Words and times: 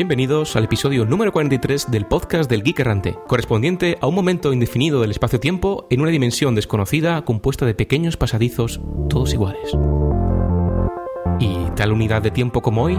Bienvenidos 0.00 0.56
al 0.56 0.64
episodio 0.64 1.04
número 1.04 1.30
43 1.30 1.90
del 1.90 2.06
podcast 2.06 2.48
del 2.48 2.62
Geek 2.62 2.80
Errante, 2.80 3.18
correspondiente 3.26 3.98
a 4.00 4.06
un 4.06 4.14
momento 4.14 4.50
indefinido 4.50 5.02
del 5.02 5.10
espacio-tiempo 5.10 5.86
en 5.90 6.00
una 6.00 6.08
dimensión 6.08 6.54
desconocida 6.54 7.20
compuesta 7.26 7.66
de 7.66 7.74
pequeños 7.74 8.16
pasadizos, 8.16 8.80
todos 9.10 9.34
iguales. 9.34 9.76
¿Y 11.38 11.70
tal 11.76 11.92
unidad 11.92 12.22
de 12.22 12.30
tiempo 12.30 12.62
como 12.62 12.84
hoy? 12.84 12.98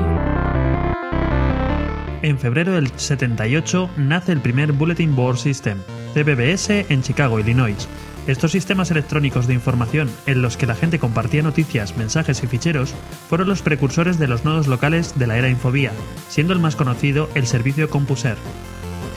En 2.21 2.37
febrero 2.37 2.73
del 2.73 2.91
78 2.95 3.89
nace 3.97 4.31
el 4.31 4.41
primer 4.41 4.71
Bulletin 4.71 5.15
Board 5.15 5.37
System, 5.37 5.79
CBBS, 6.13 6.85
en 6.87 7.01
Chicago, 7.01 7.39
Illinois. 7.39 7.87
Estos 8.27 8.51
sistemas 8.51 8.91
electrónicos 8.91 9.47
de 9.47 9.55
información 9.55 10.09
en 10.27 10.43
los 10.43 10.55
que 10.55 10.67
la 10.67 10.75
gente 10.75 10.99
compartía 10.99 11.41
noticias, 11.41 11.97
mensajes 11.97 12.43
y 12.43 12.47
ficheros 12.47 12.93
fueron 13.27 13.49
los 13.49 13.63
precursores 13.63 14.19
de 14.19 14.27
los 14.27 14.45
nodos 14.45 14.67
locales 14.67 15.17
de 15.17 15.25
la 15.25 15.37
era 15.37 15.49
Infobía, 15.49 15.91
siendo 16.29 16.53
el 16.53 16.59
más 16.59 16.75
conocido 16.75 17.29
el 17.33 17.47
servicio 17.47 17.89
CompuServe. 17.89 18.39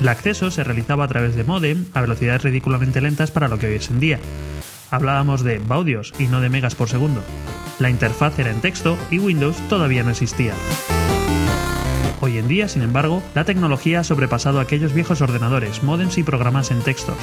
El 0.01 0.09
acceso 0.09 0.51
se 0.51 0.65
realizaba 0.65 1.05
a 1.05 1.09
través 1.09 1.37
de 1.37 1.45
modem 1.45 1.85
a 1.93 2.01
velocidades 2.01 2.43
ridículamente 2.43 3.03
lentas 3.03 3.31
para 3.31 3.49
lo 3.49 3.59
que 3.59 3.67
hoy 3.67 3.75
es 3.75 3.91
en 3.91 4.01
día. 4.01 4.19
Hablábamos 4.91 5.45
de 5.45 5.59
baudios 5.59 6.15
y 6.19 6.27
no 6.27 6.41
de 6.41 6.49
megas 6.49 6.75
por 6.75 6.89
segundo. 6.89 7.23
La 7.79 7.91
interfaz 7.91 8.39
era 8.39 8.51
en 8.51 8.61
texto 8.61 8.97
y 9.11 9.19
Windows 9.19 9.57
todavía 9.69 10.03
no 10.03 10.11
existía. 10.11 10.55
Hoy 12.21 12.39
en 12.39 12.49
día, 12.49 12.69
sin 12.69 12.83
embargo, 12.83 13.23
la 13.35 13.45
tecnología 13.45 14.01
ha 14.01 14.05
sobrepasado 14.05 14.61
aquellos 14.61 14.95
viejos 14.95 15.21
ordenadores, 15.21 15.83
modems 15.83 16.17
y 16.17 16.23
programas 16.23 16.71
en 16.71 16.81
textos. 16.81 17.19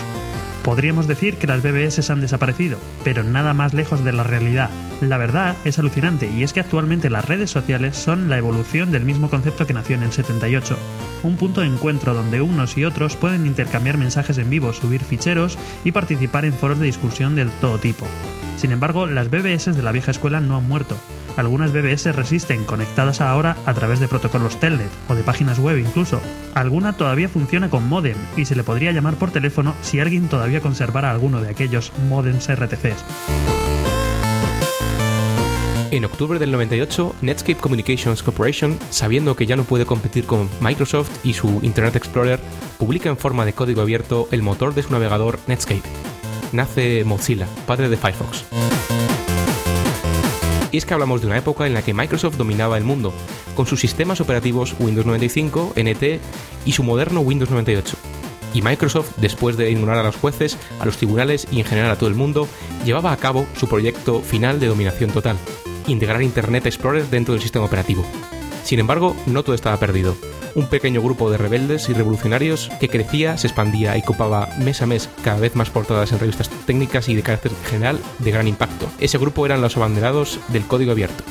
Podríamos 0.64 1.08
decir 1.08 1.38
que 1.38 1.48
las 1.48 1.64
BBS 1.64 2.08
han 2.12 2.22
desaparecido, 2.22 2.78
pero 3.04 3.24
nada 3.24 3.54
más 3.56 3.74
lejos 3.74 4.04
de 4.04 4.14
la 4.14 4.24
realidad. 4.24 4.70
La 5.02 5.18
verdad 5.18 5.56
es 5.66 5.80
alucinante 5.80 6.30
y 6.30 6.44
es 6.44 6.54
que 6.54 6.60
actualmente 6.60 7.10
las 7.10 7.26
redes 7.26 7.50
sociales 7.50 7.98
son 7.98 8.30
la 8.30 8.38
evolución 8.38 8.92
del 8.92 9.04
mismo 9.04 9.30
concepto 9.30 9.66
que 9.66 9.74
nació 9.74 9.96
en 9.96 10.04
el 10.04 10.12
78. 10.12 10.78
Un 11.24 11.38
punto 11.38 11.62
de 11.62 11.68
encuentro 11.68 12.14
donde 12.14 12.42
unos 12.42 12.78
y 12.78 12.86
otros 12.86 13.16
pueden 13.16 13.48
intercambiar 13.48 13.98
mensajes 13.98 14.38
en 14.38 14.52
vivo, 14.52 14.72
subir 14.72 15.02
ficheros 15.04 15.58
y 15.84 15.94
participar 15.94 16.46
en 16.46 16.54
foros 16.54 16.80
de 16.80 16.86
discusión 16.86 17.36
de 17.36 17.46
todo 17.60 17.80
tipo. 17.80 18.06
Sin 18.58 18.72
embargo, 18.72 19.08
las 19.08 19.32
BBS 19.32 19.76
de 19.76 19.82
la 19.82 19.92
vieja 19.92 20.12
escuela 20.12 20.40
no 20.42 20.58
han 20.58 20.68
muerto. 20.68 20.96
Algunas 21.38 21.72
BBS 21.72 22.14
resisten, 22.14 22.66
conectadas 22.66 23.22
ahora 23.22 23.58
a 23.66 23.74
través 23.74 24.00
de 24.00 24.08
protocolos 24.08 24.60
Telnet 24.60 24.90
o 25.08 25.16
de 25.16 25.24
páginas 25.24 25.60
web 25.60 25.78
incluso. 25.78 26.22
Alguna 26.54 26.94
todavía 26.94 27.30
funciona 27.30 27.70
con 27.70 27.88
modem 27.88 28.18
y 28.36 28.46
se 28.46 28.56
le 28.56 28.64
podría 28.64 28.92
llamar 28.92 29.16
por 29.16 29.32
teléfono 29.32 29.74
si 29.82 30.00
alguien 30.00 30.28
todavía 30.28 30.62
conservara 30.62 31.12
alguno 31.12 31.42
de 31.42 31.50
aquellos 31.50 31.92
modems 32.10 32.48
RTCs. 32.50 33.06
En 35.92 36.06
octubre 36.06 36.40
del 36.40 36.52
98, 36.52 37.16
Netscape 37.22 37.60
Communications 37.60 38.24
Corporation, 38.24 38.80
sabiendo 38.92 39.36
que 39.36 39.46
ya 39.46 39.58
no 39.58 39.66
puede 39.66 39.86
competir 39.86 40.26
con 40.26 40.50
Microsoft 40.62 41.12
y 41.26 41.34
su 41.34 41.60
Internet 41.64 41.98
Explorer, 41.98 42.40
publica 42.78 43.10
en 43.10 43.18
forma 43.18 43.44
de 43.44 43.52
código 43.52 43.82
abierto 43.82 44.30
el 44.32 44.42
motor 44.42 44.74
de 44.74 44.84
su 44.84 44.92
navegador 44.94 45.40
Netscape. 45.48 45.84
Nace 46.54 47.04
Mozilla, 47.04 47.46
padre 47.68 47.90
de 47.90 47.98
Firefox. 47.98 48.46
Y 50.72 50.78
es 50.78 50.86
que 50.86 50.94
hablamos 50.94 51.22
de 51.22 51.28
una 51.28 51.38
época 51.38 51.68
en 51.68 51.74
la 51.74 51.82
que 51.82 51.94
Microsoft 51.94 52.38
dominaba 52.38 52.78
el 52.78 52.84
mundo, 52.84 53.14
con 53.56 53.66
sus 53.66 53.80
sistemas 53.80 54.22
operativos 54.22 54.76
Windows 54.80 55.06
95, 55.06 55.74
NT 55.76 56.20
y 56.66 56.72
su 56.72 56.84
moderno 56.84 57.20
Windows 57.22 57.50
98. 57.50 57.98
Y 58.54 58.62
Microsoft, 58.62 59.18
después 59.18 59.58
de 59.58 59.72
ignorar 59.72 60.00
a 60.00 60.04
los 60.04 60.16
jueces, 60.16 60.58
a 60.80 60.86
los 60.86 60.98
tribunales 60.98 61.48
y 61.52 61.60
en 61.60 61.66
general 61.66 61.92
a 61.92 61.96
todo 61.98 62.10
el 62.10 62.16
mundo, 62.16 62.48
llevaba 62.86 63.12
a 63.12 63.18
cabo 63.18 63.46
su 63.58 63.68
proyecto 63.68 64.22
final 64.22 64.60
de 64.60 64.68
dominación 64.68 65.12
total, 65.12 65.38
integrar 65.88 66.22
Internet 66.22 66.66
Explorer 66.66 67.06
dentro 67.10 67.34
del 67.34 67.42
sistema 67.42 67.66
operativo. 67.66 68.06
Sin 68.64 68.80
embargo, 68.80 69.16
no 69.26 69.44
todo 69.44 69.56
estaba 69.56 69.78
perdido. 69.78 70.16
Un 70.54 70.68
pequeño 70.68 71.02
grupo 71.02 71.32
de 71.32 71.38
rebeldes 71.38 71.88
y 71.90 71.94
revolucionarios 71.94 72.70
que 72.80 72.90
crecía, 72.90 73.38
se 73.38 73.48
expandía 73.48 73.98
y 73.98 74.02
copaba 74.02 74.50
mes 74.60 74.82
a 74.82 74.86
mes 74.86 75.10
cada 75.24 75.40
vez 75.40 75.56
más 75.56 75.70
portadas 75.70 76.12
en 76.12 76.20
revistas 76.20 76.50
técnicas 76.66 77.08
y 77.08 77.16
de 77.16 77.24
carácter 77.24 77.52
general 77.70 78.00
de 78.20 78.32
gran 78.32 78.48
impacto. 78.48 78.88
Ese 79.00 79.18
grupo 79.18 79.46
eran 79.46 79.62
los 79.62 79.78
abanderados 79.78 80.40
del 80.50 80.66
código 80.66 80.92
abierto. 80.92 81.24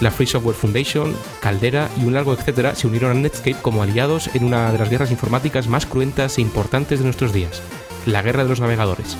La 0.00 0.10
Free 0.10 0.26
Software 0.26 0.56
Foundation, 0.56 1.16
Caldera 1.40 1.88
y 1.96 2.04
un 2.04 2.12
largo 2.12 2.34
etcétera 2.34 2.74
se 2.74 2.86
unieron 2.86 3.12
a 3.12 3.14
Netscape 3.14 3.56
como 3.62 3.82
aliados 3.82 4.28
en 4.34 4.44
una 4.44 4.70
de 4.70 4.78
las 4.78 4.90
guerras 4.90 5.10
informáticas 5.10 5.68
más 5.68 5.86
cruentas 5.86 6.36
e 6.36 6.42
importantes 6.42 6.98
de 6.98 7.06
nuestros 7.06 7.32
días, 7.32 7.62
la 8.04 8.20
guerra 8.20 8.42
de 8.42 8.50
los 8.50 8.60
navegadores. 8.60 9.16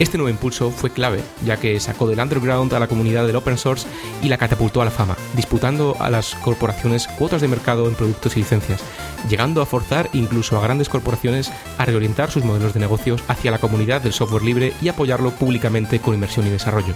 Este 0.00 0.16
nuevo 0.16 0.30
impulso 0.30 0.70
fue 0.70 0.88
clave, 0.88 1.20
ya 1.44 1.58
que 1.58 1.78
sacó 1.78 2.08
del 2.08 2.20
underground 2.20 2.72
a 2.72 2.78
la 2.78 2.86
comunidad 2.86 3.26
del 3.26 3.36
open 3.36 3.58
source 3.58 3.86
y 4.22 4.28
la 4.30 4.38
catapultó 4.38 4.80
a 4.80 4.86
la 4.86 4.90
fama, 4.90 5.14
disputando 5.36 5.94
a 6.00 6.08
las 6.08 6.34
corporaciones 6.36 7.06
cuotas 7.06 7.42
de 7.42 7.48
mercado 7.48 7.86
en 7.86 7.94
productos 7.94 8.34
y 8.34 8.40
licencias, 8.40 8.80
llegando 9.28 9.60
a 9.60 9.66
forzar 9.66 10.08
incluso 10.14 10.56
a 10.56 10.62
grandes 10.62 10.88
corporaciones 10.88 11.52
a 11.76 11.84
reorientar 11.84 12.30
sus 12.30 12.46
modelos 12.46 12.72
de 12.72 12.80
negocios 12.80 13.22
hacia 13.28 13.50
la 13.50 13.58
comunidad 13.58 14.00
del 14.00 14.14
software 14.14 14.42
libre 14.42 14.72
y 14.80 14.88
apoyarlo 14.88 15.32
públicamente 15.32 15.98
con 15.98 16.14
inversión 16.14 16.46
y 16.46 16.50
desarrollo. 16.50 16.94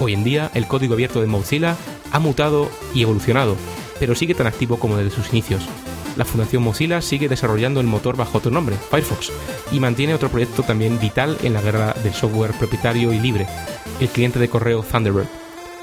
Hoy 0.00 0.14
en 0.14 0.24
día, 0.24 0.50
el 0.54 0.66
código 0.66 0.94
abierto 0.94 1.20
de 1.20 1.28
Mozilla 1.28 1.76
ha 2.10 2.18
mutado 2.18 2.68
y 2.92 3.02
evolucionado, 3.02 3.56
pero 4.00 4.16
sigue 4.16 4.34
tan 4.34 4.48
activo 4.48 4.80
como 4.80 4.96
desde 4.96 5.14
sus 5.14 5.28
inicios, 5.30 5.68
la 6.16 6.24
Fundación 6.24 6.62
Mozilla 6.62 7.00
sigue 7.00 7.28
desarrollando 7.28 7.80
el 7.80 7.86
motor 7.86 8.16
bajo 8.16 8.38
otro 8.38 8.50
nombre, 8.50 8.76
Firefox, 8.90 9.32
y 9.70 9.80
mantiene 9.80 10.14
otro 10.14 10.28
proyecto 10.28 10.62
también 10.62 10.98
vital 10.98 11.36
en 11.42 11.54
la 11.54 11.62
guerra 11.62 11.94
del 12.02 12.14
software 12.14 12.52
propietario 12.52 13.12
y 13.12 13.18
libre, 13.18 13.46
el 14.00 14.08
cliente 14.08 14.38
de 14.38 14.48
correo 14.48 14.82
Thunderbird. 14.82 15.28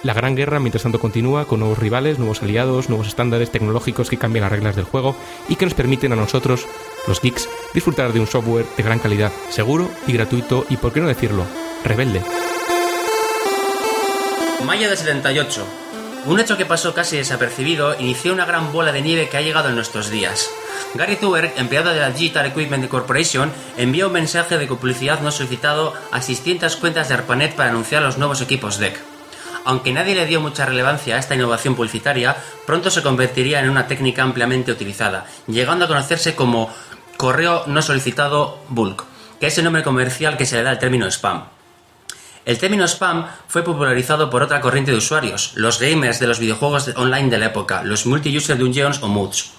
La 0.02 0.14
gran 0.14 0.36
guerra 0.36 0.62
mientras 0.62 0.84
tanto 0.84 1.00
continúa 1.00 1.46
con 1.46 1.60
nuevos 1.60 1.78
rivales, 1.78 2.20
nuevos 2.20 2.42
aliados, 2.42 2.88
nuevos 2.88 3.08
estándares 3.08 3.52
tecnológicos 3.52 4.10
que 4.10 4.18
cambian 4.18 4.44
las 4.44 4.52
reglas 4.52 4.78
del 4.78 4.86
juego 4.86 5.16
y 5.50 5.56
que 5.56 5.66
nos 5.66 5.74
permiten 5.74 6.14
a 6.14 6.16
nosotros, 6.16 6.66
los 7.06 7.22
geeks, 7.22 7.50
disfrutar 7.74 8.14
de 8.14 8.22
un 8.22 8.28
software 8.28 8.66
de 8.78 8.84
gran 8.84 9.00
calidad, 9.00 9.32
seguro 9.50 9.90
y 10.08 10.14
gratuito 10.14 10.66
y, 10.70 10.78
por 10.78 10.94
qué 10.94 11.02
no 11.02 11.08
decirlo, 11.08 11.44
rebelde. 11.84 12.22
Mayo 14.66 14.90
de 14.90 14.96
78. 14.96 15.66
Un 16.26 16.40
hecho 16.40 16.58
que 16.58 16.66
pasó 16.66 16.94
casi 16.94 17.18
desapercibido 17.18 17.98
inició 18.00 18.34
una 18.34 18.46
gran 18.46 18.74
bola 18.74 18.92
de 18.92 19.02
nieve 19.02 19.30
que 19.30 19.38
ha 19.38 19.42
llegado 19.42 19.70
en 19.70 19.76
nuestros 19.76 20.10
días. 20.10 20.50
Gary 20.94 21.16
Zuberg, 21.16 21.54
empleado 21.56 21.92
de 21.92 22.00
la 22.00 22.12
Digital 22.12 22.46
Equipment 22.48 22.88
Corporation, 22.90 23.52
envió 23.78 24.08
un 24.08 24.14
mensaje 24.14 24.58
de 24.58 24.68
publicidad 24.68 25.22
no 25.22 25.32
solicitado 25.32 25.94
a 26.12 26.22
600 26.22 26.76
cuentas 26.76 27.08
de 27.08 27.14
ARPANET 27.16 27.56
para 27.56 27.70
anunciar 27.70 28.02
los 28.02 28.18
nuevos 28.18 28.42
equipos 28.42 28.80
DEC. 28.80 29.00
Aunque 29.66 29.94
nadie 29.94 30.16
le 30.16 30.26
dio 30.26 30.42
mucha 30.42 30.66
relevancia 30.66 31.16
a 31.16 31.20
esta 31.20 31.36
innovación 31.36 31.76
publicitaria, 31.76 32.36
pronto 32.66 32.90
se 32.90 33.04
convertiría 33.04 33.60
en 33.60 33.70
una 33.70 33.88
técnica 33.88 34.24
ampliamente 34.24 34.72
utilizada, 34.72 35.26
llegando 35.48 35.86
a 35.86 35.88
conocerse 35.88 36.36
como 36.36 36.74
correo 37.18 37.64
no 37.68 37.82
solicitado 37.82 38.60
bulk, 38.70 39.06
que 39.40 39.48
es 39.48 39.58
el 39.58 39.64
nombre 39.64 39.84
comercial 39.84 40.38
que 40.38 40.46
se 40.46 40.58
le 40.58 40.64
da 40.64 40.72
al 40.72 40.80
término 40.80 41.08
spam. 41.08 41.59
El 42.46 42.58
término 42.58 42.86
spam 42.88 43.28
fue 43.48 43.64
popularizado 43.64 44.30
por 44.30 44.42
otra 44.42 44.62
corriente 44.62 44.92
de 44.92 44.98
usuarios, 44.98 45.52
los 45.56 45.80
gamers 45.80 46.20
de 46.20 46.28
los 46.28 46.40
videojuegos 46.40 46.92
online 46.96 47.30
de 47.30 47.38
la 47.38 47.48
época, 47.48 47.84
los 47.84 48.06
multi-user 48.06 48.58
dungeons 48.58 49.04
o 49.04 49.08
moods. 49.08 49.52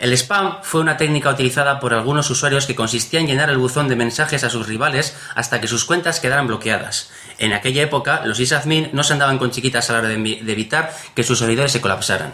El 0.00 0.12
spam 0.14 0.62
fue 0.62 0.80
una 0.80 0.96
técnica 0.96 1.28
utilizada 1.28 1.78
por 1.78 1.92
algunos 1.92 2.30
usuarios 2.30 2.66
que 2.66 2.74
consistía 2.74 3.20
en 3.20 3.26
llenar 3.26 3.50
el 3.50 3.58
buzón 3.58 3.86
de 3.86 3.96
mensajes 3.96 4.44
a 4.44 4.50
sus 4.50 4.66
rivales 4.66 5.14
hasta 5.34 5.60
que 5.60 5.68
sus 5.68 5.84
cuentas 5.84 6.20
quedaran 6.20 6.46
bloqueadas. 6.46 7.10
En 7.38 7.52
aquella 7.52 7.82
época, 7.82 8.22
los 8.24 8.38
sysadmin 8.38 8.88
no 8.94 9.02
se 9.02 9.12
andaban 9.12 9.38
con 9.38 9.50
chiquitas 9.50 9.90
a 9.90 9.92
la 9.92 9.98
hora 9.98 10.08
de 10.08 10.14
evitar 10.14 10.94
que 11.14 11.22
sus 11.22 11.38
servidores 11.38 11.72
se 11.72 11.82
colapsaran. 11.82 12.32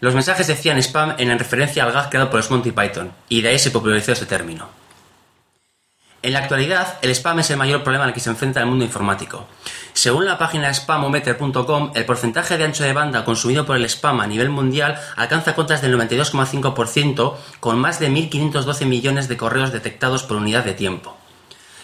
Los 0.00 0.14
mensajes 0.14 0.48
decían 0.48 0.78
spam 0.78 1.14
en 1.18 1.38
referencia 1.38 1.84
al 1.84 1.92
gag 1.92 2.10
creado 2.10 2.28
por 2.28 2.40
los 2.40 2.50
Monty 2.50 2.72
Python, 2.72 3.12
y 3.28 3.40
de 3.40 3.50
ahí 3.50 3.58
se 3.58 3.70
popularizó 3.70 4.12
este 4.12 4.26
término. 4.26 4.83
En 6.24 6.32
la 6.32 6.38
actualidad, 6.38 6.96
el 7.02 7.10
spam 7.10 7.40
es 7.40 7.50
el 7.50 7.58
mayor 7.58 7.82
problema 7.82 8.06
al 8.06 8.14
que 8.14 8.20
se 8.20 8.30
enfrenta 8.30 8.58
el 8.58 8.64
mundo 8.64 8.82
informático. 8.82 9.46
Según 9.92 10.24
la 10.24 10.38
página 10.38 10.72
spamometer.com, 10.72 11.92
el 11.94 12.06
porcentaje 12.06 12.56
de 12.56 12.64
ancho 12.64 12.82
de 12.82 12.94
banda 12.94 13.26
consumido 13.26 13.66
por 13.66 13.76
el 13.76 13.84
spam 13.84 14.20
a 14.20 14.26
nivel 14.26 14.48
mundial 14.48 14.98
alcanza 15.16 15.54
cotas 15.54 15.82
del 15.82 15.94
92,5%, 15.98 17.34
con 17.60 17.78
más 17.78 17.98
de 17.98 18.08
1.512 18.08 18.86
millones 18.86 19.28
de 19.28 19.36
correos 19.36 19.70
detectados 19.70 20.22
por 20.22 20.38
unidad 20.38 20.64
de 20.64 20.72
tiempo. 20.72 21.14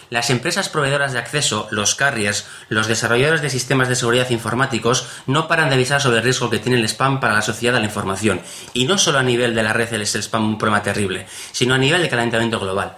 Las 0.09 0.31
empresas 0.31 0.69
proveedoras 0.69 1.13
de 1.13 1.19
acceso, 1.19 1.67
los 1.69 1.93
carriers, 1.93 2.47
los 2.67 2.87
desarrolladores 2.87 3.43
de 3.43 3.51
sistemas 3.51 3.89
de 3.89 3.95
seguridad 3.95 4.31
informáticos 4.31 5.07
no 5.27 5.47
paran 5.47 5.69
de 5.69 5.75
avisar 5.75 6.01
sobre 6.01 6.17
el 6.17 6.23
riesgo 6.23 6.49
que 6.49 6.57
tiene 6.57 6.79
el 6.79 6.85
spam 6.85 7.19
para 7.19 7.35
la 7.35 7.43
sociedad 7.43 7.75
de 7.75 7.79
la 7.79 7.85
información. 7.85 8.41
Y 8.73 8.85
no 8.85 8.97
solo 8.97 9.19
a 9.19 9.23
nivel 9.23 9.53
de 9.53 9.61
la 9.61 9.71
red 9.71 9.93
es 9.93 10.15
el 10.15 10.23
spam 10.23 10.49
un 10.49 10.57
problema 10.57 10.81
terrible, 10.81 11.27
sino 11.51 11.75
a 11.75 11.77
nivel 11.77 12.01
de 12.01 12.09
calentamiento 12.09 12.59
global. 12.59 12.97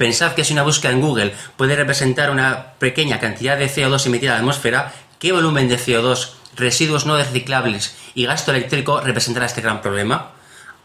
Pensad 0.00 0.32
que 0.32 0.44
si 0.44 0.54
una 0.54 0.62
búsqueda 0.62 0.92
en 0.92 1.02
Google 1.02 1.34
puede 1.58 1.76
representar 1.76 2.30
una 2.30 2.72
pequeña 2.78 3.20
cantidad 3.20 3.58
de 3.58 3.68
CO2 3.68 4.06
emitida 4.06 4.30
a 4.30 4.34
la 4.36 4.40
atmósfera, 4.40 4.94
¿qué 5.18 5.30
volumen 5.30 5.68
de 5.68 5.78
CO2, 5.78 6.30
residuos 6.56 7.04
no 7.04 7.18
reciclables 7.18 7.94
y 8.14 8.24
gasto 8.24 8.50
eléctrico 8.50 9.02
representará 9.02 9.44
este 9.44 9.60
gran 9.60 9.82
problema? 9.82 10.30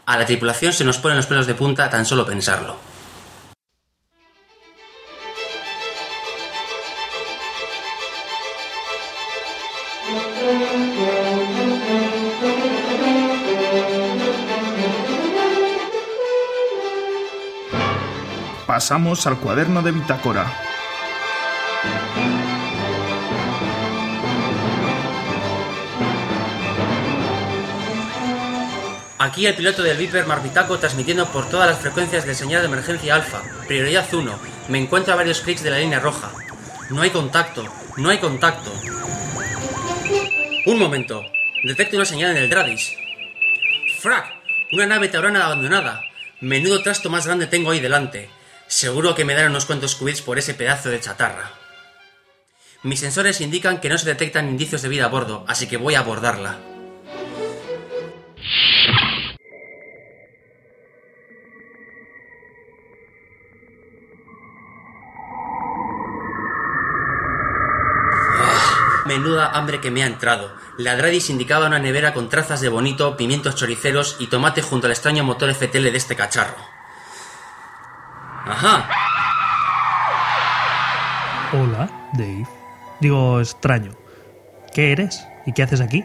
A 0.04 0.18
la 0.18 0.26
tripulación 0.26 0.74
se 0.74 0.84
nos 0.84 0.98
ponen 0.98 1.16
los 1.16 1.24
pelos 1.24 1.46
de 1.46 1.54
punta 1.54 1.88
tan 1.88 2.04
solo 2.04 2.26
pensarlo. 2.26 2.76
Pasamos 18.76 19.26
al 19.26 19.38
cuaderno 19.38 19.80
de 19.80 19.90
bitácora. 19.90 20.52
Aquí 29.18 29.46
el 29.46 29.54
piloto 29.54 29.82
del 29.82 29.96
Viper 29.96 30.26
Marpitaco 30.26 30.78
transmitiendo 30.78 31.24
por 31.28 31.48
todas 31.48 31.70
las 31.70 31.78
frecuencias 31.78 32.26
del 32.26 32.36
señal 32.36 32.60
de 32.60 32.66
emergencia 32.66 33.14
alfa. 33.14 33.40
Prioridad 33.66 34.12
1. 34.12 34.38
Me 34.68 34.78
encuentro 34.78 35.14
a 35.14 35.16
varios 35.16 35.40
clics 35.40 35.62
de 35.62 35.70
la 35.70 35.78
línea 35.78 35.98
roja. 35.98 36.30
No 36.90 37.00
hay 37.00 37.08
contacto. 37.08 37.64
No 37.96 38.10
hay 38.10 38.18
contacto. 38.18 38.70
Un 40.66 40.78
momento. 40.78 41.24
Detecto 41.64 41.96
una 41.96 42.04
señal 42.04 42.32
en 42.32 42.42
el 42.42 42.50
Dradis. 42.50 42.92
¡Frac! 44.00 44.34
Una 44.70 44.84
nave 44.84 45.08
taurana 45.08 45.46
abandonada. 45.46 46.02
Menudo 46.42 46.82
trasto 46.82 47.08
más 47.08 47.26
grande 47.26 47.46
tengo 47.46 47.70
ahí 47.70 47.80
delante. 47.80 48.35
Seguro 48.68 49.14
que 49.14 49.24
me 49.24 49.34
darán 49.34 49.50
unos 49.50 49.64
cuantos 49.64 49.94
qubits 49.94 50.22
por 50.22 50.38
ese 50.38 50.54
pedazo 50.54 50.90
de 50.90 51.00
chatarra. 51.00 51.52
Mis 52.82 53.00
sensores 53.00 53.40
indican 53.40 53.80
que 53.80 53.88
no 53.88 53.96
se 53.96 54.06
detectan 54.06 54.48
indicios 54.48 54.82
de 54.82 54.88
vida 54.88 55.06
a 55.06 55.08
bordo, 55.08 55.44
así 55.48 55.66
que 55.68 55.76
voy 55.76 55.94
a 55.94 56.00
abordarla. 56.00 56.58
Menuda 69.06 69.50
hambre 69.52 69.80
que 69.80 69.92
me 69.92 70.02
ha 70.02 70.06
entrado. 70.06 70.52
La 70.76 70.96
Dradis 70.96 71.30
indicaba 71.30 71.66
una 71.66 71.78
nevera 71.78 72.12
con 72.12 72.28
trazas 72.28 72.60
de 72.60 72.68
bonito, 72.68 73.16
pimientos 73.16 73.54
choriceros 73.54 74.16
y 74.18 74.26
tomate 74.26 74.62
junto 74.62 74.88
al 74.88 74.92
extraño 74.92 75.22
motor 75.22 75.54
FTL 75.54 75.84
de 75.84 75.96
este 75.96 76.16
cacharro. 76.16 76.75
¡Ajá! 78.46 78.88
Hola, 81.52 81.90
Dave. 82.12 82.46
Digo, 83.00 83.40
extraño. 83.40 83.92
¿Qué 84.72 84.92
eres? 84.92 85.26
¿Y 85.46 85.52
qué 85.52 85.64
haces 85.64 85.80
aquí? 85.80 86.04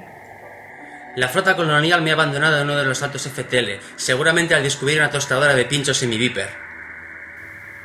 La 1.15 1.27
flota 1.27 1.55
colonial 1.55 2.01
me 2.01 2.11
ha 2.11 2.13
abandonado 2.13 2.57
en 2.57 2.63
uno 2.63 2.77
de 2.77 2.85
los 2.85 2.97
saltos 2.97 3.27
FTL, 3.27 3.81
seguramente 3.95 4.55
al 4.55 4.63
descubrir 4.63 4.99
una 4.99 5.09
tostadora 5.09 5.53
de 5.53 5.65
pinchos 5.65 6.01
en 6.03 6.09
mi 6.09 6.17
Viper. 6.17 6.49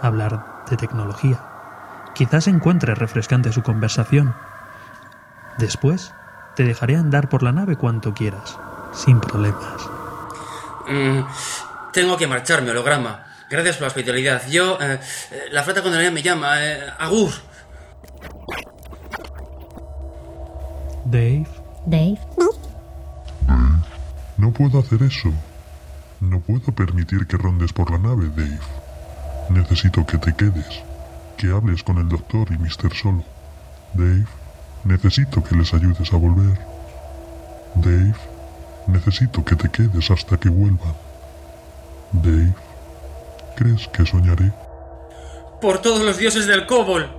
Hablar 0.00 0.64
de 0.68 0.76
tecnología. 0.76 1.47
Quizás 2.18 2.48
encuentre 2.48 2.96
refrescante 2.96 3.52
su 3.52 3.62
conversación. 3.62 4.34
Después, 5.56 6.12
te 6.56 6.64
dejaré 6.64 6.96
andar 6.96 7.28
por 7.28 7.44
la 7.44 7.52
nave 7.52 7.76
cuanto 7.76 8.12
quieras, 8.12 8.58
sin 8.92 9.20
problemas. 9.20 9.88
Mm, 10.88 11.20
tengo 11.92 12.16
que 12.16 12.26
marcharme, 12.26 12.72
holograma. 12.72 13.24
Gracias 13.48 13.76
por 13.76 13.82
la 13.82 13.86
hospitalidad. 13.86 14.42
Yo, 14.48 14.78
eh, 14.80 14.98
eh, 15.30 15.42
la 15.52 15.62
flota 15.62 15.80
colonial 15.80 16.12
me 16.12 16.20
llama. 16.20 16.60
Eh, 16.60 16.92
Agur. 16.98 17.30
Dave. 21.04 21.46
Dave. 21.86 22.18
No 24.38 24.52
puedo 24.52 24.80
hacer 24.80 25.04
eso. 25.04 25.32
No 26.18 26.40
puedo 26.40 26.72
permitir 26.72 27.28
que 27.28 27.36
rondes 27.36 27.72
por 27.72 27.92
la 27.92 27.98
nave, 27.98 28.28
Dave. 28.34 28.58
Necesito 29.50 30.04
que 30.04 30.18
te 30.18 30.34
quedes, 30.34 30.82
que 31.37 31.51
hables 31.51 31.83
con 31.83 31.97
el 31.97 32.07
doctor 32.07 32.47
y 32.51 32.57
Mr. 32.57 32.93
Solo. 32.93 33.23
Dave, 33.93 34.25
necesito 34.83 35.43
que 35.43 35.55
les 35.55 35.73
ayudes 35.73 36.11
a 36.13 36.17
volver. 36.17 36.59
Dave, 37.75 38.13
necesito 38.87 39.43
que 39.43 39.55
te 39.55 39.69
quedes 39.69 40.11
hasta 40.11 40.37
que 40.37 40.49
vuelvan. 40.49 40.95
Dave, 42.11 42.53
¿crees 43.55 43.87
que 43.89 44.05
soñaré? 44.05 44.51
Por 45.61 45.79
todos 45.79 46.01
los 46.01 46.17
dioses 46.17 46.47
del 46.47 46.65
Cobol. 46.65 47.09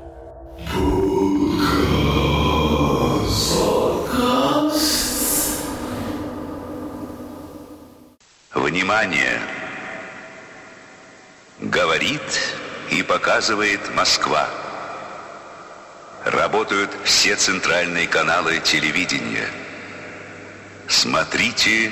Внимание! 8.55 9.39
Говорит 11.61 12.21
и 12.92 13.04
показывает 13.04 13.94
Москва. 13.96 14.48
Работают 16.26 16.92
все 17.04 17.36
центральные 17.36 18.08
каналы 18.08 18.60
телевидения. 18.60 19.48
Смотрите 20.88 21.92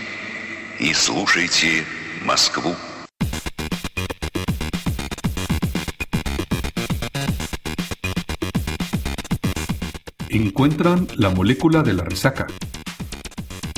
и 0.80 0.94
слушайте 0.94 1.86
Москву. 2.24 2.75
Encuentran 10.30 11.08
la 11.16 11.30
molécula 11.30 11.84
de 11.84 11.94
la 11.94 12.04
resaca. 12.04 12.48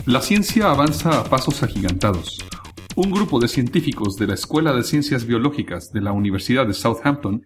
La 0.05 0.21
ciencia 0.21 0.71
avanza 0.71 1.19
a 1.19 1.23
pasos 1.23 1.61
agigantados. 1.61 2.39
Un 3.01 3.11
grupo 3.11 3.39
de 3.39 3.47
científicos 3.47 4.17
de 4.17 4.27
la 4.27 4.33
Escuela 4.33 4.73
de 4.73 4.83
Ciencias 4.83 5.25
Biológicas 5.25 5.93
de 5.93 6.01
la 6.01 6.11
Universidad 6.11 6.67
de 6.67 6.73
Southampton 6.73 7.45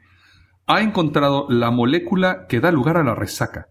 ha 0.65 0.81
encontrado 0.81 1.45
la 1.47 1.69
molécula 1.69 2.47
que 2.49 2.59
da 2.59 2.71
lugar 2.71 2.97
a 2.97 3.03
la 3.03 3.13
resaca. 3.13 3.67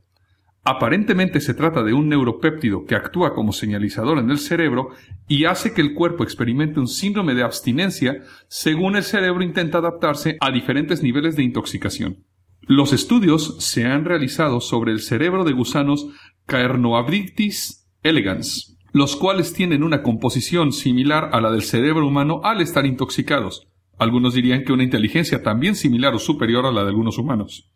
Aparentemente 0.62 1.40
se 1.40 1.54
trata 1.54 1.82
de 1.82 1.92
un 1.92 2.08
neuropéptido 2.08 2.84
que 2.84 2.94
actúa 2.94 3.34
como 3.34 3.52
señalizador 3.52 4.18
en 4.18 4.30
el 4.30 4.38
cerebro 4.38 4.90
y 5.26 5.46
hace 5.46 5.74
que 5.74 5.80
el 5.80 5.94
cuerpo 5.94 6.22
experimente 6.22 6.78
un 6.78 6.86
síndrome 6.86 7.34
de 7.34 7.42
abstinencia 7.42 8.22
según 8.46 8.94
el 8.94 9.02
cerebro 9.02 9.42
intenta 9.42 9.78
adaptarse 9.78 10.36
a 10.38 10.52
diferentes 10.52 11.02
niveles 11.02 11.34
de 11.34 11.42
intoxicación. 11.42 12.24
Los 12.60 12.92
estudios 12.92 13.56
se 13.58 13.86
han 13.86 14.04
realizado 14.04 14.60
sobre 14.60 14.92
el 14.92 15.00
cerebro 15.00 15.42
de 15.42 15.52
gusanos 15.52 16.06
Caernoabdictis 16.46 17.88
elegans, 18.04 18.72
los 18.92 19.16
cuales 19.16 19.54
tienen 19.54 19.82
una 19.82 20.02
composición 20.02 20.72
similar 20.72 21.30
a 21.32 21.40
la 21.40 21.50
del 21.50 21.62
cerebro 21.62 22.06
humano 22.06 22.40
al 22.44 22.61
estar 22.61 22.84
intoxicados. 22.84 23.66
Algunos 23.99 24.34
dirían 24.34 24.64
que 24.64 24.72
una 24.72 24.84
inteligencia 24.84 25.42
también 25.42 25.75
similar 25.75 26.14
o 26.14 26.18
superior 26.18 26.66
a 26.66 26.72
la 26.72 26.82
de 26.82 26.88
algunos 26.88 27.18
humanos. 27.18 27.70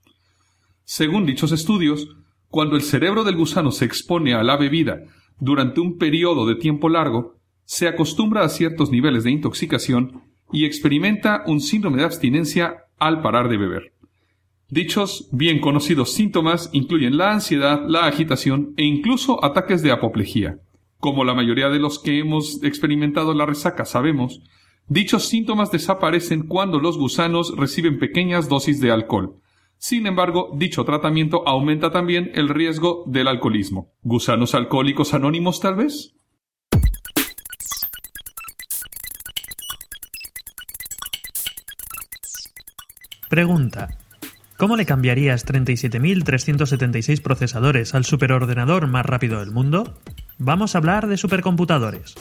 Según 0.85 1.25
dichos 1.27 1.53
estudios, 1.53 2.09
cuando 2.49 2.77
el 2.77 2.83
cerebro 2.83 3.25
del 3.25 3.37
gusano 3.37 3.71
se 3.73 3.85
expone 3.85 4.35
a 4.35 4.43
la 4.43 4.57
bebida 4.57 5.01
durante 5.41 5.81
un 5.81 5.99
periodo 5.99 6.47
de 6.47 6.55
tiempo 6.55 6.89
largo, 6.89 7.37
se 7.65 7.89
acostumbra 7.89 8.45
a 8.45 8.49
ciertos 8.49 8.91
niveles 8.91 9.25
de 9.25 9.31
intoxicación 9.31 10.23
y 10.53 10.65
experimenta 10.65 11.43
un 11.47 11.61
síndrome 11.61 11.99
de 11.99 12.05
abstinencia 12.05 12.85
al 12.99 13.21
parar 13.21 13.49
de 13.49 13.57
beber. 13.57 13.93
Dichos 14.69 15.29
bien 15.33 15.61
conocidos 15.61 16.13
síntomas 16.13 16.71
incluyen 16.73 17.17
la 17.17 17.33
ansiedad, 17.33 17.83
la 17.87 18.07
agitación 18.07 18.75
e 18.77 18.85
incluso 18.85 19.45
ataques 19.45 19.83
de 19.83 19.93
apoplejía. 19.93 20.59
Como 20.99 21.25
la 21.25 21.35
mayoría 21.35 21.69
de 21.69 21.79
los 21.79 21.99
que 21.99 22.19
hemos 22.19 22.63
experimentado 22.63 23.35
la 23.35 23.47
resaca 23.47 23.85
sabemos, 23.85 24.41
dichos 24.89 25.25
síntomas 25.25 25.71
desaparecen 25.71 26.47
cuando 26.47 26.81
los 26.81 26.97
gusanos 26.97 27.55
reciben 27.57 27.99
pequeñas 27.99 28.49
dosis 28.49 28.81
de 28.81 28.91
alcohol. 28.91 29.41
Sin 29.79 30.07
embargo, 30.07 30.51
dicho 30.55 30.85
tratamiento 30.85 31.47
aumenta 31.47 31.91
también 31.91 32.31
el 32.35 32.49
riesgo 32.49 33.05
del 33.07 33.29
alcoholismo. 33.29 33.93
¿Gusanos 34.03 34.55
alcohólicos 34.55 35.13
anónimos 35.13 35.61
tal 35.61 35.77
vez? 35.77 36.15
Pregunta. 43.29 43.89
¿Cómo 44.57 44.77
le 44.79 44.87
cambiarías 44.87 45.45
37.376 45.47 47.21
procesadores 47.21 47.95
al 47.95 48.07
superordenador 48.07 48.87
más 48.87 49.05
rápido 49.05 49.41
del 49.41 49.51
mundo? 49.51 49.99
Vamos 50.39 50.75
a 50.75 50.79
hablar 50.79 51.09
de 51.09 51.19
supercomputadores. 51.19 52.15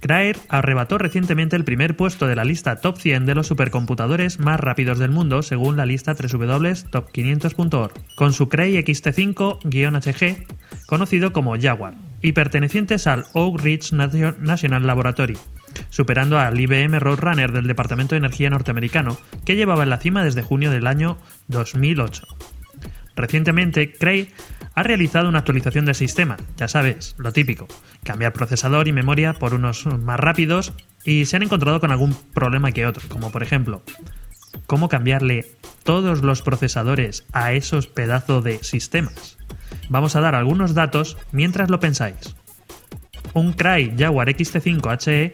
Cray 0.00 0.32
arrebató 0.48 0.98
recientemente 0.98 1.54
el 1.54 1.64
primer 1.64 1.96
puesto 1.96 2.26
de 2.26 2.34
la 2.34 2.44
lista 2.44 2.76
top 2.80 2.98
100 2.98 3.24
de 3.24 3.36
los 3.36 3.46
supercomputadores 3.46 4.40
más 4.40 4.58
rápidos 4.58 4.98
del 4.98 5.12
mundo 5.12 5.42
según 5.42 5.76
la 5.76 5.86
lista 5.86 6.14
www.top500.org, 6.14 7.92
con 8.16 8.32
su 8.32 8.48
Cray 8.48 8.74
XT5-HG, 8.78 10.46
conocido 10.86 11.32
como 11.32 11.56
Jaguar, 11.56 11.94
y 12.20 12.32
pertenecientes 12.32 13.06
al 13.06 13.26
Oak 13.32 13.60
Ridge 13.60 13.92
National 13.92 14.86
Laboratory, 14.88 15.38
superando 15.90 16.38
al 16.38 16.58
IBM 16.58 16.98
Roadrunner 16.98 17.52
del 17.52 17.66
Departamento 17.66 18.14
de 18.14 18.18
Energía 18.18 18.50
norteamericano, 18.50 19.18
que 19.44 19.56
llevaba 19.56 19.82
en 19.82 19.90
la 19.90 19.98
cima 19.98 20.24
desde 20.24 20.42
junio 20.42 20.70
del 20.70 20.86
año 20.86 21.18
2008. 21.48 22.26
Recientemente, 23.16 23.92
Cray 23.92 24.30
ha 24.74 24.82
realizado 24.82 25.28
una 25.28 25.38
actualización 25.38 25.86
del 25.86 25.94
sistema, 25.94 26.36
ya 26.56 26.68
sabes, 26.68 27.14
lo 27.16 27.32
típico, 27.32 27.66
cambiar 28.04 28.34
procesador 28.34 28.88
y 28.88 28.92
memoria 28.92 29.32
por 29.32 29.54
unos 29.54 29.86
más 29.86 30.20
rápidos 30.20 30.74
y 31.02 31.24
se 31.24 31.36
han 31.36 31.42
encontrado 31.42 31.80
con 31.80 31.92
algún 31.92 32.14
problema 32.34 32.72
que 32.72 32.86
otro, 32.86 33.08
como 33.08 33.32
por 33.32 33.42
ejemplo, 33.42 33.82
cómo 34.66 34.90
cambiarle 34.90 35.56
todos 35.82 36.22
los 36.22 36.42
procesadores 36.42 37.24
a 37.32 37.52
esos 37.54 37.86
pedazos 37.86 38.44
de 38.44 38.62
sistemas. 38.62 39.38
Vamos 39.88 40.14
a 40.14 40.20
dar 40.20 40.34
algunos 40.34 40.74
datos 40.74 41.16
mientras 41.32 41.70
lo 41.70 41.80
pensáis. 41.80 42.36
Un 43.32 43.52
Cray 43.52 43.94
Jaguar 43.96 44.28
XT5 44.28 45.06
HE 45.06 45.32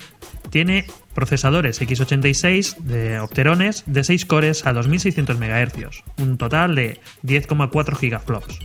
tiene 0.52 0.84
procesadores 1.14 1.80
x86 1.80 2.76
de 2.76 3.20
Opterones 3.20 3.84
de 3.86 4.04
6 4.04 4.26
cores 4.26 4.66
a 4.66 4.74
2600 4.74 5.38
MHz, 5.38 6.02
un 6.18 6.36
total 6.36 6.74
de 6.74 7.00
10,4 7.24 7.96
gigaflops. 7.96 8.58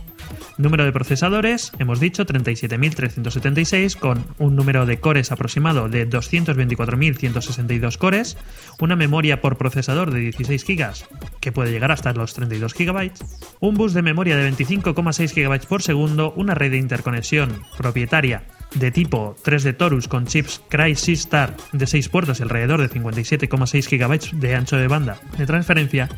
Número 0.56 0.84
de 0.84 0.92
procesadores, 0.92 1.72
hemos 1.78 2.00
dicho 2.00 2.26
37.376 2.26 3.96
con 3.96 4.24
un 4.38 4.56
número 4.56 4.86
de 4.86 5.00
cores 5.00 5.32
aproximado 5.32 5.88
de 5.88 6.08
224.162 6.08 7.98
cores, 7.98 8.36
una 8.80 8.96
memoria 8.96 9.40
por 9.40 9.56
procesador 9.56 10.10
de 10.10 10.20
16 10.20 10.64
GB 10.66 10.94
que 11.40 11.52
puede 11.52 11.70
llegar 11.70 11.92
hasta 11.92 12.12
los 12.12 12.34
32 12.34 12.74
GB, 12.74 13.12
un 13.60 13.74
bus 13.74 13.94
de 13.94 14.02
memoria 14.02 14.36
de 14.36 14.50
25,6 14.50 15.34
GB 15.34 15.66
por 15.66 15.82
segundo, 15.82 16.32
una 16.36 16.54
red 16.54 16.72
de 16.72 16.78
interconexión 16.78 17.62
propietaria 17.76 18.44
de 18.74 18.90
tipo 18.90 19.36
3D 19.44 19.76
Torus 19.76 20.08
con 20.08 20.26
chips 20.26 20.60
Cry 20.68 20.92
Star 20.92 21.56
de 21.72 21.86
6 21.86 22.08
puertos 22.08 22.40
y 22.40 22.42
alrededor 22.42 22.80
de 22.80 22.90
57,6 22.90 23.88
GB 23.88 24.40
de 24.40 24.54
ancho 24.54 24.76
de 24.76 24.88
banda 24.88 25.18
de 25.36 25.46
transferencia 25.46 26.08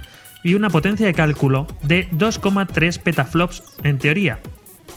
y 0.42 0.54
una 0.54 0.70
potencia 0.70 1.06
de 1.06 1.14
cálculo 1.14 1.66
de 1.82 2.08
2,3 2.10 3.00
petaflops 3.00 3.62
en 3.82 3.98
teoría, 3.98 4.40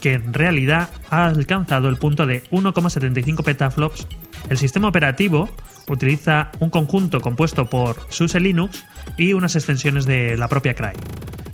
que 0.01 0.13
en 0.13 0.33
realidad 0.33 0.89
ha 1.09 1.25
alcanzado 1.25 1.89
el 1.89 1.97
punto 1.97 2.25
de 2.25 2.43
1,75 2.51 3.43
petaflops. 3.43 4.07
El 4.49 4.57
sistema 4.57 4.87
operativo 4.87 5.49
utiliza 5.87 6.51
un 6.59 6.69
conjunto 6.69 7.21
compuesto 7.21 7.69
por 7.69 7.97
SUSE 8.09 8.39
Linux 8.39 8.85
y 9.17 9.33
unas 9.33 9.55
extensiones 9.55 10.05
de 10.05 10.37
la 10.37 10.47
propia 10.47 10.73
Cry. 10.73 10.93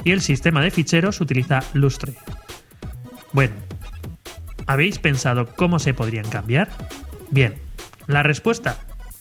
Y 0.03 0.12
el 0.12 0.22
sistema 0.22 0.62
de 0.62 0.72
ficheros 0.72 1.19
utiliza 1.22 1.62
Lustre. 1.74 2.13
Bueno, 3.34 3.53
¿habéis 4.65 5.00
pensado 5.00 5.48
cómo 5.55 5.79
se 5.79 5.93
podrían 5.93 6.29
cambiar? 6.29 6.69
Bien, 7.31 7.55
la 8.08 8.24
respuesta, 8.24 8.79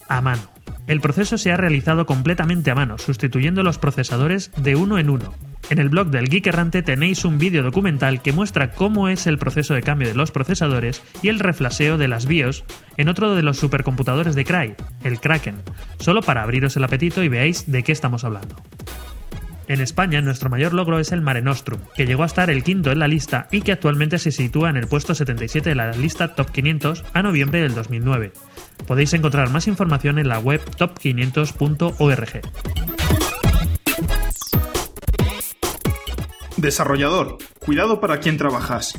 a 0.08 0.20
mano. 0.20 0.57
El 0.86 1.00
proceso 1.00 1.38
se 1.38 1.52
ha 1.52 1.56
realizado 1.56 2.06
completamente 2.06 2.70
a 2.70 2.74
mano, 2.74 2.98
sustituyendo 2.98 3.62
los 3.62 3.78
procesadores 3.78 4.50
de 4.56 4.76
uno 4.76 4.98
en 4.98 5.10
uno. 5.10 5.34
En 5.70 5.78
el 5.78 5.90
blog 5.90 6.08
del 6.08 6.28
Geek 6.28 6.46
Errante 6.46 6.82
tenéis 6.82 7.24
un 7.26 7.38
vídeo 7.38 7.62
documental 7.62 8.22
que 8.22 8.32
muestra 8.32 8.70
cómo 8.70 9.08
es 9.08 9.26
el 9.26 9.36
proceso 9.36 9.74
de 9.74 9.82
cambio 9.82 10.08
de 10.08 10.14
los 10.14 10.30
procesadores 10.30 11.02
y 11.22 11.28
el 11.28 11.40
reflaseo 11.40 11.98
de 11.98 12.08
las 12.08 12.26
BIOS 12.26 12.64
en 12.96 13.08
otro 13.08 13.34
de 13.34 13.42
los 13.42 13.58
supercomputadores 13.58 14.34
de 14.34 14.44
Cray, 14.44 14.74
el 15.04 15.20
Kraken, 15.20 15.56
solo 15.98 16.22
para 16.22 16.42
abriros 16.42 16.76
el 16.76 16.84
apetito 16.84 17.22
y 17.22 17.28
veáis 17.28 17.70
de 17.70 17.82
qué 17.82 17.92
estamos 17.92 18.24
hablando. 18.24 18.56
En 19.68 19.82
España, 19.82 20.22
nuestro 20.22 20.48
mayor 20.48 20.72
logro 20.72 20.98
es 20.98 21.12
el 21.12 21.20
Mare 21.20 21.42
Nostrum, 21.42 21.80
que 21.94 22.06
llegó 22.06 22.22
a 22.22 22.26
estar 22.26 22.48
el 22.48 22.64
quinto 22.64 22.90
en 22.90 23.00
la 23.00 23.06
lista 23.06 23.48
y 23.52 23.60
que 23.60 23.72
actualmente 23.72 24.18
se 24.18 24.32
sitúa 24.32 24.70
en 24.70 24.78
el 24.78 24.86
puesto 24.86 25.14
77 25.14 25.68
de 25.68 25.74
la 25.74 25.92
lista 25.92 26.34
Top 26.34 26.50
500 26.50 27.04
a 27.12 27.22
noviembre 27.22 27.60
del 27.60 27.74
2009. 27.74 28.32
Podéis 28.86 29.12
encontrar 29.14 29.50
más 29.50 29.66
información 29.68 30.18
en 30.18 30.28
la 30.28 30.38
web 30.38 30.60
top500.org. 30.76 32.40
Desarrollador, 36.56 37.38
cuidado 37.60 38.00
para 38.00 38.18
quien 38.18 38.36
trabajas. 38.36 38.98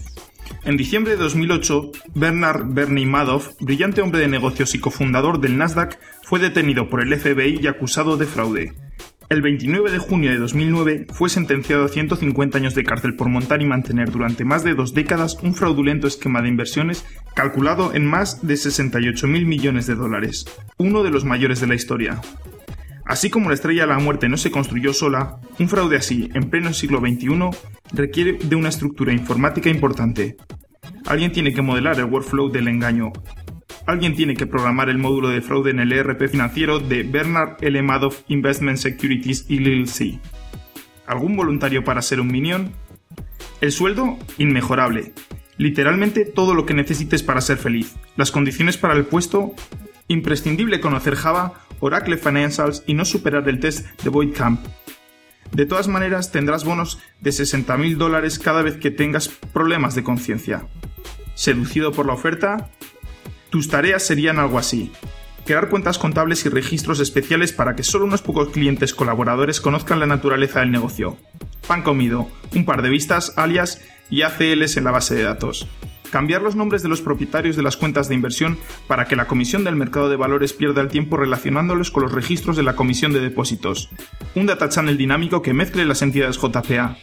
En 0.64 0.78
diciembre 0.78 1.14
de 1.14 1.24
2008, 1.24 1.92
Bernard 2.16 2.64
Bernie 2.68 3.06
Madoff, 3.06 3.50
brillante 3.60 4.02
hombre 4.02 4.20
de 4.22 4.28
negocios 4.28 4.76
y 4.76 4.80
cofundador 4.80 5.40
del 5.40 5.58
Nasdaq, 5.58 6.00
fue 6.24 6.40
detenido 6.40 6.90
por 6.90 7.02
el 7.02 7.18
FBI 7.18 7.60
y 7.62 7.68
acusado 7.68 8.18
de 8.18 8.26
fraude. 8.26 8.74
El 9.30 9.44
29 9.44 9.92
de 9.92 10.00
junio 10.00 10.32
de 10.32 10.40
2009 10.40 11.06
fue 11.14 11.30
sentenciado 11.30 11.86
a 11.86 11.90
150 11.90 12.58
años 12.58 12.74
de 12.74 12.84
cárcel 12.84 13.14
por 13.14 13.30
montar 13.30 13.62
y 13.62 13.66
mantener 13.66 14.10
durante 14.10 14.44
más 14.44 14.64
de 14.64 14.74
dos 14.74 14.96
décadas 14.96 15.38
un 15.44 15.54
fraudulento 15.54 16.08
esquema 16.08 16.42
de 16.42 16.50
inversiones 16.50 17.06
calculado 17.36 17.94
en 17.94 18.08
más 18.08 18.46
de 18.48 18.58
68 18.58 19.28
mil 19.28 19.46
millones 19.46 19.86
de 19.86 19.94
dólares, 19.94 20.46
uno 20.80 21.04
de 21.04 21.12
los 21.12 21.26
mayores 21.26 21.62
de 21.62 21.68
la 21.68 21.76
historia. 21.76 22.20
Así 23.06 23.30
como 23.30 23.50
la 23.50 23.56
estrella 23.56 23.84
de 23.84 23.90
la 23.90 24.00
muerte 24.00 24.30
no 24.30 24.38
se 24.38 24.50
construyó 24.50 24.94
sola, 24.94 25.38
un 25.60 25.70
fraude 25.70 25.98
así, 25.98 26.32
en 26.34 26.50
pleno 26.50 26.74
siglo 26.74 27.00
XXI, 27.00 27.52
requiere 27.94 28.34
de 28.34 28.56
una 28.56 28.70
estructura 28.70 29.14
informática 29.14 29.70
importante. 29.70 30.38
Alguien 31.06 31.32
tiene 31.32 31.54
que 31.54 31.62
modelar 31.62 32.00
el 32.00 32.06
workflow 32.06 32.50
del 32.52 32.68
engaño, 32.68 33.14
alguien 33.86 34.16
tiene 34.16 34.36
que 34.36 34.48
programar 34.48 34.90
el 34.90 34.98
módulo 34.98 35.30
de 35.30 35.42
fraude 35.42 35.72
en 35.72 35.80
el 35.80 35.92
ERP 35.92 36.30
financiero 36.30 36.80
de 36.80 37.04
Bernard 37.04 37.58
L. 37.62 37.82
Madoff 37.82 38.22
Investment 38.28 38.78
Securities 38.78 39.46
LLC. 39.50 40.20
¿Algún 41.08 41.36
voluntario 41.36 41.84
para 41.84 42.02
ser 42.02 42.22
un 42.22 42.28
minion? 42.28 42.72
El 43.62 43.72
sueldo, 43.72 44.18
inmejorable. 44.38 45.14
Literalmente 45.58 46.26
todo 46.26 46.54
lo 46.54 46.66
que 46.66 46.74
necesites 46.74 47.24
para 47.24 47.42
ser 47.42 47.58
feliz. 47.58 47.96
Las 48.16 48.32
condiciones 48.32 48.78
para 48.78 48.94
el 48.94 49.06
puesto, 49.06 49.54
imprescindible 50.08 50.80
conocer 50.80 51.16
Java, 51.16 51.54
Oracle 51.80 52.18
Financials 52.18 52.84
y 52.88 52.94
no 52.94 53.06
superar 53.06 53.48
el 53.50 53.60
test 53.60 53.86
de 54.04 54.10
Void 54.10 54.34
Camp. 54.34 54.62
De 55.52 55.66
todas 55.66 55.88
maneras, 55.88 56.32
tendrás 56.32 56.64
bonos 56.64 57.00
de 57.22 57.32
60.000 57.32 57.98
dólares 57.98 58.38
cada 58.38 58.62
vez 58.62 58.78
que 58.78 58.92
tengas 58.92 59.30
problemas 59.30 59.96
de 59.96 60.04
conciencia. 60.04 60.68
¿Seducido 61.34 61.92
por 61.92 62.06
la 62.06 62.14
oferta? 62.14 62.70
Tus 63.50 63.68
tareas 63.68 64.06
serían 64.06 64.40
algo 64.40 64.60
así. 64.60 64.92
Crear 65.46 65.70
cuentas 65.70 65.98
contables 65.98 66.46
y 66.46 66.50
registros 66.50 67.00
especiales 67.00 67.54
para 67.54 67.76
que 67.76 67.84
solo 67.84 68.06
unos 68.06 68.22
pocos 68.22 68.50
clientes 68.50 68.94
colaboradores 68.94 69.62
conozcan 69.62 70.00
la 70.00 70.06
naturaleza 70.06 70.60
del 70.60 70.72
negocio. 70.72 71.18
Pan 71.68 71.82
comido, 71.82 72.30
un 72.54 72.66
par 72.66 72.82
de 72.84 72.90
vistas, 72.90 73.34
alias 73.36 73.82
y 74.12 74.22
ACLs 74.22 74.78
en 74.78 74.84
la 74.84 74.92
base 74.92 75.16
de 75.16 75.24
datos. 75.24 75.68
Cambiar 76.12 76.42
los 76.42 76.56
nombres 76.56 76.82
de 76.84 76.90
los 76.90 77.02
propietarios 77.02 77.56
de 77.56 77.62
las 77.64 77.78
cuentas 77.78 78.10
de 78.10 78.16
inversión 78.16 78.58
para 78.88 79.06
que 79.06 79.16
la 79.16 79.28
Comisión 79.28 79.64
del 79.64 79.76
Mercado 79.76 80.10
de 80.10 80.16
Valores 80.16 80.54
pierda 80.54 80.82
el 80.82 80.88
tiempo 80.88 81.18
relacionándolos 81.18 81.92
con 81.92 82.04
los 82.04 82.12
registros 82.12 82.56
de 82.56 82.64
la 82.64 82.76
Comisión 82.76 83.14
de 83.14 83.20
Depósitos. 83.20 83.90
Un 84.36 84.48
data 84.48 84.70
channel 84.70 84.98
dinámico 84.98 85.42
que 85.42 85.54
mezcle 85.54 85.86
las 85.86 86.02
entidades 86.02 86.38
JPA. 86.38 86.98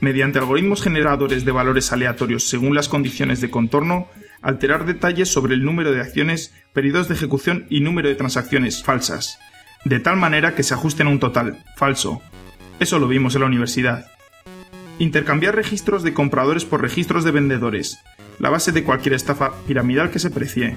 Mediante 0.00 0.38
algoritmos 0.38 0.82
generadores 0.82 1.44
de 1.44 1.52
valores 1.52 1.92
aleatorios 1.92 2.48
según 2.48 2.74
las 2.74 2.88
condiciones 2.88 3.40
de 3.40 3.50
contorno, 3.50 4.08
alterar 4.42 4.86
detalles 4.86 5.28
sobre 5.28 5.54
el 5.54 5.64
número 5.64 5.92
de 5.92 6.00
acciones, 6.00 6.54
periodos 6.72 7.08
de 7.08 7.14
ejecución 7.14 7.66
y 7.68 7.80
número 7.80 8.08
de 8.08 8.14
transacciones 8.14 8.82
falsas, 8.82 9.38
de 9.84 10.00
tal 10.00 10.16
manera 10.16 10.54
que 10.54 10.62
se 10.62 10.74
ajusten 10.74 11.06
a 11.06 11.10
un 11.10 11.20
total 11.20 11.64
falso. 11.76 12.22
Eso 12.78 12.98
lo 12.98 13.08
vimos 13.08 13.34
en 13.34 13.42
la 13.42 13.46
universidad. 13.46 14.06
Intercambiar 14.98 15.54
registros 15.54 16.02
de 16.02 16.12
compradores 16.12 16.64
por 16.64 16.82
registros 16.82 17.24
de 17.24 17.30
vendedores, 17.30 17.98
la 18.38 18.50
base 18.50 18.72
de 18.72 18.84
cualquier 18.84 19.14
estafa 19.14 19.52
piramidal 19.66 20.10
que 20.10 20.18
se 20.18 20.30
precie. 20.30 20.76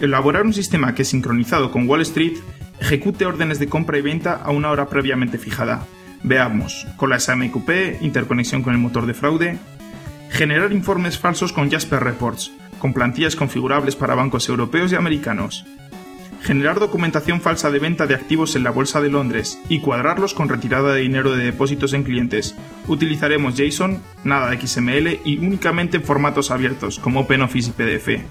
Elaborar 0.00 0.44
un 0.44 0.52
sistema 0.52 0.94
que, 0.94 1.04
sincronizado 1.04 1.70
con 1.70 1.88
Wall 1.88 2.02
Street, 2.02 2.36
ejecute 2.80 3.24
órdenes 3.24 3.58
de 3.58 3.68
compra 3.68 3.98
y 3.98 4.02
venta 4.02 4.34
a 4.34 4.50
una 4.50 4.70
hora 4.70 4.88
previamente 4.88 5.38
fijada. 5.38 5.86
Veamos, 6.22 6.86
con 6.96 7.10
la 7.10 7.20
SMQP, 7.20 8.02
interconexión 8.02 8.62
con 8.62 8.74
el 8.74 8.80
motor 8.80 9.06
de 9.06 9.14
fraude. 9.14 9.58
Generar 10.30 10.72
informes 10.72 11.18
falsos 11.18 11.52
con 11.52 11.70
Jasper 11.70 12.02
Reports, 12.02 12.52
con 12.78 12.92
plantillas 12.92 13.36
configurables 13.36 13.96
para 13.96 14.14
bancos 14.14 14.48
europeos 14.48 14.92
y 14.92 14.96
americanos. 14.96 15.64
generar 16.42 16.78
documentación 16.78 17.40
falsa 17.40 17.70
de 17.72 17.80
venta 17.80 18.06
de 18.06 18.14
activos 18.14 18.54
en 18.54 18.62
la 18.62 18.70
Bolsa 18.70 19.00
de 19.00 19.10
Londres 19.10 19.58
y 19.68 19.80
cuadrarlos 19.80 20.32
con 20.32 20.48
retirada 20.48 20.94
de 20.94 21.00
dinero 21.00 21.34
de 21.34 21.44
depósitos 21.44 21.92
en 21.92 22.04
clientes. 22.04 22.54
Utilizaremos 22.86 23.54
JSON, 23.56 24.00
nada 24.22 24.54
XML 24.54 25.20
y 25.24 25.38
únicamente 25.38 25.96
en 25.96 26.04
formatos 26.04 26.52
abiertos 26.52 27.00
como 27.00 27.20
OpenOffice 27.20 27.70
y 27.70 27.72
PDF. 27.72 28.22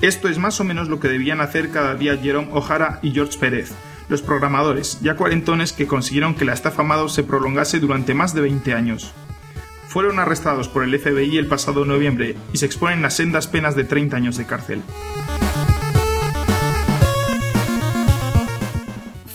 Esto 0.00 0.28
es 0.28 0.38
más 0.38 0.58
o 0.60 0.64
menos 0.64 0.88
lo 0.88 0.98
que 0.98 1.08
debían 1.08 1.42
hacer 1.42 1.70
cada 1.70 1.94
día 1.94 2.16
Jerome 2.16 2.48
O'Hara 2.52 3.00
y 3.02 3.10
George 3.10 3.38
Pérez, 3.38 3.72
los 4.08 4.22
programadores, 4.22 4.98
ya 5.02 5.14
cuarentones 5.14 5.74
que 5.74 5.86
consiguieron 5.86 6.34
que 6.34 6.46
la 6.46 6.54
estafa 6.54 6.82
Madoff 6.82 7.12
se 7.12 7.22
prolongase 7.22 7.80
durante 7.80 8.14
más 8.14 8.34
de 8.34 8.40
20 8.40 8.72
años. 8.72 9.12
Fueron 9.90 10.20
arrestados 10.20 10.68
por 10.68 10.84
el 10.84 10.96
FBI 10.96 11.36
el 11.36 11.48
pasado 11.48 11.84
noviembre 11.84 12.36
y 12.52 12.58
se 12.58 12.66
exponen 12.66 13.04
a 13.04 13.10
sendas 13.10 13.48
penas 13.48 13.74
de 13.74 13.82
30 13.82 14.16
años 14.16 14.36
de 14.36 14.46
cárcel. 14.46 14.82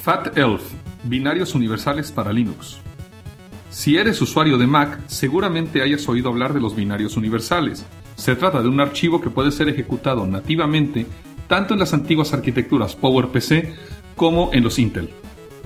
FatElf, 0.01 0.61
binarios 1.03 1.55
universales 1.55 2.09
para 2.13 2.31
Linux. 2.31 2.77
Si 3.69 3.97
eres 3.97 4.21
usuario 4.21 4.57
de 4.57 4.65
Mac, 4.65 5.01
seguramente 5.07 5.81
hayas 5.81 6.07
oído 6.07 6.29
hablar 6.29 6.53
de 6.53 6.61
los 6.61 6.73
binarios 6.73 7.17
universales. 7.17 7.85
Se 8.15 8.37
trata 8.37 8.61
de 8.61 8.69
un 8.69 8.79
archivo 8.79 9.19
que 9.19 9.29
puede 9.29 9.51
ser 9.51 9.67
ejecutado 9.67 10.25
nativamente 10.25 11.05
tanto 11.49 11.73
en 11.73 11.81
las 11.81 11.93
antiguas 11.93 12.33
arquitecturas 12.33 12.95
PowerPC 12.95 13.75
como 14.15 14.53
en 14.53 14.63
los 14.63 14.79
Intel. 14.79 15.09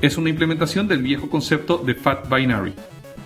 Es 0.02 0.18
una 0.18 0.32
implementación 0.32 0.88
del 0.88 1.04
viejo 1.04 1.30
concepto 1.30 1.78
de 1.78 1.94
Fat 1.94 2.28
Binary, 2.28 2.74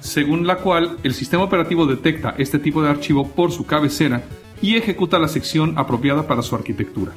según 0.04 0.46
la 0.46 0.58
cual 0.58 0.98
el 1.04 1.14
sistema 1.14 1.44
operativo 1.44 1.86
detecta 1.86 2.36
este 2.38 2.60
tipo 2.60 2.84
de 2.84 2.90
archivo 2.90 3.30
por 3.30 3.54
su 3.54 3.66
cabecera 3.66 4.24
y 4.62 4.76
ejecuta 4.76 5.18
la 5.18 5.30
sección 5.30 5.78
apropiada 5.78 6.28
para 6.28 6.42
su 6.42 6.56
arquitectura. 6.56 7.14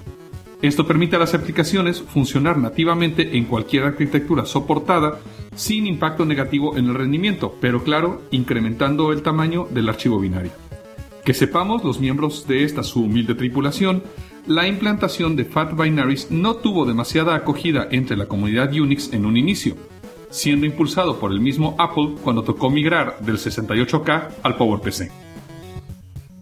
Esto 0.62 0.86
permite 0.86 1.16
a 1.16 1.18
las 1.18 1.34
aplicaciones 1.34 2.00
funcionar 2.00 2.56
nativamente 2.58 3.36
en 3.36 3.44
cualquier 3.44 3.84
arquitectura 3.84 4.46
soportada 4.46 5.18
sin 5.56 5.86
impacto 5.86 6.24
negativo 6.24 6.76
en 6.78 6.86
el 6.86 6.94
rendimiento, 6.94 7.56
pero 7.60 7.82
claro, 7.82 8.22
incrementando 8.30 9.12
el 9.12 9.22
tamaño 9.22 9.66
del 9.70 9.88
archivo 9.88 10.20
binario. 10.20 10.52
Que 11.24 11.34
sepamos 11.34 11.82
los 11.82 11.98
miembros 11.98 12.46
de 12.46 12.62
esta 12.62 12.84
su 12.84 13.02
humilde 13.02 13.34
tripulación, 13.34 14.04
la 14.46 14.68
implantación 14.68 15.34
de 15.34 15.44
Fat 15.44 15.76
Binaries 15.76 16.30
no 16.30 16.54
tuvo 16.54 16.86
demasiada 16.86 17.34
acogida 17.34 17.88
entre 17.90 18.16
la 18.16 18.26
comunidad 18.26 18.72
Unix 18.72 19.12
en 19.12 19.26
un 19.26 19.36
inicio, 19.36 19.76
siendo 20.30 20.66
impulsado 20.66 21.18
por 21.18 21.32
el 21.32 21.40
mismo 21.40 21.74
Apple 21.78 22.14
cuando 22.22 22.42
tocó 22.42 22.70
migrar 22.70 23.18
del 23.20 23.38
68K 23.38 24.28
al 24.42 24.56
PowerPC. 24.56 25.10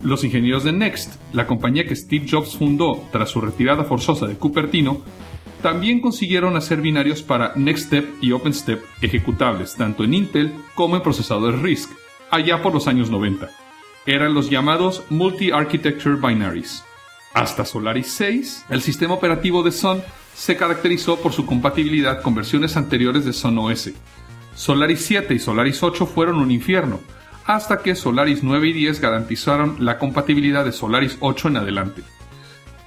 Los 0.02 0.22
ingenieros 0.22 0.64
de 0.64 0.72
Next, 0.72 1.14
la 1.32 1.46
compañía 1.46 1.86
que 1.86 1.96
Steve 1.96 2.26
Jobs 2.30 2.56
fundó 2.56 3.02
tras 3.10 3.30
su 3.30 3.40
retirada 3.40 3.84
forzosa 3.84 4.26
de 4.26 4.36
Cupertino, 4.36 5.00
también 5.62 6.02
consiguieron 6.02 6.56
hacer 6.56 6.82
binarios 6.82 7.22
para 7.22 7.54
NextStep 7.56 8.22
y 8.22 8.32
OpenStep 8.32 8.84
ejecutables 9.00 9.76
tanto 9.76 10.04
en 10.04 10.12
Intel 10.12 10.52
como 10.74 10.96
en 10.96 11.02
procesadores 11.02 11.62
RISC, 11.62 11.90
allá 12.30 12.60
por 12.60 12.74
los 12.74 12.86
años 12.86 13.08
90. 13.10 13.48
Eran 14.04 14.34
los 14.34 14.50
llamados 14.50 15.02
Multi-Architecture 15.08 16.16
Binaries. 16.16 16.84
Hasta 17.34 17.64
Solaris 17.64 18.12
6, 18.12 18.66
el 18.70 18.80
sistema 18.80 19.14
operativo 19.14 19.64
de 19.64 19.72
Sun 19.72 20.00
se 20.34 20.56
caracterizó 20.56 21.18
por 21.18 21.32
su 21.32 21.44
compatibilidad 21.44 22.22
con 22.22 22.36
versiones 22.36 22.76
anteriores 22.76 23.24
de 23.24 23.32
Sun 23.32 23.58
OS. 23.58 23.90
Solaris 24.54 25.04
7 25.04 25.34
y 25.34 25.40
Solaris 25.40 25.82
8 25.82 26.06
fueron 26.06 26.36
un 26.36 26.52
infierno, 26.52 27.00
hasta 27.44 27.78
que 27.78 27.96
Solaris 27.96 28.44
9 28.44 28.68
y 28.68 28.72
10 28.72 29.00
garantizaron 29.00 29.84
la 29.84 29.98
compatibilidad 29.98 30.64
de 30.64 30.70
Solaris 30.70 31.16
8 31.18 31.48
en 31.48 31.56
adelante. 31.56 32.02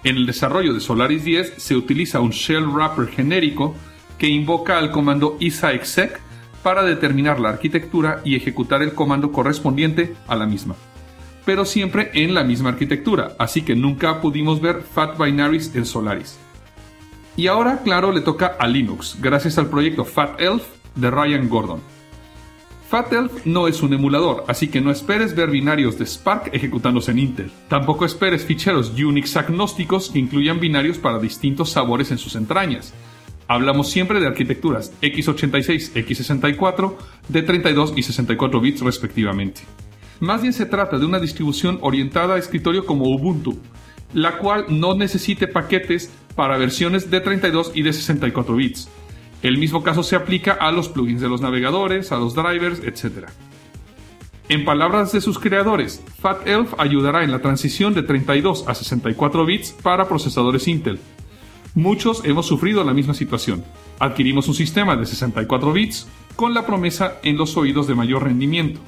En 0.05 0.15
el 0.15 0.25
desarrollo 0.25 0.73
de 0.73 0.79
Solaris 0.79 1.25
10 1.25 1.55
se 1.57 1.75
utiliza 1.75 2.21
un 2.21 2.29
shell 2.29 2.67
wrapper 2.67 3.09
genérico 3.09 3.75
que 4.17 4.29
invoca 4.29 4.77
al 4.77 4.91
comando 4.91 5.35
isaexec 5.41 6.21
para 6.63 6.83
determinar 6.83 7.41
la 7.41 7.49
arquitectura 7.49 8.21
y 8.23 8.37
ejecutar 8.37 8.81
el 8.81 8.93
comando 8.93 9.33
correspondiente 9.33 10.15
a 10.25 10.37
la 10.37 10.45
misma. 10.45 10.75
Pero 11.47 11.63
siempre 11.63 12.11
en 12.13 12.33
la 12.33 12.43
misma 12.43 12.71
arquitectura, 12.71 13.37
así 13.39 13.61
que 13.61 13.73
nunca 13.73 14.19
pudimos 14.19 14.59
ver 14.59 14.81
Fat 14.81 15.17
Binaries 15.17 15.73
en 15.75 15.85
Solaris. 15.85 16.37
Y 17.37 17.47
ahora, 17.47 17.83
claro, 17.85 18.11
le 18.11 18.19
toca 18.19 18.57
a 18.59 18.67
Linux, 18.67 19.15
gracias 19.21 19.57
al 19.57 19.69
proyecto 19.69 20.03
FatElf 20.03 20.63
de 20.95 21.09
Ryan 21.09 21.47
Gordon. 21.47 21.79
FatElf 22.89 23.45
no 23.45 23.69
es 23.69 23.81
un 23.81 23.93
emulador, 23.93 24.43
así 24.49 24.67
que 24.67 24.81
no 24.81 24.91
esperes 24.91 25.37
ver 25.37 25.49
binarios 25.49 25.97
de 25.97 26.05
Spark 26.05 26.49
ejecutándose 26.51 27.11
en 27.11 27.19
Intel. 27.19 27.51
Tampoco 27.69 28.03
esperes 28.03 28.43
ficheros 28.43 28.91
Unix 28.91 29.37
agnósticos 29.37 30.09
que 30.09 30.19
incluyan 30.19 30.59
binarios 30.59 30.97
para 30.97 31.17
distintos 31.17 31.69
sabores 31.69 32.11
en 32.11 32.17
sus 32.17 32.35
entrañas. 32.35 32.93
Hablamos 33.47 33.89
siempre 33.89 34.19
de 34.19 34.27
arquitecturas 34.27 34.91
x86, 35.01 35.93
x64 35.93 36.95
de 37.29 37.41
32 37.41 37.93
y 37.95 38.03
64 38.03 38.59
bits 38.59 38.81
respectivamente. 38.81 39.61
Más 40.19 40.41
bien 40.41 40.53
se 40.53 40.65
trata 40.65 40.97
de 40.97 41.05
una 41.05 41.19
distribución 41.19 41.79
orientada 41.81 42.35
a 42.35 42.37
escritorio 42.37 42.85
como 42.85 43.05
Ubuntu, 43.05 43.59
la 44.13 44.37
cual 44.37 44.65
no 44.69 44.95
necesite 44.95 45.47
paquetes 45.47 46.11
para 46.35 46.57
versiones 46.57 47.09
de 47.09 47.21
32 47.21 47.71
y 47.75 47.83
de 47.83 47.93
64 47.93 48.55
bits 48.55 48.89
el 49.43 49.57
mismo 49.57 49.83
caso 49.83 50.01
se 50.01 50.15
aplica 50.15 50.53
a 50.53 50.71
los 50.71 50.89
plugins 50.89 51.21
de 51.21 51.29
los 51.29 51.41
navegadores, 51.41 52.11
a 52.11 52.17
los 52.17 52.33
drivers, 52.33 52.81
etc. 52.83 53.27
En 54.49 54.65
palabras 54.65 55.11
de 55.11 55.21
sus 55.21 55.37
creadores, 55.37 56.03
FatElf 56.19 56.73
ayudará 56.79 57.23
en 57.23 57.31
la 57.31 57.41
transición 57.41 57.93
de 57.93 58.01
32 58.01 58.65
a 58.67 58.73
64 58.73 59.45
bits 59.45 59.73
para 59.83 60.07
procesadores 60.07 60.67
Intel. 60.67 60.99
Muchos 61.75 62.25
hemos 62.25 62.47
sufrido 62.47 62.83
la 62.83 62.93
misma 62.93 63.13
situación. 63.13 63.63
Adquirimos 63.99 64.47
un 64.47 64.55
sistema 64.55 64.95
de 64.95 65.05
64 65.05 65.71
bits 65.71 66.07
con 66.35 66.55
la 66.55 66.65
promesa 66.65 67.19
en 67.23 67.37
los 67.37 67.57
oídos 67.57 67.85
de 67.87 67.93
mayor 67.93 68.23
rendimiento. 68.23 68.79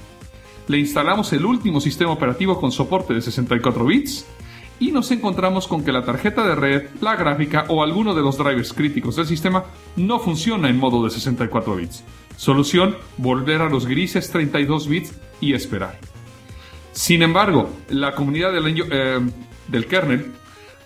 Le 0.70 0.78
instalamos 0.78 1.34
el 1.34 1.46
último 1.46 1.82
sistema 1.82 2.12
operativo 2.12 2.60
con 2.60 2.72
soporte 2.72 3.16
de 3.16 3.24
64 3.24 3.84
bits 3.86 4.28
y 4.80 4.92
nos 4.92 5.10
encontramos 5.10 5.68
con 5.68 5.84
que 5.84 5.92
la 5.92 6.06
tarjeta 6.06 6.48
de 6.48 6.54
red, 6.54 6.90
la 7.02 7.16
gráfica 7.16 7.66
o 7.70 7.82
alguno 7.82 8.14
de 8.14 8.22
los 8.22 8.38
drivers 8.38 8.72
críticos 8.72 9.16
del 9.16 9.26
sistema 9.26 9.64
no 9.96 10.20
funciona 10.20 10.70
en 10.70 10.78
modo 10.78 11.04
de 11.04 11.10
64 11.10 11.76
bits. 11.76 12.04
Solución, 12.38 12.96
volver 13.18 13.64
a 13.64 13.70
los 13.70 13.88
grises 13.88 14.30
32 14.30 14.88
bits 14.88 15.20
y 15.42 15.54
esperar. 15.54 15.98
Sin 16.92 17.24
embargo, 17.24 17.72
la 17.90 18.14
comunidad 18.14 18.54
del, 18.54 18.86
eh, 18.92 19.20
del 19.70 19.88
kernel 19.88 20.32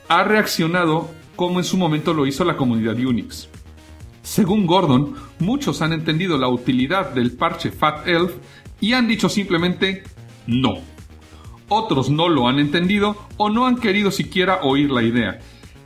ha 0.08 0.24
reaccionado 0.24 1.10
como 1.36 1.60
en 1.60 1.66
su 1.66 1.76
momento 1.76 2.14
lo 2.14 2.26
hizo 2.26 2.46
la 2.46 2.56
comunidad 2.56 2.98
Unix. 2.98 3.50
Según 4.22 4.66
Gordon, 4.66 5.16
muchos 5.40 5.82
han 5.82 5.92
entendido 5.92 6.38
la 6.38 6.48
utilidad 6.48 7.10
del 7.10 7.34
parche 7.34 7.70
FatElf 7.70 8.32
y 8.84 8.92
han 8.92 9.08
dicho 9.08 9.30
simplemente 9.30 10.04
no 10.46 10.82
otros 11.70 12.10
no 12.10 12.28
lo 12.28 12.50
han 12.50 12.60
entendido 12.60 13.16
o 13.38 13.50
no 13.50 13.66
han 13.66 13.78
querido 13.78 14.12
siquiera 14.12 14.60
oír 14.62 14.92
la 14.92 15.04
idea, 15.04 15.40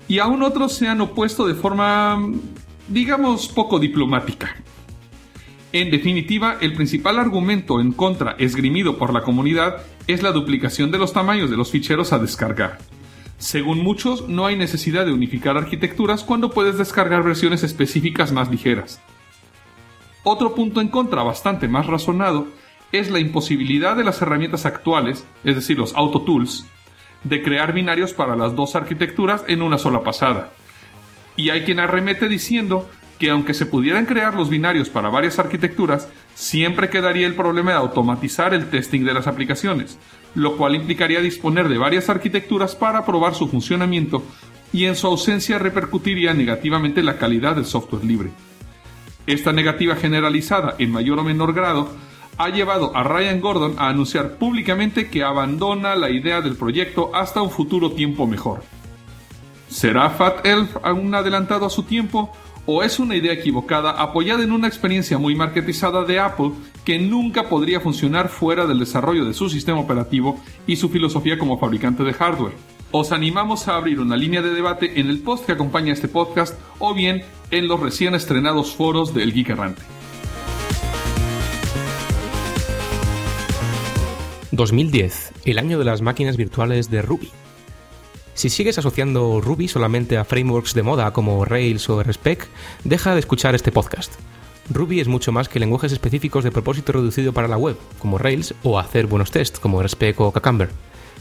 y 0.07 0.17
aún 0.17 0.41
otros 0.41 0.73
se 0.73 0.87
han 0.87 0.99
opuesto 0.99 1.47
de 1.47 1.53
forma, 1.53 2.19
digamos, 2.87 3.47
poco 3.49 3.77
diplomática. 3.79 4.55
En 5.71 5.91
definitiva, 5.91 6.57
el 6.59 6.73
principal 6.73 7.19
argumento 7.19 7.79
en 7.79 7.91
contra 7.91 8.31
esgrimido 8.39 8.97
por 8.97 9.13
la 9.13 9.21
comunidad 9.21 9.83
es 10.07 10.23
la 10.23 10.31
duplicación 10.31 10.91
de 10.91 10.97
los 10.97 11.13
tamaños 11.13 11.51
de 11.51 11.57
los 11.57 11.69
ficheros 11.69 12.11
a 12.13 12.19
descargar. 12.19 12.79
Según 13.37 13.83
muchos, 13.83 14.27
no 14.27 14.47
hay 14.47 14.55
necesidad 14.55 15.05
de 15.05 15.13
unificar 15.13 15.55
arquitecturas 15.55 16.23
cuando 16.23 16.49
puedes 16.49 16.79
descargar 16.79 17.23
versiones 17.23 17.63
específicas 17.63 18.31
más 18.31 18.49
ligeras. 18.49 18.99
Otro 20.23 20.55
punto 20.55 20.81
en 20.81 20.87
contra 20.87 21.21
bastante 21.21 21.67
más 21.67 21.85
razonado 21.85 22.47
es 22.91 23.09
la 23.09 23.19
imposibilidad 23.19 23.95
de 23.95 24.03
las 24.03 24.21
herramientas 24.21 24.65
actuales, 24.65 25.25
es 25.43 25.55
decir, 25.55 25.77
los 25.77 25.95
auto 25.95 26.21
tools, 26.21 26.65
de 27.23 27.41
crear 27.41 27.73
binarios 27.73 28.13
para 28.13 28.35
las 28.35 28.55
dos 28.55 28.75
arquitecturas 28.75 29.43
en 29.47 29.61
una 29.61 29.77
sola 29.77 30.03
pasada. 30.03 30.51
Y 31.35 31.49
hay 31.49 31.63
quien 31.63 31.79
arremete 31.79 32.27
diciendo 32.27 32.89
que 33.19 33.29
aunque 33.29 33.53
se 33.53 33.65
pudieran 33.65 34.05
crear 34.05 34.35
los 34.35 34.49
binarios 34.49 34.89
para 34.89 35.09
varias 35.09 35.39
arquitecturas, 35.39 36.07
siempre 36.35 36.89
quedaría 36.89 37.27
el 37.27 37.35
problema 37.35 37.71
de 37.71 37.77
automatizar 37.77 38.53
el 38.53 38.69
testing 38.69 39.03
de 39.03 39.13
las 39.13 39.27
aplicaciones, 39.27 39.97
lo 40.35 40.55
cual 40.55 40.75
implicaría 40.75 41.19
disponer 41.19 41.67
de 41.67 41.77
varias 41.77 42.09
arquitecturas 42.09 42.75
para 42.75 43.05
probar 43.05 43.33
su 43.33 43.47
funcionamiento 43.47 44.23
y 44.71 44.85
en 44.85 44.95
su 44.95 45.07
ausencia 45.07 45.57
repercutiría 45.57 46.33
negativamente 46.33 47.01
la 47.01 47.17
calidad 47.17 47.55
del 47.55 47.65
software 47.65 48.03
libre. 48.03 48.29
Esta 49.25 49.51
negativa 49.51 49.95
generalizada 49.95 50.75
en 50.77 50.91
mayor 50.91 51.19
o 51.19 51.23
menor 51.23 51.53
grado 51.53 51.89
ha 52.37 52.49
llevado 52.49 52.95
a 52.95 53.03
Ryan 53.03 53.41
Gordon 53.41 53.75
a 53.77 53.89
anunciar 53.89 54.37
públicamente 54.37 55.09
que 55.09 55.23
abandona 55.23 55.95
la 55.95 56.09
idea 56.09 56.41
del 56.41 56.55
proyecto 56.55 57.11
hasta 57.13 57.41
un 57.41 57.49
futuro 57.49 57.91
tiempo 57.91 58.27
mejor. 58.27 58.63
¿Será 59.69 60.09
Fat 60.09 60.45
Elf 60.45 60.77
aún 60.83 61.13
adelantado 61.13 61.65
a 61.65 61.69
su 61.69 61.83
tiempo? 61.83 62.31
¿O 62.65 62.83
es 62.83 62.99
una 62.99 63.15
idea 63.15 63.33
equivocada 63.33 63.91
apoyada 63.91 64.43
en 64.43 64.51
una 64.51 64.67
experiencia 64.67 65.17
muy 65.17 65.35
marketizada 65.35 66.03
de 66.03 66.19
Apple 66.19 66.51
que 66.83 66.99
nunca 66.99 67.47
podría 67.47 67.79
funcionar 67.79 68.29
fuera 68.29 68.65
del 68.65 68.79
desarrollo 68.79 69.25
de 69.25 69.33
su 69.33 69.49
sistema 69.49 69.79
operativo 69.79 70.39
y 70.65 70.75
su 70.75 70.89
filosofía 70.89 71.37
como 71.37 71.57
fabricante 71.57 72.03
de 72.03 72.13
hardware? 72.13 72.77
os 72.91 73.11
animamos 73.11 73.67
a 73.67 73.75
abrir 73.75 73.99
una 73.99 74.15
línea 74.15 74.41
de 74.41 74.53
debate 74.53 74.99
en 74.99 75.09
el 75.09 75.19
post 75.19 75.45
que 75.45 75.51
acompaña 75.51 75.93
este 75.93 76.07
podcast 76.07 76.57
o 76.79 76.93
bien 76.93 77.23
en 77.51 77.67
los 77.67 77.79
recién 77.79 78.15
estrenados 78.15 78.75
foros 78.75 79.13
del 79.13 79.33
Geek 79.33 79.49
Errante. 79.49 79.96
2010, 84.57 85.33
el 85.45 85.59
año 85.59 85.79
de 85.79 85.85
las 85.85 86.01
máquinas 86.01 86.35
virtuales 86.35 86.89
de 86.89 87.03
Ruby. 87.03 87.29
Si 88.33 88.49
sigues 88.49 88.77
asociando 88.77 89.39
Ruby 89.39 89.67
solamente 89.67 90.17
a 90.17 90.25
frameworks 90.25 90.73
de 90.73 90.83
moda 90.83 91.13
como 91.13 91.45
Rails 91.45 91.89
o 91.89 92.03
RSpec, 92.03 92.47
deja 92.83 93.13
de 93.13 93.19
escuchar 93.19 93.55
este 93.55 93.71
podcast. 93.71 94.13
Ruby 94.69 94.99
es 94.99 95.07
mucho 95.07 95.31
más 95.31 95.47
que 95.47 95.59
lenguajes 95.59 95.91
específicos 95.91 96.43
de 96.43 96.51
propósito 96.51 96.91
reducido 96.91 97.33
para 97.33 97.47
la 97.47 97.57
web, 97.57 97.77
como 97.99 98.17
Rails, 98.17 98.55
o 98.63 98.79
hacer 98.79 99.05
buenos 99.05 99.31
tests, 99.31 99.59
como 99.59 99.81
RSpec 99.81 100.19
o 100.19 100.31
Cucumber. 100.31 100.69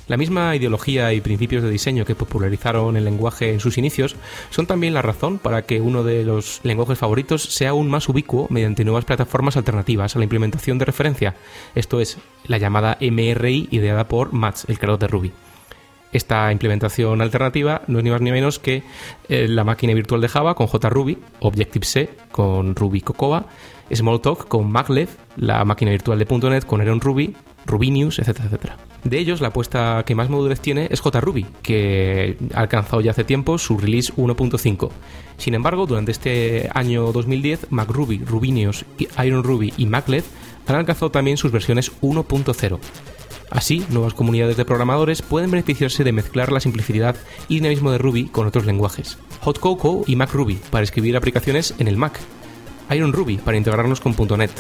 La 0.09 0.17
misma 0.17 0.55
ideología 0.55 1.13
y 1.13 1.21
principios 1.21 1.65
de 1.65 1.71
diseño 1.71 2.05
que 2.05 2.15
popularizaron 2.15 2.97
el 2.97 3.05
lenguaje 3.05 3.53
en 3.53 3.59
sus 3.59 3.77
inicios 3.77 4.15
son 4.51 4.67
también 4.67 4.95
la 4.95 5.03
razón 5.03 5.39
para 5.39 5.63
que 5.63 5.81
uno 5.81 6.05
de 6.05 6.25
los 6.25 6.61
lenguajes 6.63 6.99
favoritos 6.99 7.43
sea 7.43 7.71
aún 7.71 7.91
más 7.91 8.09
ubicuo 8.09 8.47
mediante 8.49 8.85
nuevas 8.85 9.05
plataformas 9.05 9.57
alternativas 9.57 10.15
a 10.15 10.21
la 10.21 10.25
implementación 10.25 10.79
de 10.79 10.85
referencia, 10.85 11.35
esto 11.75 12.01
es, 12.01 12.19
la 12.47 12.59
llamada 12.59 12.99
MRI 13.01 13.69
ideada 13.73 14.07
por 14.07 14.33
Mats, 14.33 14.67
el 14.69 14.79
creador 14.79 15.01
de 15.01 15.09
Ruby. 15.09 15.33
Esta 16.13 16.53
implementación 16.53 17.21
alternativa 17.21 17.83
no 17.89 17.99
es 17.99 18.05
ni 18.05 18.11
más 18.11 18.21
ni 18.21 18.31
menos 18.31 18.61
que 18.61 18.85
eh, 19.29 19.49
la 19.49 19.65
máquina 19.65 19.93
virtual 19.93 20.21
de 20.21 20.29
Java 20.29 20.55
con 20.55 20.69
JRuby, 20.69 21.19
Objective-C 21.41 22.11
con 22.31 22.77
Ruby 22.77 23.01
Cocoa, 23.01 23.47
Smalltalk 23.93 24.47
con 24.47 24.71
Maglev, 24.71 25.09
la 25.37 25.65
máquina 25.65 25.91
virtual 25.91 26.19
de 26.19 26.49
.NET 26.49 26.65
con 26.65 26.81
Heron 26.81 27.01
Ruby, 27.01 27.37
Rubinius, 27.67 28.21
etcétera, 28.21 28.47
etcétera. 28.47 28.77
De 29.07 29.21
ellos, 29.21 29.41
la 29.41 29.49
apuesta 29.49 30.03
que 30.05 30.17
más 30.17 30.29
madurez 30.29 30.59
tiene 30.59 30.89
es 30.91 31.01
JRuby, 31.01 31.47
que 31.63 32.37
ha 32.53 32.61
alcanzado 32.61 33.01
ya 33.01 33.13
hace 33.13 33.23
tiempo 33.23 33.57
su 33.57 33.79
release 33.79 34.13
1.5. 34.15 34.91
Sin 35.37 35.55
embargo, 35.55 35.87
durante 35.87 36.11
este 36.11 36.69
año 36.75 37.13
2010, 37.13 37.69
MacRuby, 37.71 38.25
Rubinius, 38.27 38.85
Iron 39.25 39.45
Ruby 39.45 39.73
y 39.77 39.87
Maglev 39.87 40.25
han 40.67 40.75
alcanzado 40.75 41.13
también 41.13 41.37
sus 41.37 41.53
versiones 41.53 41.93
1.0. 42.03 42.81
Así, 43.49 43.87
nuevas 43.91 44.13
comunidades 44.13 44.57
de 44.57 44.65
programadores 44.65 45.23
pueden 45.23 45.53
beneficiarse 45.53 46.03
de 46.03 46.11
mezclar 46.11 46.51
la 46.51 46.59
simplicidad 46.59 47.15
y 47.49 47.55
dinamismo 47.57 47.93
de 47.93 47.99
Ruby 47.99 48.25
con 48.25 48.49
otros 48.49 48.67
lenguajes. 48.67 49.19
Hot 49.43 49.61
Cocoa 49.61 50.03
y 50.09 50.17
MacRuby 50.17 50.59
para 50.71 50.83
escribir 50.83 51.17
aplicaciones 51.17 51.75
en 51.79 51.87
el 51.87 51.97
Mac. 51.97 52.19
Iron 52.91 53.13
Ruby 53.13 53.37
para 53.37 53.57
integrarnos 53.57 54.01
con 54.01 54.17
.NET. 54.37 54.51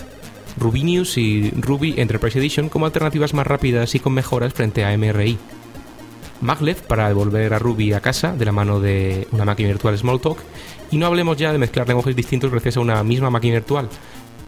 Rubinius 0.57 1.19
y 1.19 1.51
Ruby 1.51 1.95
Enterprise 1.97 2.38
Edition 2.38 2.69
como 2.69 2.87
alternativas 2.87 3.35
más 3.35 3.47
rápidas 3.47 3.95
y 3.95 4.01
con 4.01 4.14
mejoras 4.14 4.55
frente 4.55 4.85
a 4.85 4.97
MRI. 4.97 5.38
Maglev 6.40 6.83
para 6.83 7.09
devolver 7.09 7.55
a 7.55 7.59
Ruby 7.59 7.92
a 7.92 8.01
casa 8.01 8.35
de 8.35 8.45
la 8.45 8.53
mano 8.53 8.81
de 8.81 9.27
una 9.33 9.45
máquina 9.45 9.69
virtual 9.69 9.97
Smalltalk 9.97 10.38
y 10.90 10.99
no 10.99 11.07
hablemos 11.07 11.37
ya 11.37 11.53
de 11.53 11.59
mezclar 11.59 11.88
lenguajes 11.88 12.14
distintos 12.14 12.51
gracias 12.51 12.77
a 12.77 12.81
una 12.81 13.03
misma 13.03 13.31
máquina 13.31 13.55
virtual, 13.55 13.88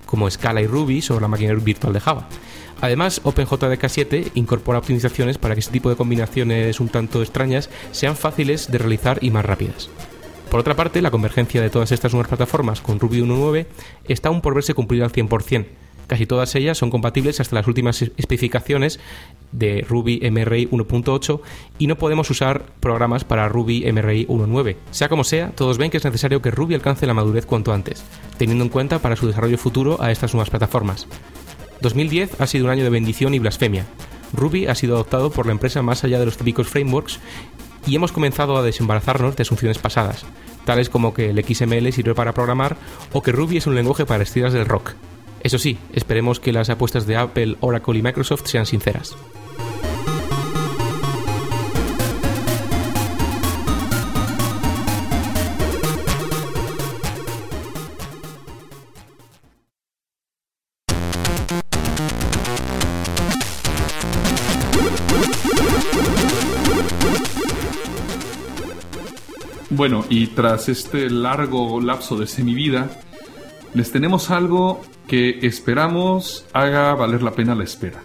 como 0.06 0.30
Scala 0.30 0.60
y 0.60 0.66
Ruby 0.66 1.02
sobre 1.02 1.22
la 1.22 1.28
máquina 1.28 1.54
virtual 1.54 1.92
de 1.92 2.00
Java. 2.00 2.28
Además, 2.80 3.20
OpenJDK7 3.24 4.32
incorpora 4.34 4.78
optimizaciones 4.78 5.36
para 5.38 5.54
que 5.54 5.60
este 5.60 5.72
tipo 5.72 5.90
de 5.90 5.96
combinaciones 5.96 6.78
un 6.78 6.88
tanto 6.88 7.22
extrañas 7.22 7.70
sean 7.90 8.16
fáciles 8.16 8.70
de 8.70 8.78
realizar 8.78 9.18
y 9.20 9.30
más 9.30 9.44
rápidas. 9.44 9.90
Por 10.50 10.60
otra 10.60 10.76
parte, 10.76 11.02
la 11.02 11.10
convergencia 11.10 11.60
de 11.60 11.70
todas 11.70 11.92
estas 11.92 12.12
nuevas 12.12 12.28
plataformas 12.28 12.80
con 12.80 13.00
Ruby 13.00 13.20
1.9 13.20 13.66
está 14.06 14.28
aún 14.28 14.40
por 14.40 14.54
verse 14.54 14.74
cumplida 14.74 15.04
al 15.04 15.12
100%, 15.12 15.66
Casi 16.08 16.24
todas 16.24 16.54
ellas 16.54 16.78
son 16.78 16.90
compatibles 16.90 17.38
hasta 17.38 17.54
las 17.54 17.68
últimas 17.68 18.00
especificaciones 18.00 18.98
de 19.52 19.84
Ruby 19.86 20.20
MRI 20.30 20.70
1.8 20.70 21.40
y 21.78 21.86
no 21.86 21.96
podemos 21.96 22.30
usar 22.30 22.64
programas 22.80 23.24
para 23.24 23.46
Ruby 23.48 23.84
MRI 23.92 24.26
1.9. 24.26 24.76
Sea 24.90 25.10
como 25.10 25.22
sea, 25.22 25.50
todos 25.50 25.76
ven 25.76 25.90
que 25.90 25.98
es 25.98 26.04
necesario 26.04 26.40
que 26.40 26.50
Ruby 26.50 26.74
alcance 26.74 27.06
la 27.06 27.12
madurez 27.12 27.44
cuanto 27.44 27.74
antes, 27.74 28.02
teniendo 28.38 28.64
en 28.64 28.70
cuenta 28.70 29.00
para 29.00 29.16
su 29.16 29.26
desarrollo 29.26 29.58
futuro 29.58 30.00
a 30.00 30.10
estas 30.10 30.32
nuevas 30.32 30.48
plataformas. 30.48 31.06
2010 31.82 32.40
ha 32.40 32.46
sido 32.46 32.64
un 32.64 32.70
año 32.70 32.84
de 32.84 32.90
bendición 32.90 33.34
y 33.34 33.38
blasfemia. 33.38 33.84
Ruby 34.32 34.66
ha 34.66 34.74
sido 34.74 34.94
adoptado 34.94 35.30
por 35.30 35.44
la 35.44 35.52
empresa 35.52 35.82
más 35.82 36.04
allá 36.04 36.18
de 36.18 36.24
los 36.24 36.38
típicos 36.38 36.68
frameworks 36.68 37.20
y 37.86 37.96
hemos 37.96 38.12
comenzado 38.12 38.56
a 38.56 38.62
desembarazarnos 38.62 39.36
de 39.36 39.42
asunciones 39.42 39.76
pasadas, 39.76 40.24
tales 40.64 40.88
como 40.88 41.12
que 41.12 41.28
el 41.28 41.44
XML 41.44 41.92
sirve 41.92 42.14
para 42.14 42.32
programar 42.32 42.78
o 43.12 43.22
que 43.22 43.32
Ruby 43.32 43.58
es 43.58 43.66
un 43.66 43.74
lenguaje 43.74 44.06
para 44.06 44.22
estiras 44.22 44.54
del 44.54 44.64
rock. 44.64 44.94
Eso 45.48 45.58
sí, 45.58 45.78
esperemos 45.94 46.40
que 46.40 46.52
las 46.52 46.68
apuestas 46.68 47.06
de 47.06 47.16
Apple, 47.16 47.56
Oracle 47.60 47.98
y 47.98 48.02
Microsoft 48.02 48.44
sean 48.44 48.66
sinceras. 48.66 49.16
Bueno, 69.70 70.04
y 70.10 70.26
tras 70.26 70.68
este 70.68 71.08
largo 71.08 71.80
lapso 71.80 72.18
de 72.18 72.26
semivida, 72.26 72.90
les 73.72 73.90
tenemos 73.90 74.30
algo 74.30 74.82
que 75.08 75.40
esperamos 75.42 76.46
haga 76.52 76.94
valer 76.94 77.22
la 77.22 77.32
pena 77.32 77.56
la 77.56 77.64
espera. 77.64 78.00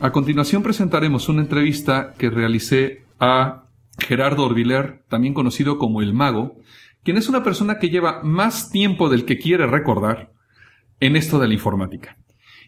A 0.00 0.10
continuación 0.10 0.62
presentaremos 0.62 1.28
una 1.28 1.42
entrevista 1.42 2.14
que 2.18 2.30
realicé 2.30 3.04
a 3.20 3.66
Gerardo 3.98 4.44
Orviller, 4.44 5.04
también 5.08 5.34
conocido 5.34 5.78
como 5.78 6.02
El 6.02 6.14
Mago, 6.14 6.56
quien 7.04 7.16
es 7.16 7.28
una 7.28 7.44
persona 7.44 7.78
que 7.78 7.90
lleva 7.90 8.22
más 8.24 8.70
tiempo 8.70 9.08
del 9.08 9.24
que 9.24 9.38
quiere 9.38 9.66
recordar 9.66 10.32
en 11.00 11.14
esto 11.14 11.38
de 11.38 11.48
la 11.48 11.54
informática. 11.54 12.16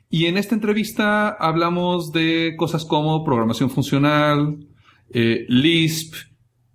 Y 0.08 0.26
en 0.26 0.36
esta 0.36 0.54
entrevista 0.54 1.28
hablamos 1.28 2.12
de 2.12 2.54
cosas 2.56 2.84
como 2.84 3.24
programación 3.24 3.70
funcional, 3.70 4.66
eh, 5.12 5.46
Lisp, 5.48 6.14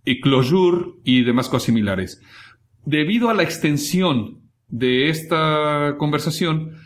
y 0.06 0.22
Clojure 0.22 0.94
y 1.04 1.24
demás 1.24 1.50
cosas 1.50 1.64
similares. 1.64 2.22
Debido 2.86 3.30
a 3.30 3.34
la 3.34 3.44
extensión 3.44 4.45
de 4.68 5.10
esta 5.10 5.96
conversación 5.98 6.78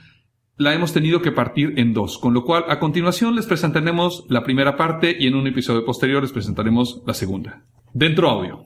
la 0.58 0.74
hemos 0.74 0.92
tenido 0.92 1.22
que 1.22 1.32
partir 1.32 1.74
en 1.78 1.94
dos, 1.94 2.18
con 2.18 2.34
lo 2.34 2.44
cual 2.44 2.66
a 2.68 2.80
continuación 2.80 3.36
les 3.36 3.46
presentaremos 3.46 4.26
la 4.28 4.44
primera 4.44 4.76
parte 4.76 5.16
y 5.18 5.28
en 5.28 5.36
un 5.36 5.48
episodio 5.48 5.86
posterior 5.86 6.22
les 6.22 6.34
presentaremos 6.34 7.02
la 7.08 7.14
segunda. 7.14 7.64
Dentro 7.94 8.30
audio. 8.30 8.66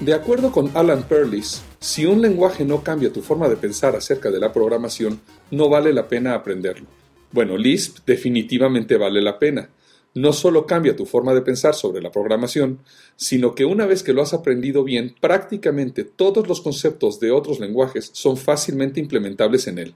De 0.00 0.12
acuerdo 0.12 0.52
con 0.52 0.70
Alan 0.74 1.04
Perlis, 1.04 1.64
si 1.80 2.04
un 2.04 2.20
lenguaje 2.20 2.66
no 2.66 2.82
cambia 2.82 3.10
tu 3.10 3.22
forma 3.22 3.48
de 3.48 3.56
pensar 3.56 3.96
acerca 3.96 4.30
de 4.30 4.38
la 4.38 4.52
programación, 4.52 5.18
no 5.50 5.70
vale 5.70 5.94
la 5.94 6.08
pena 6.08 6.34
aprenderlo. 6.34 6.86
Bueno, 7.32 7.56
Lisp 7.56 8.00
definitivamente 8.06 8.98
vale 8.98 9.22
la 9.22 9.38
pena 9.38 9.70
no 10.14 10.32
solo 10.32 10.66
cambia 10.66 10.96
tu 10.96 11.06
forma 11.06 11.34
de 11.34 11.42
pensar 11.42 11.74
sobre 11.74 12.00
la 12.00 12.12
programación, 12.12 12.78
sino 13.16 13.54
que 13.54 13.64
una 13.64 13.84
vez 13.84 14.02
que 14.02 14.12
lo 14.12 14.22
has 14.22 14.32
aprendido 14.32 14.84
bien, 14.84 15.14
prácticamente 15.20 16.04
todos 16.04 16.46
los 16.48 16.60
conceptos 16.60 17.18
de 17.18 17.32
otros 17.32 17.58
lenguajes 17.58 18.10
son 18.12 18.36
fácilmente 18.36 19.00
implementables 19.00 19.66
en 19.66 19.78
él. 19.78 19.94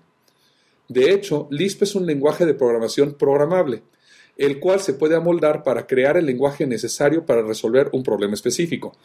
De 0.88 1.12
hecho, 1.12 1.46
Lisp 1.50 1.82
es 1.82 1.94
un 1.94 2.06
lenguaje 2.06 2.46
de 2.46 2.54
programación 2.54 3.14
programable, 3.14 3.82
el 4.36 4.58
cual 4.58 4.80
se 4.80 4.94
puede 4.94 5.14
amoldar 5.14 5.62
para 5.62 5.86
crear 5.86 6.16
el 6.16 6.26
lenguaje 6.26 6.66
necesario 6.66 7.24
para 7.24 7.42
resolver 7.42 7.90
un 7.92 8.02
problema 8.02 8.34
específico. 8.34 8.96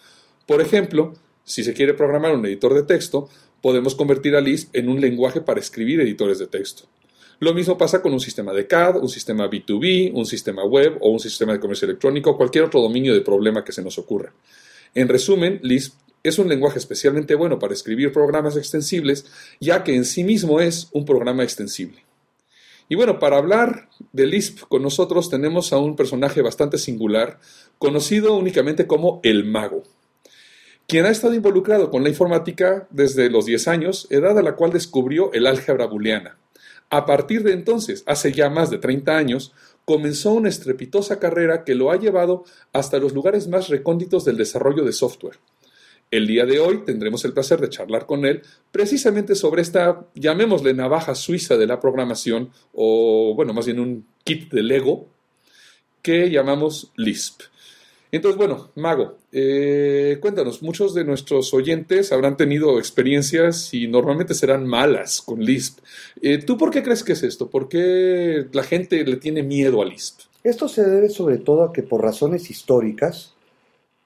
Por 0.47 0.61
ejemplo, 0.61 1.13
si 1.43 1.63
se 1.63 1.73
quiere 1.73 1.93
programar 1.93 2.35
un 2.35 2.45
editor 2.45 2.73
de 2.73 2.83
texto, 2.83 3.29
podemos 3.61 3.95
convertir 3.95 4.35
a 4.35 4.41
Lisp 4.41 4.75
en 4.75 4.89
un 4.89 5.01
lenguaje 5.01 5.41
para 5.41 5.59
escribir 5.59 5.99
editores 6.01 6.39
de 6.39 6.47
texto. 6.47 6.87
Lo 7.43 7.53
mismo 7.53 7.77
pasa 7.77 8.01
con 8.01 8.13
un 8.13 8.21
sistema 8.21 8.53
de 8.53 8.67
CAD, 8.67 9.01
un 9.01 9.09
sistema 9.09 9.49
B2B, 9.49 10.13
un 10.13 10.25
sistema 10.25 10.63
web 10.63 10.97
o 11.01 11.09
un 11.09 11.19
sistema 11.19 11.51
de 11.51 11.59
comercio 11.59 11.85
electrónico, 11.85 12.37
cualquier 12.37 12.63
otro 12.63 12.79
dominio 12.79 13.13
de 13.13 13.19
problema 13.19 13.65
que 13.65 13.73
se 13.73 13.81
nos 13.83 13.97
ocurra. 13.97 14.31
En 14.95 15.09
resumen, 15.09 15.59
Lisp 15.61 15.95
es 16.23 16.39
un 16.39 16.47
lenguaje 16.47 16.79
especialmente 16.79 17.35
bueno 17.35 17.59
para 17.59 17.73
escribir 17.73 18.13
programas 18.13 18.55
extensibles, 18.55 19.25
ya 19.59 19.83
que 19.83 19.93
en 19.93 20.05
sí 20.05 20.23
mismo 20.23 20.61
es 20.61 20.87
un 20.93 21.03
programa 21.03 21.43
extensible. 21.43 22.05
Y 22.87 22.95
bueno, 22.95 23.19
para 23.19 23.39
hablar 23.39 23.89
de 24.13 24.25
Lisp 24.25 24.61
con 24.69 24.81
nosotros 24.81 25.29
tenemos 25.29 25.73
a 25.73 25.79
un 25.79 25.97
personaje 25.97 26.41
bastante 26.41 26.77
singular, 26.77 27.41
conocido 27.77 28.37
únicamente 28.37 28.87
como 28.87 29.19
el 29.21 29.43
mago, 29.43 29.83
quien 30.87 31.05
ha 31.05 31.09
estado 31.09 31.33
involucrado 31.33 31.91
con 31.91 32.03
la 32.03 32.09
informática 32.09 32.87
desde 32.89 33.29
los 33.29 33.45
10 33.45 33.67
años, 33.67 34.07
edad 34.11 34.39
a 34.39 34.43
la 34.43 34.55
cual 34.55 34.71
descubrió 34.71 35.33
el 35.33 35.45
álgebra 35.45 35.87
booleana. 35.87 36.37
A 36.93 37.07
partir 37.07 37.41
de 37.41 37.53
entonces, 37.53 38.03
hace 38.05 38.31
ya 38.33 38.51
más 38.51 38.69
de 38.69 38.77
30 38.77 39.17
años, 39.17 39.51
comenzó 39.83 40.31
una 40.31 40.49
estrepitosa 40.49 41.17
carrera 41.17 41.63
que 41.63 41.73
lo 41.73 41.89
ha 41.89 41.97
llevado 41.97 42.43
hasta 42.71 42.99
los 42.99 43.13
lugares 43.13 43.47
más 43.47 43.69
recónditos 43.69 44.25
del 44.25 44.37
desarrollo 44.37 44.83
de 44.83 44.93
software. 44.93 45.39
El 46.11 46.27
día 46.27 46.45
de 46.45 46.59
hoy 46.59 46.83
tendremos 46.85 47.25
el 47.25 47.33
placer 47.33 47.59
de 47.59 47.69
charlar 47.69 48.05
con 48.05 48.27
él 48.27 48.43
precisamente 48.71 49.33
sobre 49.33 49.63
esta, 49.63 50.05
llamémosle 50.13 50.75
navaja 50.75 51.15
suiza 51.15 51.57
de 51.57 51.65
la 51.65 51.79
programación, 51.79 52.51
o 52.73 53.33
bueno, 53.35 53.55
más 53.55 53.65
bien 53.65 53.79
un 53.79 54.05
kit 54.23 54.51
de 54.51 54.61
Lego, 54.61 55.07
que 56.03 56.29
llamamos 56.29 56.91
Lisp. 56.95 57.41
Entonces, 58.13 58.37
bueno, 58.37 58.69
Mago, 58.75 59.17
eh, 59.31 60.19
cuéntanos, 60.21 60.61
muchos 60.61 60.93
de 60.93 61.03
nuestros 61.03 61.51
oyentes 61.51 62.11
habrán 62.11 62.37
tenido 62.37 62.77
experiencias 62.77 63.73
y 63.73 63.87
normalmente 63.87 64.35
serán 64.35 64.67
malas 64.67 65.19
con 65.19 65.43
Lisp. 65.43 65.79
Eh, 66.21 66.37
¿Tú 66.37 66.55
por 66.55 66.69
qué 66.69 66.83
crees 66.83 67.03
que 67.03 67.13
es 67.13 67.23
esto? 67.23 67.49
¿Por 67.49 67.67
qué 67.67 68.45
la 68.51 68.61
gente 68.61 69.03
le 69.03 69.17
tiene 69.17 69.41
miedo 69.41 69.81
a 69.81 69.85
Lisp? 69.85 70.19
Esto 70.43 70.67
se 70.67 70.83
debe 70.83 71.09
sobre 71.09 71.39
todo 71.39 71.63
a 71.63 71.73
que 71.73 71.81
por 71.81 72.03
razones 72.03 72.51
históricas, 72.51 73.33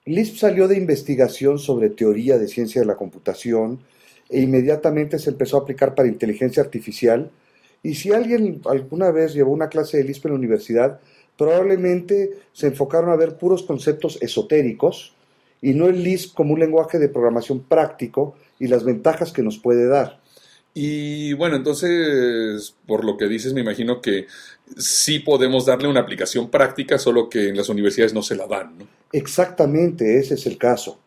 Lisp 0.06 0.38
salió 0.38 0.70
de 0.70 0.78
investigación 0.78 1.60
sobre 1.60 1.90
teoría 1.90 2.38
de 2.38 2.48
ciencia 2.48 2.80
de 2.80 2.88
la 2.88 2.96
computación 2.96 3.82
e 4.30 4.40
inmediatamente 4.40 5.20
se 5.20 5.32
empezó 5.32 5.58
a 5.58 5.62
aplicar 5.64 5.96
para 5.96 6.08
inteligencia 6.08 6.64
artificial. 6.64 7.30
Y 7.84 7.96
si 7.96 8.14
alguien 8.14 8.62
alguna 8.68 9.12
vez 9.12 9.34
llevó 9.34 9.52
una 9.52 9.68
clase 9.68 9.98
de 9.98 10.06
Lisp 10.06 10.28
en 10.28 10.32
la 10.32 10.38
universidad, 10.38 11.02
probablemente 11.38 12.38
se 12.54 12.68
enfocaron 12.68 13.10
a 13.10 13.16
ver 13.16 13.38
puros 13.38 13.64
conceptos 13.64 14.18
esotéricos 14.22 15.14
y 15.62 15.74
no 15.74 15.88
el 15.88 16.04
Lisp 16.04 16.36
como 16.36 16.54
un 16.54 16.60
lenguaje 16.60 17.00
de 17.00 17.10
programación 17.10 17.62
práctico 17.62 18.36
y 18.60 18.68
las 18.68 18.84
ventajas 18.84 19.32
que 19.32 19.44
nos 19.44 19.58
puede 19.58 19.88
dar. 19.88 20.20
Y 20.74 21.34
bueno, 21.34 21.56
entonces, 21.56 22.76
por 22.86 23.04
lo 23.04 23.18
que 23.18 23.28
dices, 23.28 23.54
me 23.54 23.62
imagino 23.62 24.00
que 24.00 24.28
sí 24.78 25.20
podemos 25.20 25.66
darle 25.66 25.88
una 25.88 26.02
aplicación 26.02 26.52
práctica, 26.52 27.00
solo 27.00 27.30
que 27.30 27.50
en 27.50 27.58
las 27.58 27.70
universidades 27.70 28.14
no 28.14 28.22
se 28.22 28.36
la 28.36 28.46
dan, 28.46 28.78
¿no? 28.78 28.88
Exactamente, 29.12 30.20
ese 30.20 30.36
es 30.36 30.46
el 30.46 30.58
caso. 30.60 31.00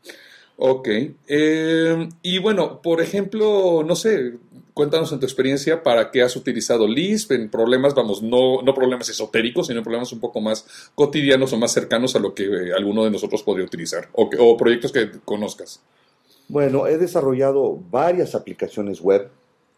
Ok. 0.57 0.88
Eh, 1.29 2.09
y 2.23 2.38
bueno, 2.38 2.83
por 2.83 3.01
ejemplo, 3.01 3.85
no 3.87 3.95
sé, 3.95 4.35
cuéntanos 4.81 5.12
en 5.12 5.21
tu 5.21 5.27
experiencia 5.27 5.83
para 5.83 6.11
qué 6.11 6.23
has 6.23 6.35
utilizado 6.37 6.88
Lisp 6.88 7.33
en 7.33 7.51
problemas, 7.51 7.95
vamos, 7.95 8.23
no, 8.23 8.62
no 8.62 8.73
problemas 8.73 9.11
esotéricos, 9.11 9.66
sino 9.66 9.83
problemas 9.83 10.11
un 10.11 10.21
poco 10.21 10.40
más 10.40 10.90
cotidianos 10.95 11.53
o 11.53 11.59
más 11.59 11.73
cercanos 11.73 12.16
a 12.16 12.19
lo 12.19 12.33
que 12.33 12.45
eh, 12.45 12.73
alguno 12.75 13.05
de 13.05 13.11
nosotros 13.11 13.43
podría 13.43 13.66
utilizar 13.66 14.09
o, 14.14 14.57
proyectos 14.57 14.90
que 14.90 15.11
conozcas. 15.23 15.83
Bueno, 16.49 16.87
he 16.87 16.97
desarrollado 16.97 17.79
varias 17.90 18.35
aplicaciones 18.35 19.03
web 19.03 19.29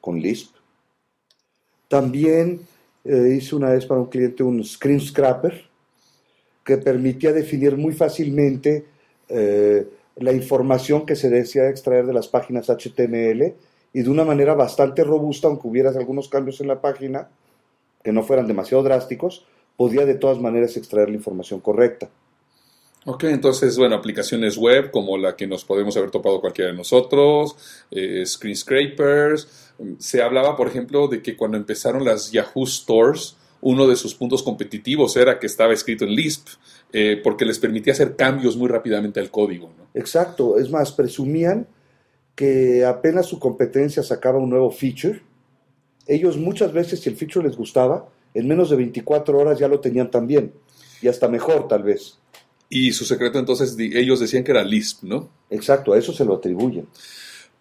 con 0.01 0.21
Lisp. 0.21 0.55
También 1.89 2.61
eh, 3.05 3.39
hice 3.39 3.57
una 3.57 3.71
vez 3.71 3.85
para 3.85 4.03
un 4.03 4.07
cliente 4.07 4.45
un 4.45 4.63
screen 4.65 5.01
scrapper 5.01 5.65
que 6.65 6.77
permitía 6.79 7.33
definir 7.33 7.77
muy 7.77 7.93
fácilmente 7.93 8.85
eh, 9.29 9.85
la 10.15 10.33
información 10.33 11.05
que 11.05 11.17
se 11.17 11.29
desea 11.29 11.69
extraer 11.71 12.07
de 12.07 12.13
las 12.13 12.29
páginas 12.29 12.69
HTML 12.71 13.53
y 13.93 14.03
de 14.03 14.11
una 14.11 14.25
manera 14.25 14.55
bastante 14.55 15.05
robusta, 15.05 15.49
aunque 15.49 15.69
hubiera 15.69 15.91
algunos 15.91 16.29
cambios 16.29 16.61
en 16.61 16.69
la 16.69 16.81
página 16.81 17.29
que 18.03 18.13
no 18.13 18.23
fueran 18.23 18.47
demasiado 18.47 18.83
drásticos, 18.83 19.47
podía 19.77 20.07
de 20.07 20.15
todas 20.15 20.41
maneras 20.41 20.77
extraer 20.77 21.09
la 21.09 21.17
información 21.17 21.61
correcta. 21.61 22.11
Ok, 23.05 23.25
entonces, 23.25 23.77
bueno, 23.77 23.97
aplicaciones 23.97 24.57
web 24.57 24.93
como 24.93 25.19
la 25.19 25.35
que 25.35 25.49
nos 25.49 25.65
podemos 25.65 25.97
haber 25.97 26.11
topado 26.11 26.41
cualquiera 26.41 26.71
de 26.71 26.77
nosotros, 26.77 27.57
eh, 27.91 28.25
screen 28.25 28.57
scrapers. 28.57 29.73
Se 29.99 30.23
hablaba, 30.23 30.57
por 30.57 30.69
ejemplo, 30.69 31.09
de 31.09 31.21
que 31.21 31.37
cuando 31.37 31.57
empezaron 31.57 32.05
las 32.05 32.31
Yahoo 32.31 32.65
Stores, 32.65 33.37
uno 33.61 33.89
de 33.89 33.97
sus 33.97 34.15
puntos 34.15 34.43
competitivos 34.45 35.17
era 35.17 35.41
que 35.41 35.47
estaba 35.47 35.73
escrito 35.73 36.05
en 36.05 36.15
Lisp, 36.15 36.47
eh, 36.93 37.21
porque 37.23 37.45
les 37.45 37.59
permitía 37.59 37.93
hacer 37.93 38.15
cambios 38.15 38.57
muy 38.57 38.69
rápidamente 38.69 39.19
al 39.19 39.31
código. 39.31 39.73
¿no? 39.77 39.87
Exacto, 39.95 40.59
es 40.59 40.71
más, 40.71 40.93
presumían 40.93 41.67
que 42.35 42.85
apenas 42.85 43.27
su 43.27 43.39
competencia 43.39 44.03
sacaba 44.03 44.39
un 44.39 44.51
nuevo 44.51 44.71
feature, 44.71 45.23
ellos 46.07 46.37
muchas 46.37 46.73
veces, 46.73 47.01
si 47.01 47.09
el 47.09 47.17
feature 47.17 47.47
les 47.47 47.57
gustaba, 47.57 48.09
en 48.35 48.49
menos 48.49 48.71
de 48.71 48.77
24 48.77 49.39
horas 49.39 49.59
ya 49.59 49.69
lo 49.69 49.81
tenían 49.81 50.11
también, 50.11 50.53
y 51.01 51.09
hasta 51.09 51.29
mejor 51.29 51.69
tal 51.69 51.83
vez. 51.83 52.19
Y 52.69 52.93
su 52.93 53.05
secreto 53.05 53.39
entonces, 53.39 53.77
ellos 53.79 54.19
decían 54.21 54.45
que 54.45 54.51
era 54.51 54.65
Lisp, 54.65 55.03
¿no? 55.03 55.29
Exacto, 55.51 55.93
a 55.93 55.99
eso 55.99 56.13
se 56.13 56.25
lo 56.25 56.35
atribuyen. 56.35 56.87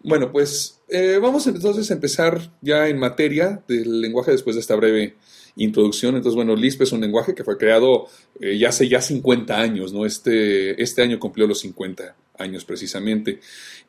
Bueno, 0.04 0.32
pues 0.32 0.80
eh, 0.88 1.18
vamos 1.20 1.46
entonces 1.46 1.90
a 1.90 1.94
empezar 1.94 2.50
ya 2.60 2.88
en 2.88 2.98
materia 2.98 3.62
del 3.68 4.00
lenguaje 4.00 4.32
después 4.32 4.56
de 4.56 4.60
esta 4.60 4.74
breve 4.74 5.14
introducción. 5.56 6.16
Entonces, 6.16 6.34
bueno, 6.34 6.56
Lisp 6.56 6.82
es 6.82 6.92
un 6.92 7.00
lenguaje 7.00 7.34
que 7.34 7.44
fue 7.44 7.56
creado 7.56 8.06
eh, 8.40 8.58
ya 8.58 8.70
hace 8.70 8.88
ya 8.88 9.00
50 9.00 9.56
años, 9.56 9.92
¿no? 9.92 10.06
Este, 10.06 10.82
este 10.82 11.02
año 11.02 11.20
cumplió 11.20 11.46
los 11.46 11.60
50 11.60 12.16
años 12.38 12.64
precisamente. 12.64 13.40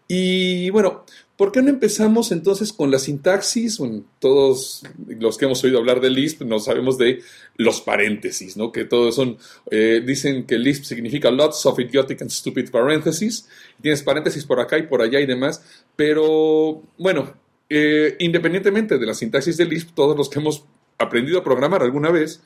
Y 0.07 0.69
bueno, 0.69 1.05
¿por 1.37 1.51
qué 1.51 1.61
no 1.61 1.69
empezamos 1.69 2.31
entonces 2.31 2.73
con 2.73 2.91
la 2.91 2.99
sintaxis? 2.99 3.79
Todos 4.19 4.83
los 5.07 5.37
que 5.37 5.45
hemos 5.45 5.63
oído 5.63 5.79
hablar 5.79 6.01
de 6.01 6.09
Lisp 6.09 6.41
no 6.41 6.59
sabemos 6.59 6.97
de 6.97 7.21
los 7.57 7.81
paréntesis, 7.81 8.57
¿no? 8.57 8.71
Que 8.71 8.85
todos 8.85 9.15
son, 9.15 9.37
eh, 9.71 10.01
dicen 10.05 10.45
que 10.45 10.57
Lisp 10.57 10.83
significa 10.83 11.31
lots 11.31 11.65
of 11.65 11.79
idiotic 11.79 12.21
and 12.21 12.31
stupid 12.31 12.69
parentheses. 12.69 13.47
Tienes 13.81 14.03
paréntesis 14.03 14.45
por 14.45 14.59
acá 14.59 14.77
y 14.77 14.83
por 14.83 15.01
allá 15.01 15.19
y 15.19 15.25
demás, 15.25 15.63
pero 15.95 16.83
bueno, 16.97 17.33
eh, 17.69 18.17
independientemente 18.19 18.97
de 18.97 19.05
la 19.05 19.13
sintaxis 19.13 19.57
de 19.57 19.65
Lisp, 19.65 19.95
todos 19.95 20.17
los 20.17 20.29
que 20.29 20.39
hemos 20.39 20.65
aprendido 20.99 21.39
a 21.39 21.43
programar 21.43 21.81
alguna 21.81 22.11
vez, 22.11 22.41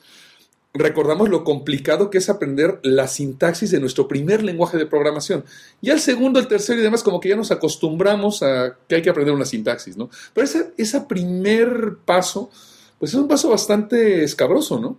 recordamos 0.78 1.28
lo 1.28 1.44
complicado 1.44 2.10
que 2.10 2.18
es 2.18 2.28
aprender 2.28 2.78
la 2.82 3.08
sintaxis 3.08 3.70
de 3.70 3.80
nuestro 3.80 4.08
primer 4.08 4.42
lenguaje 4.42 4.78
de 4.78 4.86
programación. 4.86 5.44
Y 5.80 5.90
al 5.90 6.00
segundo, 6.00 6.38
el 6.38 6.48
tercero 6.48 6.80
y 6.80 6.82
demás, 6.82 7.02
como 7.02 7.20
que 7.20 7.28
ya 7.28 7.36
nos 7.36 7.50
acostumbramos 7.50 8.42
a 8.42 8.76
que 8.88 8.96
hay 8.96 9.02
que 9.02 9.10
aprender 9.10 9.34
una 9.34 9.44
sintaxis, 9.44 9.96
¿no? 9.96 10.08
Pero 10.32 10.44
ese, 10.44 10.72
ese 10.76 11.00
primer 11.02 11.96
paso, 12.04 12.50
pues 12.98 13.12
es 13.12 13.18
un 13.18 13.28
paso 13.28 13.50
bastante 13.50 14.24
escabroso, 14.24 14.78
¿no? 14.78 14.96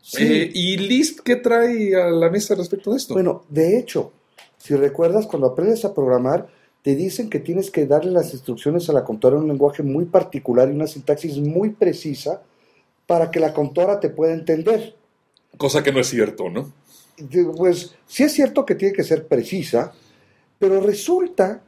Sí. 0.00 0.22
Eh, 0.22 0.50
¿Y 0.54 0.76
Lisp 0.76 1.20
qué 1.24 1.36
trae 1.36 1.94
a 1.96 2.10
la 2.10 2.30
mesa 2.30 2.54
respecto 2.54 2.92
de 2.92 2.98
esto? 2.98 3.14
Bueno, 3.14 3.44
de 3.48 3.78
hecho, 3.78 4.12
si 4.56 4.74
recuerdas, 4.76 5.26
cuando 5.26 5.48
aprendes 5.48 5.84
a 5.84 5.94
programar, 5.94 6.48
te 6.82 6.94
dicen 6.94 7.28
que 7.28 7.40
tienes 7.40 7.72
que 7.72 7.86
darle 7.86 8.12
las 8.12 8.32
instrucciones 8.32 8.88
a 8.88 8.92
la 8.92 9.02
computadora 9.02 9.38
en 9.38 9.42
un 9.42 9.48
lenguaje 9.48 9.82
muy 9.82 10.04
particular 10.04 10.68
y 10.68 10.72
una 10.72 10.86
sintaxis 10.86 11.38
muy 11.38 11.70
precisa 11.70 12.42
para 13.06 13.30
que 13.30 13.40
la 13.40 13.52
computadora 13.52 13.98
te 13.98 14.10
pueda 14.10 14.32
entender. 14.32 14.94
Cosa 15.56 15.82
que 15.82 15.92
no 15.92 16.00
es 16.00 16.08
cierto, 16.08 16.50
¿no? 16.50 16.72
Pues 17.56 17.94
sí 18.06 18.24
es 18.24 18.32
cierto 18.32 18.66
que 18.66 18.74
tiene 18.74 18.94
que 18.94 19.04
ser 19.04 19.26
precisa, 19.26 19.92
pero 20.58 20.80
resulta 20.80 21.62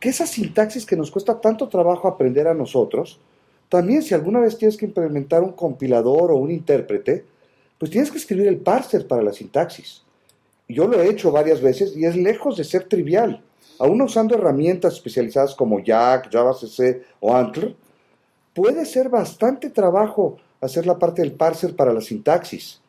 que 0.00 0.08
esa 0.08 0.26
sintaxis 0.26 0.84
que 0.84 0.96
nos 0.96 1.12
cuesta 1.12 1.40
tanto 1.40 1.68
trabajo 1.68 2.08
aprender 2.08 2.48
a 2.48 2.54
nosotros, 2.54 3.20
también 3.68 4.02
si 4.02 4.14
alguna 4.14 4.40
vez 4.40 4.58
tienes 4.58 4.76
que 4.76 4.86
implementar 4.86 5.42
un 5.42 5.52
compilador 5.52 6.32
o 6.32 6.36
un 6.36 6.50
intérprete, 6.50 7.24
pues 7.78 7.90
tienes 7.90 8.10
que 8.10 8.18
escribir 8.18 8.48
el 8.48 8.58
parser 8.58 9.06
para 9.06 9.22
la 9.22 9.32
sintaxis. 9.32 10.02
Yo 10.68 10.88
lo 10.88 11.00
he 11.00 11.08
hecho 11.08 11.30
varias 11.30 11.60
veces 11.60 11.96
y 11.96 12.04
es 12.04 12.16
lejos 12.16 12.56
de 12.56 12.64
ser 12.64 12.88
trivial. 12.88 13.42
Aún 13.78 14.02
usando 14.02 14.34
herramientas 14.34 14.94
especializadas 14.94 15.54
como 15.54 15.80
Jack, 15.80 16.28
JavaCC 16.32 17.02
o 17.20 17.34
Antler, 17.34 17.76
puede 18.52 18.84
ser 18.84 19.08
bastante 19.08 19.70
trabajo 19.70 20.38
hacer 20.60 20.86
la 20.86 20.98
parte 20.98 21.22
del 21.22 21.32
parser 21.32 21.76
para 21.76 21.92
la 21.92 22.00
sintaxis 22.00 22.81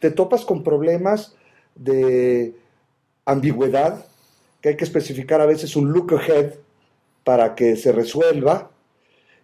te 0.00 0.10
topas 0.10 0.44
con 0.44 0.64
problemas 0.64 1.36
de 1.74 2.54
ambigüedad, 3.24 4.04
que 4.60 4.70
hay 4.70 4.76
que 4.76 4.84
especificar 4.84 5.40
a 5.40 5.46
veces 5.46 5.76
un 5.76 5.92
look 5.92 6.14
ahead 6.14 6.54
para 7.22 7.54
que 7.54 7.76
se 7.76 7.92
resuelva, 7.92 8.70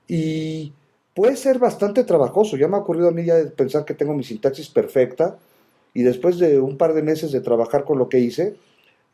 y 0.08 0.72
puede 1.14 1.36
ser 1.36 1.58
bastante 1.58 2.04
trabajoso. 2.04 2.56
Ya 2.56 2.68
me 2.68 2.76
ha 2.76 2.80
ocurrido 2.80 3.08
a 3.08 3.12
mí 3.12 3.24
ya 3.24 3.36
pensar 3.56 3.84
que 3.84 3.94
tengo 3.94 4.14
mi 4.14 4.24
sintaxis 4.24 4.68
perfecta, 4.68 5.38
y 5.94 6.02
después 6.02 6.38
de 6.38 6.58
un 6.58 6.76
par 6.76 6.92
de 6.94 7.02
meses 7.02 7.32
de 7.32 7.40
trabajar 7.40 7.84
con 7.84 7.98
lo 7.98 8.08
que 8.08 8.18
hice, 8.18 8.56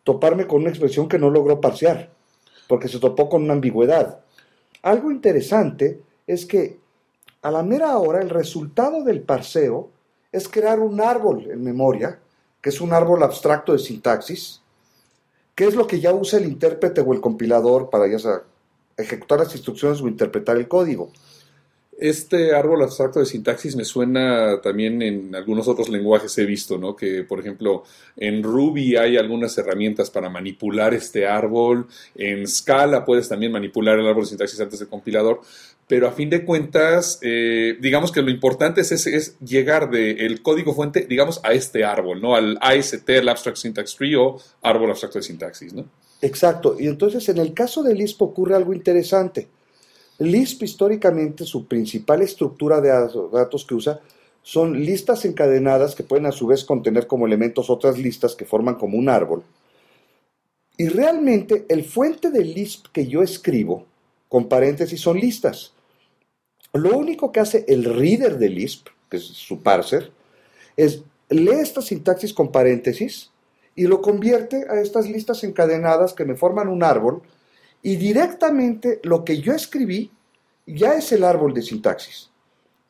toparme 0.05 0.47
con 0.47 0.63
una 0.63 0.71
expresión 0.71 1.09
que 1.09 1.19
no 1.19 1.31
logró 1.31 1.61
parsear, 1.61 2.11
porque 2.67 2.89
se 2.89 2.99
topó 2.99 3.29
con 3.29 3.43
una 3.45 3.53
ambigüedad. 3.53 4.21
Algo 4.83 5.13
interesante 5.13 6.01
es 6.27 6.45
que 6.47 6.79
a 7.43 7.51
la 7.51 7.63
mera 7.63 7.97
hora 7.99 8.21
el 8.21 8.31
resultado 8.31 9.05
del 9.05 9.21
parseo 9.21 9.91
es 10.33 10.49
crear 10.49 10.81
un 10.81 11.01
árbol 11.01 11.49
en 11.51 11.63
memoria, 11.63 12.19
que 12.61 12.71
es 12.71 12.81
un 12.81 12.93
árbol 12.93 13.23
abstracto 13.23 13.73
de 13.73 13.79
sintaxis, 13.79 14.63
que 15.55 15.67
es 15.67 15.75
lo 15.75 15.87
que 15.87 16.01
ya 16.01 16.13
usa 16.13 16.39
el 16.39 16.47
intérprete 16.47 17.03
o 17.03 17.13
el 17.13 17.21
compilador 17.21 17.91
para 17.91 18.09
ya 18.09 18.19
sea 18.19 18.43
ejecutar 18.97 19.41
las 19.41 19.55
instrucciones 19.55 20.01
o 20.01 20.09
interpretar 20.09 20.57
el 20.57 20.69
código. 20.69 21.11
Este 21.99 22.55
árbol 22.55 22.83
abstracto 22.83 23.21
de 23.21 23.27
sintaxis 23.27 23.77
me 23.77 23.85
suena 23.85 24.61
también 24.63 25.03
en 25.03 25.35
algunos 25.37 25.69
otros 25.69 25.89
lenguajes 25.89 26.37
he 26.39 26.47
visto, 26.47 26.79
¿no? 26.79 26.97
Que, 26.97 27.23
por 27.23 27.39
ejemplo, 27.39 27.85
en 28.17 28.43
Ruby 28.43 28.97
hay 28.97 29.19
algunas 29.19 29.57
herramientas 29.59 30.11
para 30.11 30.31
manipular 30.31 30.95
este 30.95 31.29
árbol. 31.29 31.87
En 32.15 32.49
Scala 32.49 33.05
puedes 33.05 33.29
también 33.29 33.53
manipular 33.53 33.99
el 33.99 34.09
árbol 34.09 34.25
de 34.25 34.31
sintaxis 34.31 34.61
antes 34.61 34.79
del 34.79 34.89
compilador. 34.89 35.43
Pero 35.93 36.09
a 36.09 36.13
fin 36.13 36.31
de 36.31 36.47
cuentas, 36.47 37.19
eh, 37.21 37.77
digamos 37.79 38.13
que 38.13 38.23
lo 38.23 38.31
importante 38.31 38.81
es, 38.81 39.39
llegar 39.41 39.91
del 39.91 40.41
código 40.41 40.73
fuente, 40.73 41.05
digamos, 41.07 41.39
a 41.43 41.53
este 41.53 41.85
árbol, 41.85 42.23
¿no? 42.23 42.35
Al 42.35 42.57
AST, 42.63 43.07
el 43.11 43.29
Abstract 43.29 43.59
Syntax 43.59 43.97
Tree 43.97 44.15
o 44.15 44.39
árbol 44.63 44.89
abstracto 44.89 45.19
de 45.19 45.25
sintaxis, 45.25 45.75
¿no? 45.75 45.85
Exacto. 46.23 46.77
Y 46.81 46.87
entonces 46.87 47.29
en 47.29 47.37
el 47.37 47.53
caso 47.53 47.83
de 47.83 47.95
Lisp 47.95 48.23
ocurre 48.23 48.55
algo 48.55 48.73
interesante. 48.73 49.49
Lisp 50.19 50.63
históricamente 50.63 51.45
su 51.45 51.67
principal 51.67 52.23
estructura 52.23 52.81
de 52.81 52.89
datos 53.31 53.67
que 53.67 53.75
usa 53.75 54.01
son 54.43 54.83
listas 54.83 55.27
encadenadas 55.27 55.95
que 55.95 56.05
pueden 56.05 56.25
a 56.25 56.33
su 56.33 56.47
vez 56.47 56.65
contener 56.65 57.07
como 57.07 57.27
elementos 57.27 57.69
otras 57.69 57.99
listas 57.99 58.35
que 58.35 58.47
forman 58.47 58.77
como 58.77 58.97
un 58.97 59.11
árbol. 59.11 59.43
Y 60.79 60.89
realmente 60.89 61.67
el 61.69 61.85
fuente 61.85 62.31
de 62.31 62.47
Lisp 62.47 62.87
que 62.95 63.07
yo 63.07 63.23
escribo, 63.23 63.85
con 64.31 64.49
paréntesis, 64.49 64.99
son 64.99 65.19
listas. 65.19 65.75
Lo 66.73 66.97
único 66.97 67.33
que 67.33 67.41
hace 67.41 67.65
el 67.69 67.85
reader 67.85 68.39
de 68.39 68.49
Lisp, 68.49 68.89
que 69.11 69.19
es 69.19 69.25
su 69.25 69.63
parser, 69.63 70.11
es 70.77 71.03
lee 71.29 71.61
esta 71.61 71.83
sintaxis 71.83 72.33
con 72.33 72.51
paréntesis 72.51 73.31
y 73.75 73.87
lo 73.87 74.01
convierte 74.01 74.67
a 74.69 74.81
estas 74.81 75.09
listas 75.09 75.45
encadenadas 75.45 76.13
que 76.13 76.25
me 76.25 76.35
forman 76.35 76.69
un 76.69 76.83
árbol 76.83 77.23
y 77.83 77.97
directamente 77.97 79.01
lo 79.03 79.25
que 79.25 79.41
yo 79.41 79.53
escribí 79.53 80.11
ya 80.67 80.95
es 80.95 81.13
el 81.13 81.25
árbol 81.25 81.53
de 81.55 81.63
sintaxis. 81.63 82.31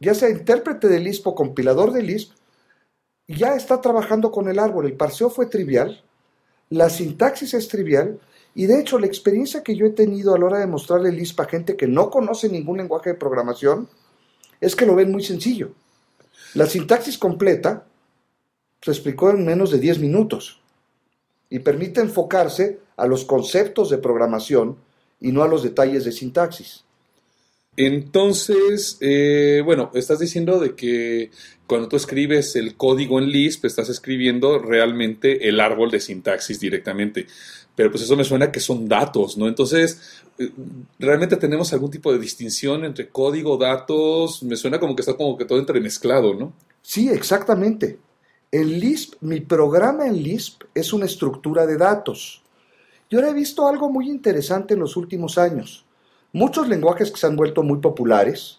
Ya 0.01 0.15
sea 0.15 0.31
intérprete 0.31 0.89
de 0.89 0.99
Lisp 0.99 1.27
o 1.29 1.35
compilador 1.35 1.93
de 1.93 2.03
Lisp, 2.03 2.33
ya 3.29 3.55
está 3.55 3.81
trabajando 3.81 4.31
con 4.31 4.49
el 4.49 4.59
árbol. 4.59 4.87
El 4.87 4.97
parseo 4.97 5.31
fue 5.31 5.47
trivial, 5.47 6.03
la 6.71 6.91
sintaxis 6.91 7.55
es 7.55 7.69
trivial 7.69 8.19
y 8.55 8.67
de 8.67 8.81
hecho 8.81 8.99
la 8.99 9.07
experiencia 9.07 9.63
que 9.63 9.77
yo 9.77 9.87
he 9.87 9.91
tenido 9.91 10.35
a 10.35 10.39
la 10.39 10.47
hora 10.47 10.59
de 10.59 10.67
mostrarle 10.67 11.13
Lisp 11.13 11.41
a 11.41 11.47
gente 11.47 11.77
que 11.77 11.87
no 11.87 12.11
conoce 12.11 12.49
ningún 12.49 12.79
lenguaje 12.79 13.11
de 13.11 13.17
programación 13.17 13.89
es 14.61 14.77
que 14.77 14.87
lo 14.87 14.95
ven 14.95 15.11
muy 15.11 15.23
sencillo. 15.23 15.73
La 16.55 16.67
sintaxis 16.67 17.19
completa 17.19 17.87
se 18.81 18.91
explicó 18.91 19.31
en 19.31 19.45
menos 19.45 19.71
de 19.71 19.79
10 19.79 20.01
minutos 20.01 20.61
y 21.49 21.61
permite 21.61 22.01
enfocarse 22.01 22.81
a 22.97 23.07
los 23.07 23.25
conceptos 23.25 23.91
de 23.91 23.99
programación 23.99 24.77
y 25.21 25.33
no 25.33 25.43
a 25.43 25.49
los 25.49 25.63
detalles 25.63 26.05
de 26.05 26.13
sintaxis. 26.13 26.85
Entonces, 27.77 28.99
eh, 29.01 29.63
bueno, 29.65 29.91
estás 29.95 30.19
diciendo 30.19 30.61
de 30.61 30.75
que 30.75 31.31
cuando 31.67 31.89
tú 31.89 31.97
escribes 31.97 32.55
el 32.55 32.77
código 32.77 33.19
en 33.19 33.31
Lisp, 33.31 33.65
estás 33.65 33.89
escribiendo 33.89 34.59
realmente 34.59 35.49
el 35.49 35.59
árbol 35.59 35.91
de 35.91 36.01
sintaxis 36.01 36.61
directamente. 36.61 37.27
Pero 37.75 37.91
pues 37.91 38.03
eso 38.03 38.17
me 38.17 38.25
suena 38.25 38.53
que 38.53 38.61
son 38.61 38.89
datos, 38.89 39.39
¿no? 39.39 39.49
Entonces, 39.49 40.23
eh, 40.39 40.51
¿realmente 40.99 41.37
tenemos 41.37 41.73
algún 41.73 41.91
tipo 41.91 42.13
de 42.13 42.19
distinción 42.19 42.85
entre 42.85 43.09
código, 43.09 43.57
datos? 43.57 44.43
Me 44.43 44.57
suena 44.57 44.79
como 44.79 44.95
que 44.95 45.03
está 45.03 45.15
como 45.15 45.37
que 45.37 45.45
todo 45.45 45.59
entremezclado, 45.59 46.35
¿no? 46.35 46.53
Sí, 46.83 47.09
exactamente. 47.09 47.99
En 48.51 48.79
Lisp, 48.79 49.15
mi 49.23 49.41
programa 49.41 50.07
en 50.07 50.23
Lisp 50.23 50.65
es 50.75 50.93
una 50.93 51.07
estructura 51.07 51.67
de 51.67 51.79
datos. 51.79 52.43
Yo 53.09 53.21
he 53.21 53.33
visto 53.33 53.67
algo 53.67 53.91
muy 53.91 54.09
interesante 54.09 54.75
en 54.75 54.81
los 54.81 54.97
últimos 54.97 55.39
años. 55.39 55.85
Muchos 56.33 56.69
lenguajes 56.69 57.11
que 57.11 57.19
se 57.19 57.27
han 57.27 57.37
vuelto 57.37 57.63
muy 57.63 57.79
populares, 57.79 58.59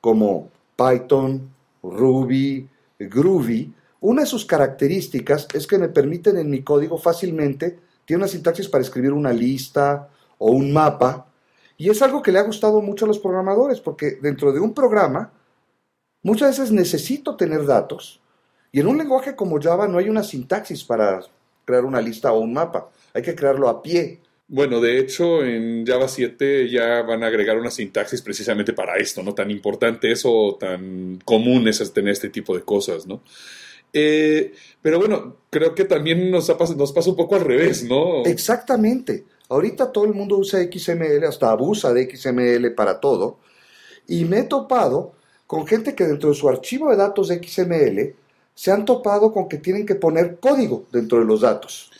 como 0.00 0.50
Python, 0.76 1.48
Ruby, 1.82 2.68
Groovy, 2.98 3.72
una 4.00 4.22
de 4.22 4.26
sus 4.26 4.44
características 4.44 5.48
es 5.54 5.66
que 5.66 5.78
me 5.78 5.88
permiten 5.88 6.36
en 6.36 6.50
mi 6.50 6.62
código 6.62 6.98
fácilmente, 6.98 7.78
tiene 8.04 8.22
una 8.22 8.28
sintaxis 8.28 8.68
para 8.68 8.82
escribir 8.82 9.12
una 9.12 9.32
lista 9.32 10.08
o 10.38 10.50
un 10.50 10.72
mapa, 10.72 11.26
y 11.76 11.90
es 11.90 12.02
algo 12.02 12.22
que 12.22 12.32
le 12.32 12.38
ha 12.38 12.42
gustado 12.42 12.80
mucho 12.80 13.04
a 13.04 13.08
los 13.08 13.18
programadores, 13.18 13.80
porque 13.80 14.18
dentro 14.20 14.52
de 14.52 14.60
un 14.60 14.74
programa, 14.74 15.32
muchas 16.22 16.58
veces 16.58 16.72
necesito 16.72 17.36
tener 17.36 17.66
datos, 17.66 18.20
y 18.72 18.80
en 18.80 18.86
un 18.86 18.98
lenguaje 18.98 19.36
como 19.36 19.60
Java 19.60 19.86
no 19.86 19.98
hay 19.98 20.08
una 20.08 20.22
sintaxis 20.22 20.84
para 20.84 21.20
crear 21.64 21.84
una 21.84 22.00
lista 22.00 22.32
o 22.32 22.40
un 22.40 22.52
mapa, 22.52 22.90
hay 23.12 23.22
que 23.22 23.34
crearlo 23.34 23.68
a 23.68 23.82
pie. 23.82 24.20
Bueno, 24.46 24.80
de 24.80 24.98
hecho, 24.98 25.42
en 25.42 25.86
Java 25.86 26.06
7 26.06 26.68
ya 26.68 27.02
van 27.02 27.24
a 27.24 27.28
agregar 27.28 27.56
una 27.56 27.70
sintaxis 27.70 28.20
precisamente 28.20 28.72
para 28.74 28.96
esto, 28.96 29.22
¿no? 29.22 29.32
Tan 29.34 29.50
importante 29.50 30.12
eso, 30.12 30.56
tan 30.60 31.18
común 31.24 31.66
es 31.66 31.92
tener 31.92 32.12
este 32.12 32.28
tipo 32.28 32.54
de 32.54 32.62
cosas, 32.62 33.06
¿no? 33.06 33.22
Eh, 33.94 34.52
pero 34.82 34.98
bueno, 34.98 35.36
creo 35.48 35.74
que 35.74 35.84
también 35.84 36.30
nos, 36.30 36.50
pasa 36.50 36.74
un 37.10 37.16
poco 37.16 37.36
al 37.36 37.44
revés, 37.44 37.84
¿no? 37.84 38.24
Exactamente. 38.24 39.24
Ahorita 39.48 39.92
todo 39.92 40.04
el 40.04 40.12
mundo 40.12 40.36
usa 40.36 40.60
XML, 40.60 41.24
hasta 41.24 41.50
abusa 41.50 41.94
de 41.94 42.10
XML 42.10 42.74
para 42.74 43.00
todo. 43.00 43.38
Y 44.08 44.24
me 44.24 44.40
he 44.40 44.42
topado 44.42 45.12
con 45.46 45.66
gente 45.66 45.94
que 45.94 46.04
dentro 46.04 46.30
de 46.30 46.34
su 46.34 46.48
archivo 46.48 46.90
de 46.90 46.96
datos 46.96 47.28
de 47.28 47.40
XML 47.42 48.14
se 48.54 48.70
han 48.72 48.84
topado 48.84 49.32
con 49.32 49.48
que 49.48 49.58
tienen 49.58 49.86
que 49.86 49.94
poner 49.94 50.38
código 50.40 50.86
dentro 50.92 51.18
de 51.20 51.24
los 51.24 51.42
datos. 51.42 51.90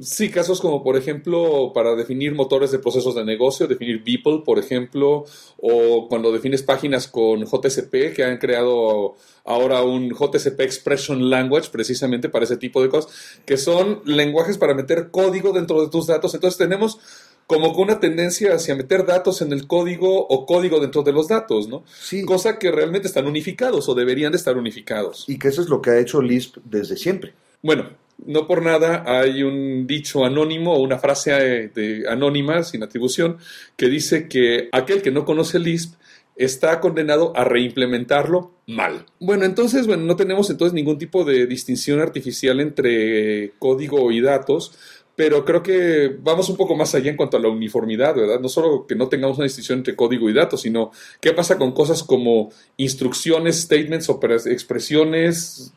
Sí, 0.00 0.30
casos 0.30 0.60
como 0.60 0.82
por 0.82 0.96
ejemplo 0.96 1.72
para 1.74 1.94
definir 1.94 2.34
motores 2.34 2.70
de 2.70 2.78
procesos 2.78 3.14
de 3.14 3.24
negocio, 3.24 3.66
definir 3.66 4.02
Beeple, 4.02 4.42
por 4.44 4.58
ejemplo, 4.58 5.24
o 5.58 6.08
cuando 6.08 6.32
defines 6.32 6.62
páginas 6.62 7.06
con 7.06 7.44
JCP, 7.44 8.14
que 8.14 8.24
han 8.24 8.38
creado 8.38 9.14
ahora 9.44 9.82
un 9.82 10.10
JCP 10.10 10.60
Expression 10.60 11.28
Language 11.28 11.68
precisamente 11.70 12.28
para 12.28 12.44
ese 12.44 12.56
tipo 12.56 12.82
de 12.82 12.88
cosas, 12.88 13.12
que 13.44 13.56
son 13.56 14.00
lenguajes 14.06 14.58
para 14.58 14.74
meter 14.74 15.10
código 15.10 15.52
dentro 15.52 15.82
de 15.82 15.90
tus 15.90 16.06
datos. 16.06 16.34
Entonces 16.34 16.58
tenemos 16.58 16.98
como 17.46 17.70
una 17.76 18.00
tendencia 18.00 18.54
hacia 18.54 18.74
meter 18.74 19.04
datos 19.04 19.42
en 19.42 19.52
el 19.52 19.66
código 19.66 20.26
o 20.26 20.46
código 20.46 20.80
dentro 20.80 21.02
de 21.02 21.12
los 21.12 21.28
datos, 21.28 21.68
¿no? 21.68 21.84
Sí. 21.86 22.24
Cosa 22.24 22.58
que 22.58 22.70
realmente 22.70 23.06
están 23.06 23.26
unificados 23.26 23.88
o 23.88 23.94
deberían 23.94 24.32
de 24.32 24.38
estar 24.38 24.56
unificados. 24.56 25.24
Y 25.28 25.38
que 25.38 25.48
eso 25.48 25.60
es 25.60 25.68
lo 25.68 25.82
que 25.82 25.90
ha 25.90 26.00
hecho 26.00 26.22
Lisp 26.22 26.56
desde 26.64 26.96
siempre. 26.96 27.34
Bueno, 27.62 27.90
no 28.24 28.46
por 28.46 28.62
nada 28.62 29.04
hay 29.06 29.42
un 29.42 29.86
dicho 29.86 30.24
anónimo 30.24 30.74
o 30.74 30.82
una 30.82 30.98
frase 30.98 31.32
eh, 31.32 31.70
de, 31.74 32.08
anónima 32.08 32.62
sin 32.62 32.82
atribución 32.82 33.38
que 33.76 33.88
dice 33.88 34.28
que 34.28 34.68
aquel 34.72 35.02
que 35.02 35.10
no 35.10 35.24
conoce 35.24 35.58
Lisp 35.58 35.94
está 36.36 36.80
condenado 36.80 37.32
a 37.36 37.44
reimplementarlo 37.44 38.52
mal. 38.66 39.06
Bueno, 39.20 39.44
entonces, 39.44 39.86
bueno, 39.86 40.04
no 40.04 40.16
tenemos 40.16 40.50
entonces 40.50 40.74
ningún 40.74 40.98
tipo 40.98 41.24
de 41.24 41.46
distinción 41.46 42.00
artificial 42.00 42.60
entre 42.60 43.52
código 43.58 44.10
y 44.10 44.20
datos, 44.20 44.72
pero 45.16 45.44
creo 45.44 45.62
que 45.62 46.16
vamos 46.20 46.48
un 46.48 46.56
poco 46.56 46.74
más 46.74 46.94
allá 46.94 47.10
en 47.10 47.16
cuanto 47.16 47.36
a 47.36 47.40
la 47.40 47.48
uniformidad, 47.48 48.16
¿verdad? 48.16 48.40
No 48.40 48.48
solo 48.48 48.86
que 48.86 48.96
no 48.96 49.08
tengamos 49.08 49.36
una 49.36 49.44
distinción 49.44 49.78
entre 49.78 49.94
código 49.94 50.28
y 50.28 50.32
datos, 50.32 50.62
sino 50.62 50.90
qué 51.20 51.32
pasa 51.32 51.56
con 51.56 51.72
cosas 51.72 52.02
como 52.02 52.50
instrucciones, 52.76 53.60
statements, 53.60 54.08
expresiones. 54.46 55.72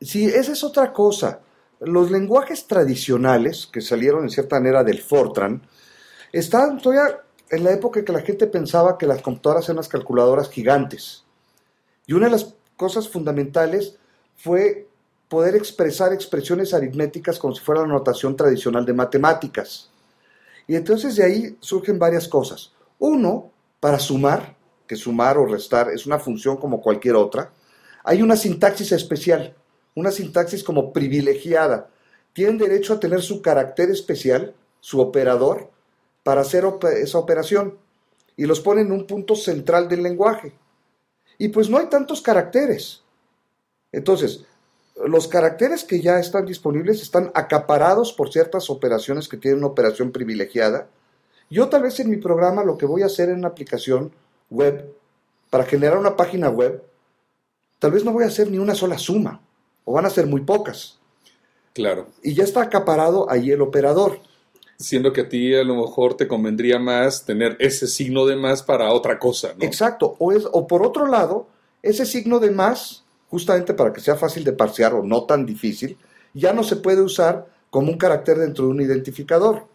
Sí, 0.00 0.24
esa 0.24 0.52
es 0.52 0.64
otra 0.64 0.92
cosa. 0.92 1.40
Los 1.80 2.10
lenguajes 2.10 2.66
tradicionales, 2.66 3.66
que 3.66 3.80
salieron 3.80 4.24
en 4.24 4.30
cierta 4.30 4.56
manera 4.56 4.84
del 4.84 5.00
Fortran, 5.00 5.62
estaban 6.30 6.78
todavía 6.80 7.20
en 7.48 7.64
la 7.64 7.72
época 7.72 8.00
en 8.00 8.04
que 8.04 8.12
la 8.12 8.20
gente 8.20 8.46
pensaba 8.46 8.98
que 8.98 9.06
las 9.06 9.22
computadoras 9.22 9.64
eran 9.64 9.78
unas 9.78 9.88
calculadoras 9.88 10.50
gigantes. 10.50 11.24
Y 12.06 12.12
una 12.12 12.26
de 12.26 12.32
las 12.32 12.54
cosas 12.76 13.08
fundamentales 13.08 13.96
fue 14.36 14.88
poder 15.28 15.54
expresar 15.54 16.12
expresiones 16.12 16.74
aritméticas 16.74 17.38
como 17.38 17.54
si 17.54 17.64
fuera 17.64 17.80
la 17.80 17.86
notación 17.86 18.36
tradicional 18.36 18.84
de 18.84 18.92
matemáticas. 18.92 19.90
Y 20.66 20.76
entonces 20.76 21.16
de 21.16 21.24
ahí 21.24 21.56
surgen 21.60 21.98
varias 21.98 22.28
cosas. 22.28 22.72
Uno, 22.98 23.52
para 23.80 23.98
sumar, 23.98 24.54
que 24.86 24.96
sumar 24.96 25.38
o 25.38 25.46
restar 25.46 25.88
es 25.88 26.04
una 26.04 26.18
función 26.18 26.58
como 26.58 26.82
cualquier 26.82 27.14
otra, 27.14 27.52
hay 28.04 28.20
una 28.20 28.36
sintaxis 28.36 28.92
especial 28.92 29.56
una 30.00 30.10
sintaxis 30.10 30.64
como 30.64 30.92
privilegiada. 30.92 31.90
Tienen 32.32 32.58
derecho 32.58 32.94
a 32.94 33.00
tener 33.00 33.22
su 33.22 33.42
carácter 33.42 33.90
especial, 33.90 34.54
su 34.80 35.00
operador, 35.00 35.70
para 36.22 36.40
hacer 36.40 36.64
esa 36.96 37.18
operación. 37.18 37.78
Y 38.36 38.46
los 38.46 38.60
ponen 38.60 38.86
en 38.86 38.92
un 38.92 39.06
punto 39.06 39.34
central 39.36 39.88
del 39.88 40.02
lenguaje. 40.02 40.52
Y 41.38 41.48
pues 41.48 41.68
no 41.68 41.78
hay 41.78 41.86
tantos 41.86 42.22
caracteres. 42.22 43.02
Entonces, 43.92 44.44
los 45.06 45.28
caracteres 45.28 45.84
que 45.84 46.00
ya 46.00 46.18
están 46.18 46.46
disponibles 46.46 47.02
están 47.02 47.30
acaparados 47.34 48.12
por 48.12 48.32
ciertas 48.32 48.70
operaciones 48.70 49.28
que 49.28 49.36
tienen 49.36 49.58
una 49.58 49.68
operación 49.68 50.12
privilegiada. 50.12 50.88
Yo 51.48 51.68
tal 51.68 51.82
vez 51.82 51.98
en 52.00 52.10
mi 52.10 52.18
programa 52.18 52.64
lo 52.64 52.78
que 52.78 52.86
voy 52.86 53.02
a 53.02 53.06
hacer 53.06 53.28
en 53.28 53.38
una 53.38 53.48
aplicación 53.48 54.12
web, 54.50 54.94
para 55.48 55.64
generar 55.64 55.98
una 55.98 56.16
página 56.16 56.48
web, 56.48 56.84
tal 57.78 57.90
vez 57.90 58.04
no 58.04 58.12
voy 58.12 58.24
a 58.24 58.28
hacer 58.28 58.50
ni 58.50 58.58
una 58.58 58.74
sola 58.74 58.98
suma 58.98 59.40
o 59.84 59.92
van 59.92 60.06
a 60.06 60.10
ser 60.10 60.26
muy 60.26 60.42
pocas. 60.42 60.98
Claro. 61.72 62.08
Y 62.22 62.34
ya 62.34 62.44
está 62.44 62.62
acaparado 62.62 63.30
ahí 63.30 63.50
el 63.50 63.60
operador. 63.60 64.20
Siendo 64.78 65.12
que 65.12 65.22
a 65.22 65.28
ti 65.28 65.54
a 65.54 65.62
lo 65.62 65.76
mejor 65.76 66.14
te 66.14 66.26
convendría 66.26 66.78
más 66.78 67.24
tener 67.24 67.56
ese 67.60 67.86
signo 67.86 68.26
de 68.26 68.36
más 68.36 68.62
para 68.62 68.92
otra 68.92 69.18
cosa, 69.18 69.54
¿no? 69.56 69.64
Exacto. 69.64 70.16
O, 70.18 70.32
es, 70.32 70.46
o 70.50 70.66
por 70.66 70.84
otro 70.84 71.06
lado, 71.06 71.48
ese 71.82 72.06
signo 72.06 72.38
de 72.38 72.50
más, 72.50 73.04
justamente 73.28 73.74
para 73.74 73.92
que 73.92 74.00
sea 74.00 74.16
fácil 74.16 74.42
de 74.44 74.52
parsear 74.52 74.94
o 74.94 75.02
no 75.02 75.24
tan 75.24 75.44
difícil, 75.44 75.98
ya 76.34 76.52
no 76.52 76.62
se 76.62 76.76
puede 76.76 77.02
usar 77.02 77.46
como 77.70 77.90
un 77.90 77.98
carácter 77.98 78.38
dentro 78.38 78.64
de 78.64 78.70
un 78.70 78.80
identificador. 78.80 79.66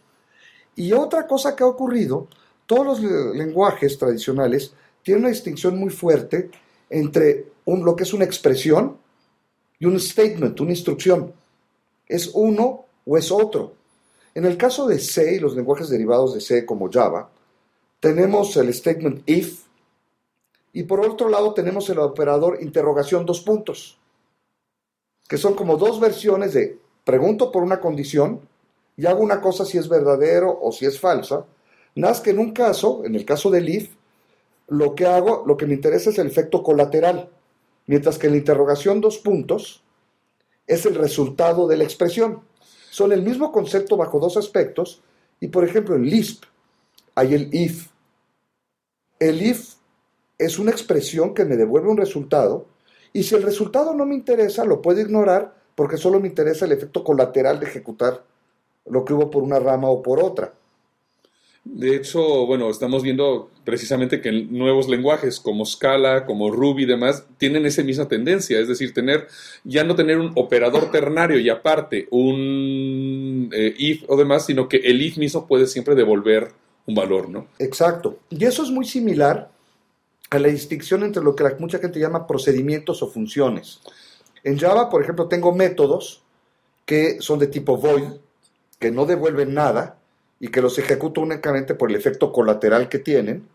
Y 0.76 0.92
otra 0.92 1.28
cosa 1.28 1.56
que 1.56 1.64
ha 1.64 1.68
ocurrido, 1.68 2.28
todos 2.66 2.86
los 2.86 3.36
lenguajes 3.36 3.98
tradicionales 3.98 4.74
tiene 5.04 5.22
una 5.22 5.30
distinción 5.30 5.78
muy 5.78 5.92
fuerte 5.92 6.50
entre 6.90 7.46
un, 7.66 7.86
lo 7.86 7.96
que 7.96 8.04
es 8.04 8.14
una 8.14 8.26
expresión 8.26 8.98
y 9.80 9.86
un 9.86 10.00
statement, 10.00 10.60
una 10.60 10.72
instrucción. 10.72 11.34
¿Es 12.08 12.32
uno 12.34 12.86
o 13.06 13.18
es 13.18 13.32
otro? 13.32 13.74
En 14.34 14.46
el 14.46 14.58
caso 14.58 14.88
de 14.88 15.00
C 15.00 15.36
y 15.36 15.40
los 15.40 15.56
lenguajes 15.56 15.90
derivados 15.90 16.34
de 16.34 16.42
C 16.42 16.66
como 16.66 16.92
Java, 16.92 17.30
tenemos 18.00 18.56
el 18.58 18.74
statement 18.74 19.28
if 19.30 19.64
y 20.74 20.84
por 20.84 21.00
otro 21.00 21.30
lado 21.30 21.54
tenemos 21.54 21.90
el 21.90 22.00
operador 22.00 22.60
interrogación 22.62 23.26
dos 23.26 23.42
puntos, 23.42 23.98
que 25.28 25.38
son 25.38 25.56
como 25.56 25.78
dos 25.78 26.00
versiones 26.00 26.54
de 26.54 26.78
pregunto 27.06 27.52
por 27.52 27.64
una 27.64 27.80
condición 27.80 28.42
y 28.98 29.06
hago 29.06 29.22
una 29.22 29.40
cosa 29.40 29.66
si 29.66 29.78
es 29.78 29.88
verdadero 29.88 30.60
o 30.62 30.72
si 30.72 30.86
es 30.86 31.00
falsa, 31.00 31.46
más 31.96 32.20
que 32.20 32.32
en 32.32 32.40
un 32.40 32.52
caso, 32.52 33.04
en 33.06 33.16
el 33.16 33.24
caso 33.24 33.50
del 33.50 33.70
if, 33.70 33.90
lo 34.68 34.96
que 34.96 35.06
hago, 35.06 35.44
lo 35.46 35.56
que 35.56 35.66
me 35.66 35.76
interesa 35.76 36.10
es 36.10 36.18
el 36.18 36.28
efecto 36.28 36.62
colateral, 36.62 37.30
mientras 37.88 38.18
que 38.18 38.30
la 38.30 38.38
interrogación 38.38 39.02
dos 39.02 39.18
puntos 39.18 39.84
es 40.68 40.86
el 40.86 40.96
resultado 40.96 41.68
de 41.68 41.78
la 41.78 41.84
expresión. 41.84 42.42
Son 42.90 43.12
el 43.12 43.22
mismo 43.22 43.52
concepto 43.52 43.98
bajo 43.98 44.20
dos 44.20 44.38
aspectos 44.38 45.02
y 45.40 45.48
por 45.48 45.64
ejemplo 45.64 45.96
en 45.96 46.06
Lisp 46.06 46.44
hay 47.14 47.34
el 47.34 47.54
if. 47.54 47.90
El 49.20 49.42
if 49.42 49.76
es 50.38 50.60
una 50.60 50.72
expresión 50.72 51.34
que 51.34 51.46
me 51.46 51.56
devuelve 51.56 51.90
un 51.90 51.98
resultado 51.98 52.68
y 53.14 53.24
si 53.24 53.36
el 53.36 53.44
resultado 53.44 53.94
no 53.94 54.06
me 54.06 54.16
interesa 54.16 54.66
lo 54.66 54.82
puedo 54.82 55.00
ignorar 55.00 55.56
porque 55.76 55.98
solo 55.98 56.20
me 56.20 56.28
interesa 56.28 56.66
el 56.66 56.72
efecto 56.72 57.04
colateral 57.04 57.60
de 57.60 57.68
ejecutar 57.68 58.24
lo 58.86 59.04
que 59.04 59.14
hubo 59.14 59.30
por 59.30 59.44
una 59.44 59.60
rama 59.60 59.90
o 59.90 60.02
por 60.02 60.22
otra. 60.22 60.54
De 61.66 61.96
hecho, 61.96 62.46
bueno, 62.46 62.70
estamos 62.70 63.02
viendo 63.02 63.50
precisamente 63.64 64.22
que 64.22 64.32
nuevos 64.32 64.88
lenguajes 64.88 65.40
como 65.40 65.66
Scala, 65.66 66.26
como 66.26 66.52
Ruby 66.52 66.84
y 66.84 66.86
demás 66.86 67.26
tienen 67.40 67.66
esa 67.66 67.82
misma 67.82 68.08
tendencia, 68.08 68.60
es 68.60 68.68
decir, 68.68 68.94
tener 68.94 69.28
ya 69.64 69.84
no 69.84 69.96
tener 69.96 70.20
un 70.20 70.32
operador 70.36 70.92
ternario 70.92 71.40
y 71.40 71.50
aparte 71.50 72.08
un 72.12 73.50
eh, 73.52 73.74
if 73.78 74.04
o 74.08 74.16
demás, 74.16 74.46
sino 74.46 74.70
que 74.70 74.78
el 74.78 75.02
if 75.02 75.18
mismo 75.18 75.48
puede 75.48 75.66
siempre 75.66 75.96
devolver 75.96 76.52
un 76.86 76.94
valor, 76.94 77.30
¿no? 77.30 77.48
Exacto. 77.58 78.20
Y 78.30 78.46
eso 78.46 78.62
es 78.62 78.70
muy 78.70 78.86
similar 78.86 79.50
a 80.30 80.38
la 80.38 80.50
distinción 80.50 81.04
entre 81.04 81.24
lo 81.24 81.36
que 81.36 81.44
mucha 81.60 81.80
gente 81.80 82.00
llama 82.00 82.28
procedimientos 82.28 83.02
o 83.02 83.10
funciones. 83.10 83.82
En 84.44 84.60
Java, 84.60 84.90
por 84.90 85.02
ejemplo, 85.02 85.28
tengo 85.28 85.54
métodos 85.54 86.22
que 86.86 87.20
son 87.22 87.40
de 87.40 87.48
tipo 87.48 87.78
void, 87.78 88.20
que 88.80 88.92
no 88.92 89.08
devuelven 89.08 89.56
nada, 89.56 89.98
y 90.40 90.50
que 90.50 90.62
los 90.62 90.78
ejecuto 90.78 91.22
únicamente 91.22 91.76
por 91.76 91.90
el 91.90 91.96
efecto 91.96 92.32
colateral 92.32 92.90
que 92.90 93.00
tienen. 93.00 93.48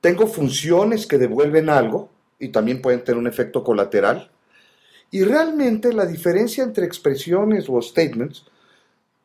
Tengo 0.00 0.26
funciones 0.26 1.06
que 1.06 1.18
devuelven 1.18 1.68
algo 1.68 2.10
y 2.38 2.48
también 2.48 2.80
pueden 2.80 3.04
tener 3.04 3.18
un 3.18 3.26
efecto 3.26 3.62
colateral. 3.62 4.30
Y 5.10 5.24
realmente 5.24 5.92
la 5.92 6.06
diferencia 6.06 6.62
entre 6.62 6.86
expresiones 6.86 7.66
o 7.68 7.80
statements 7.82 8.44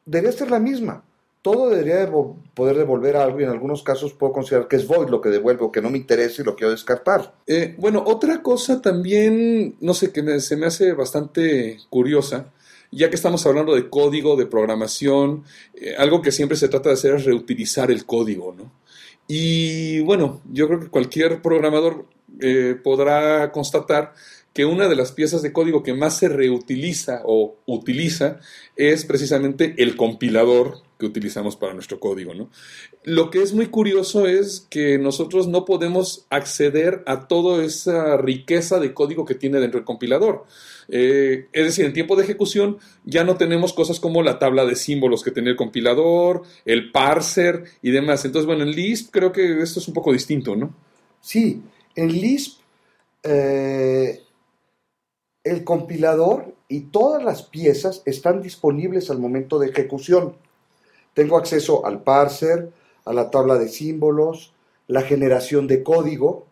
debería 0.05 0.37
ser 0.37 0.51
la 0.51 0.59
misma. 0.59 1.03
Todo 1.41 1.69
debería 1.69 2.11
poder 2.55 2.75
devolver 2.75 3.15
algo 3.15 3.39
y 3.39 3.43
en 3.43 3.51
algunos 3.51 3.83
casos 3.83 4.13
puedo 4.13 4.33
considerar 4.33 4.67
que 4.67 4.77
es 4.77 4.87
void 4.87 5.09
lo 5.09 5.21
que 5.21 5.29
devuelve 5.29 5.63
o 5.63 5.71
que 5.71 5.81
no 5.81 5.91
me 5.91 5.99
interesa 5.99 6.41
y 6.41 6.45
lo 6.45 6.55
quiero 6.55 6.71
descartar. 6.71 7.35
Eh, 7.45 7.75
bueno, 7.77 8.03
otra 8.05 8.41
cosa 8.41 8.81
también, 8.81 9.75
no 9.79 9.93
sé, 9.93 10.11
que 10.11 10.39
se 10.39 10.57
me 10.57 10.65
hace 10.65 10.93
bastante 10.93 11.77
curiosa, 11.91 12.47
ya 12.95 13.09
que 13.09 13.15
estamos 13.15 13.45
hablando 13.45 13.75
de 13.75 13.89
código, 13.89 14.37
de 14.37 14.45
programación, 14.45 15.43
eh, 15.75 15.95
algo 15.97 16.21
que 16.21 16.31
siempre 16.31 16.57
se 16.57 16.69
trata 16.69 16.89
de 16.89 16.95
hacer 16.95 17.15
es 17.15 17.25
reutilizar 17.25 17.91
el 17.91 18.05
código, 18.05 18.55
¿no? 18.57 18.71
Y 19.27 19.99
bueno, 20.01 20.41
yo 20.51 20.67
creo 20.67 20.79
que 20.79 20.87
cualquier 20.87 21.41
programador 21.41 22.05
eh, 22.39 22.75
podrá 22.81 23.51
constatar 23.51 24.13
que 24.53 24.65
una 24.65 24.87
de 24.87 24.95
las 24.95 25.11
piezas 25.11 25.41
de 25.41 25.51
código 25.51 25.83
que 25.83 25.93
más 25.93 26.17
se 26.17 26.29
reutiliza 26.29 27.21
o 27.25 27.57
utiliza 27.65 28.39
es 28.77 29.03
precisamente 29.03 29.75
el 29.77 29.97
compilador 29.97 30.84
que 30.97 31.05
utilizamos 31.05 31.55
para 31.55 31.73
nuestro 31.73 31.99
código. 31.99 32.33
¿no? 32.33 32.49
Lo 33.03 33.29
que 33.29 33.41
es 33.41 33.53
muy 33.53 33.67
curioso 33.67 34.27
es 34.27 34.65
que 34.69 34.97
nosotros 34.97 35.47
no 35.47 35.65
podemos 35.65 36.25
acceder 36.29 37.03
a 37.05 37.27
toda 37.27 37.63
esa 37.63 38.17
riqueza 38.17 38.79
de 38.79 38.93
código 38.93 39.25
que 39.25 39.35
tiene 39.35 39.59
dentro 39.59 39.79
del 39.79 39.85
compilador. 39.85 40.45
Eh, 40.87 41.47
es 41.51 41.65
decir, 41.65 41.85
en 41.85 41.93
tiempo 41.93 42.15
de 42.15 42.23
ejecución 42.23 42.77
ya 43.03 43.23
no 43.23 43.37
tenemos 43.37 43.73
cosas 43.73 43.99
como 43.99 44.21
la 44.21 44.39
tabla 44.39 44.65
de 44.65 44.75
símbolos 44.75 45.23
que 45.23 45.31
tiene 45.31 45.49
el 45.49 45.55
compilador, 45.55 46.43
el 46.65 46.91
parser 46.91 47.63
y 47.81 47.91
demás. 47.91 48.23
Entonces, 48.25 48.45
bueno, 48.45 48.63
en 48.63 48.71
Lisp 48.71 49.11
creo 49.11 49.31
que 49.31 49.61
esto 49.61 49.79
es 49.79 49.87
un 49.87 49.93
poco 49.93 50.13
distinto, 50.13 50.55
¿no? 50.55 50.75
Sí, 51.21 51.61
en 51.95 52.11
Lisp 52.11 52.59
eh, 53.23 54.21
el 55.43 55.63
compilador 55.63 56.55
y 56.67 56.81
todas 56.81 57.23
las 57.23 57.43
piezas 57.43 58.01
están 58.05 58.41
disponibles 58.41 59.09
al 59.09 59.19
momento 59.19 59.59
de 59.59 59.69
ejecución. 59.69 60.35
Tengo 61.15 61.37
acceso 61.37 61.85
al 61.85 62.03
parser, 62.03 62.69
a 63.05 63.13
la 63.13 63.31
tabla 63.31 63.57
de 63.57 63.69
símbolos, 63.69 64.53
la 64.87 65.01
generación 65.01 65.65
de 65.65 65.81
código. 65.81 66.45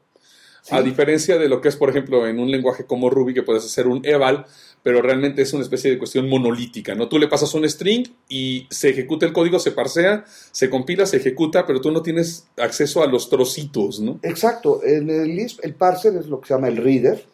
A 0.72 0.82
diferencia 0.82 1.38
de 1.38 1.50
lo 1.50 1.60
que 1.60 1.68
es, 1.68 1.76
por 1.76 1.90
ejemplo, 1.90 2.26
en 2.26 2.40
un 2.40 2.50
lenguaje 2.50 2.86
como 2.86 3.10
Ruby, 3.10 3.34
que 3.34 3.44
puedes 3.44 3.66
hacer 3.66 3.86
un 3.86 4.00
eval, 4.06 4.46
pero 4.82 5.02
realmente 5.02 5.42
es 5.42 5.52
una 5.52 5.64
especie 5.64 5.92
de 5.92 5.98
cuestión 5.98 6.30
monolítica, 6.30 6.96
¿no? 6.96 7.10
Tú 7.10 7.20
le 7.20 7.28
pasas 7.28 7.54
un 7.54 7.70
string 7.70 8.08
y 8.30 8.66
se 8.70 8.90
ejecuta 8.90 9.26
el 9.26 9.34
código, 9.34 9.60
se 9.60 9.72
parsea, 9.72 10.24
se 10.52 10.70
compila, 10.70 11.06
se 11.06 11.18
ejecuta, 11.18 11.66
pero 11.66 11.82
tú 11.82 11.92
no 11.92 12.02
tienes 12.02 12.48
acceso 12.56 13.04
a 13.04 13.08
los 13.08 13.30
trocitos, 13.30 14.00
¿no? 14.00 14.20
Exacto. 14.24 14.82
En 14.84 15.10
el 15.10 15.36
Lisp, 15.36 15.60
el 15.64 15.76
parser 15.76 16.16
es 16.16 16.28
lo 16.28 16.40
que 16.40 16.48
se 16.48 16.54
llama 16.54 16.70
el 16.70 16.78
reader, 16.78 17.26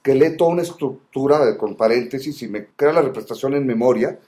que 0.00 0.14
lee 0.14 0.36
toda 0.36 0.52
una 0.52 0.62
estructura 0.62 1.56
con 1.56 1.76
paréntesis 1.76 2.40
y 2.42 2.48
me 2.48 2.66
crea 2.76 2.92
la 2.92 3.02
representación 3.02 3.54
en 3.54 3.66
memoria. 3.66 4.20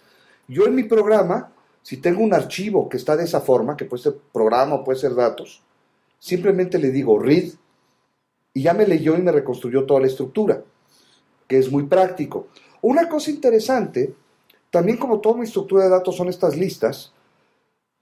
Yo 0.49 0.67
en 0.67 0.75
mi 0.75 0.83
programa, 0.83 1.53
si 1.83 1.97
tengo 1.97 2.23
un 2.23 2.35
archivo 2.35 2.89
que 2.89 2.97
está 2.97 3.17
de 3.17 3.25
esa 3.25 3.41
forma, 3.41 3.77
que 3.77 3.85
puede 3.85 4.03
ser 4.03 4.17
programa 4.33 4.77
o 4.77 4.85
puede 4.85 4.99
ser 4.99 5.15
datos, 5.15 5.63
simplemente 6.19 6.79
le 6.79 6.91
digo 6.91 7.19
read 7.19 7.51
y 8.53 8.63
ya 8.63 8.75
me 8.75 8.87
leyó 8.87 9.17
y 9.17 9.23
me 9.23 9.33
reconstruyó 9.33 9.85
toda 9.85 10.01
la 10.01 10.07
estructura, 10.07 10.63
que 11.47 11.59
es 11.59 11.71
muy 11.71 11.85
práctico. 11.85 12.49
Una 12.83 13.09
cosa 13.09 13.31
interesante, 13.31 14.15
también 14.71 14.99
como 14.99 15.21
toda 15.21 15.37
mi 15.37 15.45
estructura 15.45 15.85
de 15.85 15.91
datos 15.91 16.17
son 16.17 16.29
estas 16.29 16.57
listas, 16.57 17.13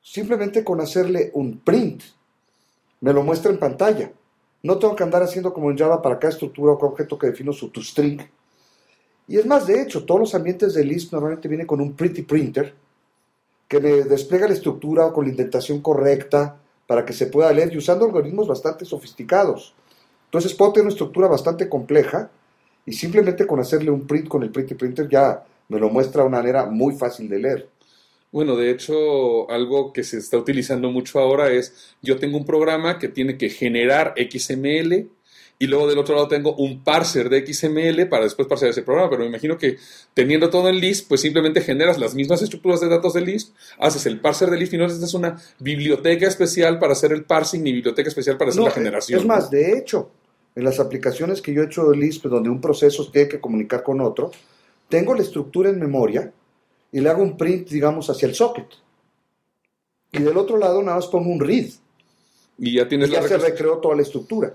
simplemente 0.00 0.64
con 0.64 0.80
hacerle 0.80 1.30
un 1.34 1.58
print, 1.60 2.02
me 3.00 3.12
lo 3.12 3.22
muestra 3.22 3.50
en 3.50 3.58
pantalla. 3.58 4.10
No 4.62 4.78
tengo 4.78 4.96
que 4.96 5.04
andar 5.04 5.22
haciendo 5.22 5.52
como 5.52 5.70
en 5.70 5.78
Java 5.78 6.02
para 6.02 6.18
cada 6.18 6.32
estructura 6.32 6.72
o 6.72 6.86
objeto 6.86 7.16
que 7.16 7.28
defino 7.28 7.52
su 7.52 7.70
toString. 7.70 8.28
Y 9.28 9.36
es 9.36 9.46
más, 9.46 9.66
de 9.66 9.80
hecho, 9.80 10.04
todos 10.04 10.20
los 10.20 10.34
ambientes 10.34 10.74
de 10.74 10.84
Lisp 10.84 11.12
normalmente 11.12 11.46
vienen 11.46 11.66
con 11.66 11.80
un 11.80 11.92
pretty 11.92 12.22
printer 12.22 12.74
que 13.68 13.80
me 13.80 14.02
despliega 14.04 14.48
la 14.48 14.54
estructura 14.54 15.12
con 15.12 15.24
la 15.24 15.30
indentación 15.30 15.80
correcta 15.80 16.56
para 16.86 17.04
que 17.04 17.12
se 17.12 17.26
pueda 17.26 17.52
leer 17.52 17.72
y 17.72 17.76
usando 17.76 18.06
algoritmos 18.06 18.48
bastante 18.48 18.86
sofisticados. 18.86 19.74
Entonces 20.24 20.54
puedo 20.54 20.72
tener 20.72 20.86
una 20.86 20.92
estructura 20.92 21.28
bastante 21.28 21.68
compleja 21.68 22.30
y 22.86 22.92
simplemente 22.94 23.46
con 23.46 23.60
hacerle 23.60 23.90
un 23.90 24.06
print 24.06 24.28
con 24.28 24.42
el 24.42 24.50
pretty 24.50 24.74
printer 24.74 25.08
ya 25.08 25.44
me 25.68 25.78
lo 25.78 25.90
muestra 25.90 26.22
de 26.22 26.28
una 26.28 26.38
manera 26.38 26.64
muy 26.66 26.94
fácil 26.94 27.28
de 27.28 27.38
leer. 27.38 27.68
Bueno, 28.30 28.56
de 28.56 28.70
hecho, 28.70 29.50
algo 29.50 29.92
que 29.92 30.04
se 30.04 30.18
está 30.18 30.36
utilizando 30.36 30.90
mucho 30.90 31.18
ahora 31.18 31.50
es, 31.50 31.94
yo 32.02 32.18
tengo 32.18 32.36
un 32.36 32.44
programa 32.44 32.98
que 32.98 33.08
tiene 33.08 33.38
que 33.38 33.48
generar 33.48 34.14
XML 34.16 35.08
y 35.58 35.66
luego 35.66 35.88
del 35.88 35.98
otro 35.98 36.14
lado 36.14 36.28
tengo 36.28 36.54
un 36.54 36.84
parser 36.84 37.28
de 37.28 37.44
XML 37.44 38.08
para 38.08 38.24
después 38.24 38.46
parser 38.46 38.70
ese 38.70 38.82
programa, 38.82 39.10
pero 39.10 39.22
me 39.22 39.28
imagino 39.28 39.58
que 39.58 39.76
teniendo 40.14 40.50
todo 40.50 40.68
en 40.68 40.78
Lisp, 40.78 41.08
pues 41.08 41.20
simplemente 41.20 41.60
generas 41.60 41.98
las 41.98 42.14
mismas 42.14 42.42
estructuras 42.42 42.80
de 42.80 42.88
datos 42.88 43.14
de 43.14 43.22
Lisp, 43.22 43.54
haces 43.78 44.06
el 44.06 44.20
parser 44.20 44.50
de 44.50 44.56
Lisp 44.56 44.74
y 44.74 44.78
no 44.78 44.84
necesitas 44.84 45.14
una 45.14 45.36
biblioteca 45.58 46.28
especial 46.28 46.78
para 46.78 46.92
hacer 46.92 47.12
el 47.12 47.24
parsing 47.24 47.62
ni 47.62 47.72
biblioteca 47.72 48.08
especial 48.08 48.36
para 48.36 48.50
hacer 48.50 48.62
la 48.62 48.70
generación. 48.70 49.20
Es 49.20 49.26
más, 49.26 49.50
de 49.50 49.76
hecho, 49.76 50.10
en 50.54 50.64
las 50.64 50.78
aplicaciones 50.78 51.42
que 51.42 51.52
yo 51.52 51.62
he 51.62 51.66
hecho 51.66 51.90
de 51.90 51.96
Lisp, 51.96 52.26
donde 52.26 52.50
un 52.50 52.60
proceso 52.60 53.10
tiene 53.10 53.28
que 53.28 53.40
comunicar 53.40 53.82
con 53.82 54.00
otro, 54.00 54.30
tengo 54.88 55.14
la 55.14 55.22
estructura 55.22 55.70
en 55.70 55.80
memoria, 55.80 56.32
y 56.90 57.00
le 57.00 57.10
hago 57.10 57.22
un 57.22 57.36
print, 57.36 57.68
digamos, 57.68 58.08
hacia 58.10 58.28
el 58.28 58.34
socket. 58.34 58.66
Y 60.12 60.22
del 60.22 60.36
otro 60.36 60.56
lado 60.56 60.82
nada 60.82 60.96
más 60.96 61.06
pongo 61.08 61.30
un 61.30 61.40
read. 61.40 61.66
Y 62.58 62.76
ya 62.76 62.88
tienes 62.88 63.10
y 63.10 63.12
ya 63.12 63.22
se 63.22 63.38
recreó 63.38 63.78
toda 63.78 63.94
la 63.94 64.02
estructura. 64.02 64.54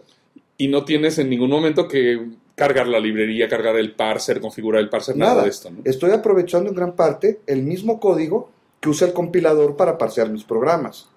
Y 0.57 0.67
no 0.67 0.85
tienes 0.85 1.17
en 1.17 1.29
ningún 1.29 1.49
momento 1.49 1.87
que 1.87 2.27
cargar 2.55 2.87
la 2.87 2.99
librería, 2.99 3.49
cargar 3.49 3.75
el 3.75 3.93
parser, 3.93 4.39
configurar 4.39 4.81
el 4.81 4.89
parser, 4.89 5.17
nada, 5.17 5.43
de 5.43 5.49
esto. 5.49 5.69
Estoy 5.83 6.11
aprovechando 6.11 6.69
en 6.69 6.75
gran 6.75 6.95
parte 6.95 7.39
el 7.47 7.63
mismo 7.63 7.99
código 7.99 8.51
que 8.79 8.89
usa 8.89 9.07
el 9.07 9.13
compilador 9.13 9.75
para 9.75 9.97
parsear 9.97 10.29
mis 10.29 10.43
programas. 10.43 11.09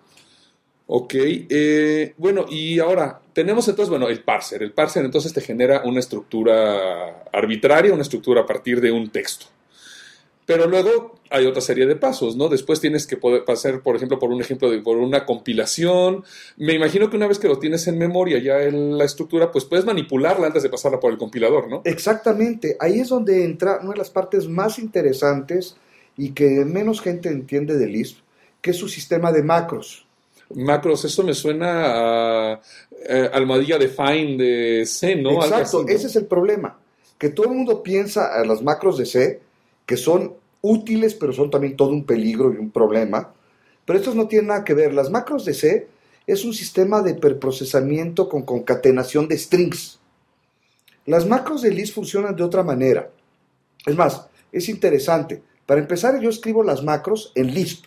Ok, 0.88 1.14
eh, 1.16 2.14
bueno, 2.16 2.46
y 2.48 2.78
ahora 2.78 3.20
tenemos 3.32 3.66
entonces, 3.68 3.90
bueno, 3.90 4.08
el 4.08 4.22
parser. 4.22 4.62
El 4.62 4.72
parser 4.72 5.04
entonces 5.04 5.32
te 5.32 5.40
genera 5.40 5.82
una 5.84 5.98
estructura 5.98 7.24
arbitraria, 7.32 7.92
una 7.92 8.02
estructura 8.02 8.42
a 8.42 8.46
partir 8.46 8.80
de 8.80 8.92
un 8.92 9.10
texto. 9.10 9.46
Pero 10.46 10.68
luego 10.68 11.15
hay 11.30 11.46
otra 11.46 11.60
serie 11.60 11.86
de 11.86 11.96
pasos, 11.96 12.36
¿no? 12.36 12.48
Después 12.48 12.80
tienes 12.80 13.06
que 13.06 13.16
poder 13.16 13.44
pasar, 13.44 13.82
por 13.82 13.96
ejemplo, 13.96 14.18
por 14.18 14.30
un 14.30 14.40
ejemplo 14.40 14.70
de 14.70 14.80
por 14.80 14.96
una 14.96 15.24
compilación. 15.24 16.24
Me 16.56 16.74
imagino 16.74 17.10
que 17.10 17.16
una 17.16 17.26
vez 17.26 17.38
que 17.38 17.48
lo 17.48 17.58
tienes 17.58 17.86
en 17.86 17.98
memoria 17.98 18.38
ya 18.38 18.62
en 18.62 18.96
la 18.96 19.04
estructura, 19.04 19.50
pues 19.50 19.64
puedes 19.64 19.84
manipularla 19.84 20.46
antes 20.46 20.62
de 20.62 20.68
pasarla 20.68 21.00
por 21.00 21.12
el 21.12 21.18
compilador, 21.18 21.68
¿no? 21.68 21.82
Exactamente, 21.84 22.76
ahí 22.80 23.00
es 23.00 23.08
donde 23.08 23.44
entra 23.44 23.78
una 23.82 23.92
de 23.92 23.98
las 23.98 24.10
partes 24.10 24.48
más 24.48 24.78
interesantes 24.78 25.76
y 26.16 26.30
que 26.30 26.64
menos 26.64 27.00
gente 27.00 27.28
entiende 27.28 27.76
de 27.76 27.86
Lisp, 27.86 28.18
que 28.60 28.70
es 28.70 28.76
su 28.76 28.88
sistema 28.88 29.32
de 29.32 29.42
macros. 29.42 30.06
Macros, 30.54 31.04
eso 31.04 31.24
me 31.24 31.34
suena 31.34 32.52
a, 32.52 32.60
eh, 33.08 33.30
almohadilla 33.32 33.78
define 33.78 34.36
de 34.36 34.86
C, 34.86 35.16
¿no? 35.16 35.32
Exacto, 35.32 35.78
así, 35.80 35.86
¿no? 35.86 35.88
ese 35.88 36.06
es 36.06 36.16
el 36.16 36.26
problema, 36.26 36.78
que 37.18 37.30
todo 37.30 37.46
el 37.46 37.54
mundo 37.54 37.82
piensa 37.82 38.32
a 38.32 38.44
las 38.44 38.62
macros 38.62 38.96
de 38.96 39.06
C, 39.06 39.40
que 39.84 39.96
son 39.96 40.34
útiles, 40.60 41.14
pero 41.14 41.32
son 41.32 41.50
también 41.50 41.76
todo 41.76 41.90
un 41.90 42.04
peligro 42.04 42.52
y 42.52 42.56
un 42.56 42.70
problema. 42.70 43.32
Pero 43.84 43.98
estos 43.98 44.14
no 44.14 44.28
tienen 44.28 44.48
nada 44.48 44.64
que 44.64 44.74
ver. 44.74 44.92
Las 44.92 45.10
macros 45.10 45.44
de 45.44 45.54
C 45.54 45.88
es 46.26 46.44
un 46.44 46.52
sistema 46.52 47.02
de 47.02 47.14
preprocesamiento 47.14 48.28
con 48.28 48.42
concatenación 48.42 49.28
de 49.28 49.38
strings. 49.38 50.00
Las 51.06 51.26
macros 51.26 51.62
de 51.62 51.70
Lisp 51.70 51.94
funcionan 51.94 52.34
de 52.34 52.42
otra 52.42 52.64
manera. 52.64 53.10
Es 53.86 53.94
más, 53.94 54.26
es 54.50 54.68
interesante. 54.68 55.42
Para 55.64 55.80
empezar, 55.80 56.20
yo 56.20 56.28
escribo 56.28 56.64
las 56.64 56.82
macros 56.82 57.30
en 57.36 57.54
Lisp. 57.54 57.84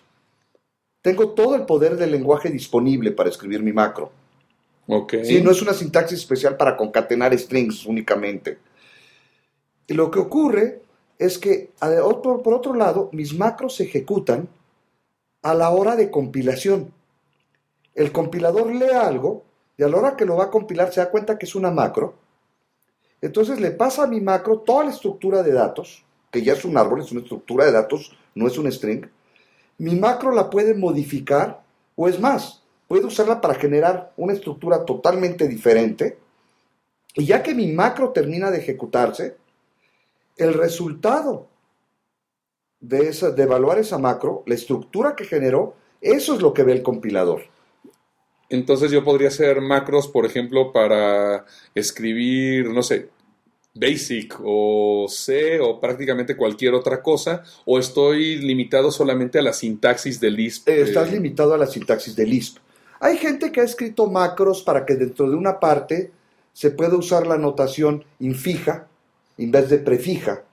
Tengo 1.02 1.30
todo 1.30 1.56
el 1.56 1.66
poder 1.66 1.98
del 1.98 2.12
lenguaje 2.12 2.50
disponible 2.50 3.12
para 3.12 3.30
escribir 3.30 3.62
mi 3.62 3.74
macro. 3.74 4.12
Ok. 4.88 5.16
Sí, 5.24 5.42
no 5.42 5.52
es 5.52 5.62
una 5.62 5.74
sintaxis 5.74 6.20
especial 6.20 6.58
para 6.58 6.76
concatenar 6.76 7.38
strings 7.38 7.86
únicamente. 7.86 8.58
Y 9.88 9.94
lo 9.94 10.10
que 10.10 10.20
ocurre 10.20 10.82
es 11.20 11.38
que, 11.38 11.72
por 11.80 12.54
otro 12.54 12.74
lado, 12.74 13.10
mis 13.12 13.38
macros 13.38 13.76
se 13.76 13.84
ejecutan 13.84 14.48
a 15.42 15.54
la 15.54 15.70
hora 15.70 15.98
de 15.98 16.10
compilación. 16.10 16.94
El 17.94 18.14
compilador 18.14 18.74
lee 18.74 18.94
algo 18.94 19.44
y 19.78 19.84
a 19.84 19.90
la 19.90 19.98
hora 19.98 20.16
que 20.16 20.26
lo 20.26 20.38
va 20.38 20.46
a 20.46 20.50
compilar 20.50 20.94
se 20.94 21.02
da 21.02 21.12
cuenta 21.12 21.38
que 21.38 21.46
es 21.46 21.56
una 21.56 21.72
macro. 21.72 22.16
Entonces 23.22 23.60
le 23.60 23.72
pasa 23.72 24.04
a 24.04 24.08
mi 24.08 24.22
macro 24.22 24.60
toda 24.60 24.86
la 24.86 24.92
estructura 24.92 25.44
de 25.44 25.52
datos, 25.52 26.06
que 26.32 26.42
ya 26.42 26.54
es 26.54 26.64
un 26.64 26.78
árbol, 26.78 27.02
es 27.02 27.12
una 27.12 27.22
estructura 27.22 27.66
de 27.66 27.74
datos, 27.74 28.16
no 28.34 28.48
es 28.48 28.58
un 28.58 28.72
string. 28.72 29.06
Mi 29.78 29.96
macro 29.96 30.32
la 30.32 30.50
puede 30.50 30.74
modificar 30.74 31.62
o 31.98 32.08
es 32.08 32.18
más, 32.18 32.64
puede 32.88 33.06
usarla 33.06 33.42
para 33.42 33.56
generar 33.56 34.14
una 34.16 34.32
estructura 34.32 34.86
totalmente 34.86 35.50
diferente. 35.50 36.18
Y 37.16 37.26
ya 37.26 37.44
que 37.44 37.54
mi 37.54 37.68
macro 37.74 38.12
termina 38.12 38.52
de 38.52 38.60
ejecutarse, 38.60 39.36
el 40.40 40.54
resultado 40.54 41.48
de, 42.80 43.10
esa, 43.10 43.32
de 43.32 43.44
evaluar 43.44 43.78
esa 43.78 43.98
macro, 43.98 44.44
la 44.48 44.56
estructura 44.56 45.16
que 45.16 45.26
generó, 45.26 45.76
eso 46.02 46.36
es 46.36 46.42
lo 46.42 46.54
que 46.54 46.64
ve 46.64 46.72
el 46.72 46.82
compilador. 46.82 47.42
Entonces 48.50 48.90
yo 48.92 49.04
podría 49.04 49.28
hacer 49.28 49.62
macros, 49.62 50.08
por 50.08 50.26
ejemplo, 50.26 50.72
para 50.72 51.46
escribir, 51.76 52.70
no 52.70 52.82
sé, 52.82 53.10
Basic 53.76 54.40
o 54.44 55.06
C 55.08 55.60
o 55.60 55.80
prácticamente 55.80 56.36
cualquier 56.36 56.74
otra 56.74 57.04
cosa, 57.04 57.44
o 57.66 57.78
estoy 57.78 58.38
limitado 58.38 58.92
solamente 58.92 59.38
a 59.38 59.44
la 59.44 59.54
sintaxis 59.54 60.20
de 60.20 60.32
Lisp. 60.32 60.68
Eh, 60.68 60.82
Estás 60.82 61.10
eh, 61.10 61.12
limitado 61.14 61.54
a 61.54 61.58
la 61.58 61.68
sintaxis 61.68 62.16
de 62.16 62.26
Lisp. 62.26 62.58
Hay 63.00 63.18
gente 63.18 63.52
que 63.52 63.62
ha 63.62 63.64
escrito 63.64 64.08
macros 64.08 64.64
para 64.64 64.86
que 64.86 64.96
dentro 64.96 65.30
de 65.30 65.36
una 65.36 65.60
parte 65.60 66.12
se 66.52 66.72
pueda 66.72 66.98
usar 66.98 67.28
la 67.28 67.38
notación 67.38 68.04
infija 68.20 68.88
en 69.44 69.52
vez 69.52 69.70
de 69.70 69.80
prefija. 69.80 70.44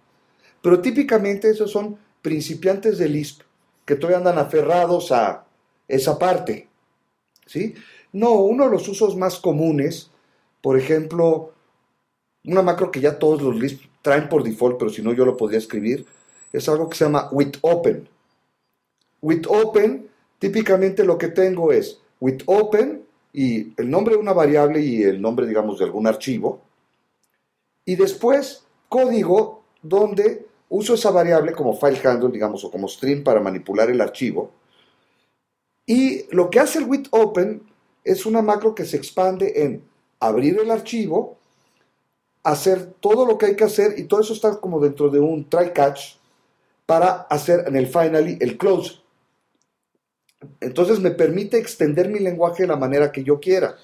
Pero 0.63 0.81
típicamente 0.81 1.51
esos 1.51 1.71
son 1.71 1.99
principiantes 2.23 2.99
de 2.99 3.09
Lisp 3.09 3.43
que 3.85 3.95
todavía 3.95 4.19
andan 4.19 4.39
aferrados 4.39 5.13
a 5.13 5.45
esa 5.87 6.19
parte. 6.19 6.69
¿sí? 7.47 7.75
No, 8.13 8.33
uno 8.33 8.65
de 8.65 8.71
los 8.71 8.89
usos 8.89 9.17
más 9.17 9.39
comunes, 9.39 10.11
por 10.61 10.79
ejemplo, 10.79 11.53
una 12.45 12.63
macro 12.63 12.91
que 12.91 13.01
ya 13.01 13.19
todos 13.19 13.43
los 13.43 13.57
Lisp 13.57 13.83
traen 14.03 14.29
por 14.29 14.43
default, 14.43 14.79
pero 14.79 14.91
si 14.91 15.03
no 15.03 15.13
yo 15.13 15.25
lo 15.25 15.37
podría 15.37 15.59
escribir, 15.59 16.07
es 16.53 16.69
algo 16.69 16.89
que 16.89 16.97
se 16.97 17.05
llama 17.05 17.29
with 17.33 17.55
open. 17.61 18.09
With 19.21 19.47
open, 19.49 20.09
típicamente 20.39 21.05
lo 21.05 21.19
que 21.19 21.29
tengo 21.29 21.73
es 21.73 22.01
with 22.21 22.43
open 22.47 23.05
y 23.33 23.73
el 23.81 23.91
nombre 23.91 24.15
de 24.15 24.21
una 24.21 24.33
variable 24.33 24.81
y 24.81 25.03
el 25.03 25.21
nombre, 25.21 25.47
digamos, 25.47 25.79
de 25.79 25.85
algún 25.85 26.07
archivo. 26.07 26.61
Y 27.85 27.97
después 27.97 28.66
código 28.89 29.63
donde 29.83 30.47
uso 30.69 30.95
esa 30.95 31.11
variable 31.11 31.53
como 31.53 31.79
file 31.79 32.01
handle, 32.05 32.31
digamos, 32.31 32.65
o 32.65 32.71
como 32.71 32.89
string 32.89 33.23
para 33.23 33.41
manipular 33.41 33.91
el 33.91 34.01
archivo. 34.01 34.51
Y 35.87 36.27
lo 36.35 36.51
que 36.51 36.61
hace 36.61 36.79
el 36.79 36.87
with 36.87 37.07
open 37.11 37.63
es 38.05 38.27
una 38.27 38.43
macro 38.43 38.75
que 38.75 38.85
se 38.85 38.97
expande 38.97 39.53
en 39.63 39.83
abrir 40.19 40.59
el 40.59 40.71
archivo, 40.71 41.37
hacer 42.43 42.95
todo 43.01 43.27
lo 43.27 43.39
que 43.39 43.47
hay 43.47 43.57
que 43.57 43.65
hacer 43.65 43.99
y 43.99 44.05
todo 44.05 44.21
eso 44.21 44.33
está 44.33 44.61
como 44.61 44.81
dentro 44.81 45.09
de 45.11 45.21
un 45.21 45.49
try 45.49 45.73
catch 45.73 46.17
para 46.87 47.23
hacer 47.23 47.65
en 47.67 47.77
el 47.77 47.87
finally 47.87 48.39
el 48.41 48.57
close. 48.57 49.01
Entonces 50.61 51.01
me 51.01 51.11
permite 51.11 51.59
extender 51.59 52.09
mi 52.09 52.21
lenguaje 52.21 52.63
de 52.63 52.69
la 52.69 52.77
manera 52.77 53.11
que 53.11 53.25
yo 53.25 53.41
quiera. 53.41 53.77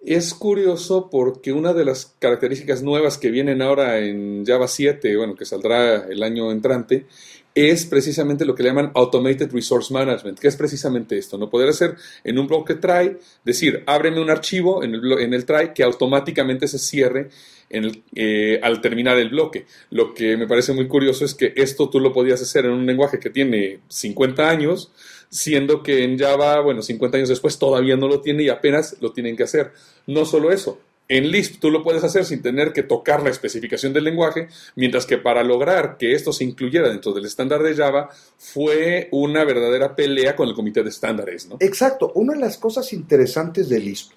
Es 0.00 0.32
curioso 0.32 1.10
porque 1.10 1.52
una 1.52 1.74
de 1.74 1.84
las 1.84 2.16
características 2.18 2.82
nuevas 2.82 3.18
que 3.18 3.30
vienen 3.30 3.60
ahora 3.60 3.98
en 3.98 4.46
Java 4.46 4.66
7, 4.66 5.14
bueno, 5.16 5.34
que 5.34 5.44
saldrá 5.44 6.06
el 6.06 6.22
año 6.22 6.50
entrante, 6.50 7.06
es 7.54 7.84
precisamente 7.84 8.46
lo 8.46 8.54
que 8.54 8.62
le 8.62 8.70
llaman 8.70 8.92
Automated 8.94 9.52
Resource 9.52 9.92
Management, 9.92 10.38
que 10.38 10.48
es 10.48 10.56
precisamente 10.56 11.18
esto, 11.18 11.36
no 11.36 11.50
poder 11.50 11.68
hacer 11.68 11.96
en 12.24 12.38
un 12.38 12.46
bloque 12.46 12.76
try, 12.76 13.18
decir, 13.44 13.82
ábreme 13.86 14.20
un 14.20 14.30
archivo 14.30 14.82
en 14.82 14.94
el, 14.94 15.12
en 15.20 15.34
el 15.34 15.44
try 15.44 15.74
que 15.74 15.82
automáticamente 15.82 16.66
se 16.66 16.78
cierre 16.78 17.28
eh, 17.68 18.58
al 18.62 18.80
terminar 18.80 19.18
el 19.18 19.28
bloque. 19.28 19.66
Lo 19.90 20.14
que 20.14 20.36
me 20.36 20.46
parece 20.46 20.72
muy 20.72 20.88
curioso 20.88 21.24
es 21.24 21.34
que 21.34 21.52
esto 21.56 21.90
tú 21.90 22.00
lo 22.00 22.12
podías 22.12 22.40
hacer 22.40 22.64
en 22.64 22.72
un 22.72 22.86
lenguaje 22.86 23.18
que 23.18 23.30
tiene 23.30 23.80
50 23.88 24.48
años, 24.48 24.92
siendo 25.30 25.82
que 25.82 26.04
en 26.04 26.18
Java, 26.18 26.60
bueno, 26.60 26.82
50 26.82 27.16
años 27.16 27.28
después 27.28 27.58
todavía 27.58 27.96
no 27.96 28.08
lo 28.08 28.20
tiene 28.20 28.42
y 28.42 28.48
apenas 28.48 28.96
lo 29.00 29.12
tienen 29.12 29.36
que 29.36 29.44
hacer. 29.44 29.72
No 30.06 30.24
solo 30.24 30.50
eso, 30.50 30.80
en 31.10 31.30
Lisp 31.30 31.60
tú 31.60 31.70
lo 31.70 31.82
puedes 31.82 32.04
hacer 32.04 32.24
sin 32.24 32.42
tener 32.42 32.72
que 32.72 32.82
tocar 32.82 33.22
la 33.22 33.30
especificación 33.30 33.92
del 33.92 34.04
lenguaje, 34.04 34.48
mientras 34.76 35.06
que 35.06 35.18
para 35.18 35.42
lograr 35.42 35.96
que 35.98 36.14
esto 36.14 36.32
se 36.32 36.44
incluyera 36.44 36.88
dentro 36.88 37.12
del 37.12 37.24
estándar 37.24 37.62
de 37.62 37.74
Java 37.74 38.10
fue 38.38 39.08
una 39.10 39.44
verdadera 39.44 39.96
pelea 39.96 40.36
con 40.36 40.48
el 40.48 40.54
comité 40.54 40.82
de 40.82 40.90
estándares, 40.90 41.48
¿no? 41.48 41.56
Exacto, 41.60 42.12
una 42.14 42.34
de 42.34 42.40
las 42.40 42.58
cosas 42.58 42.92
interesantes 42.92 43.68
de 43.68 43.80
Lisp, 43.80 44.12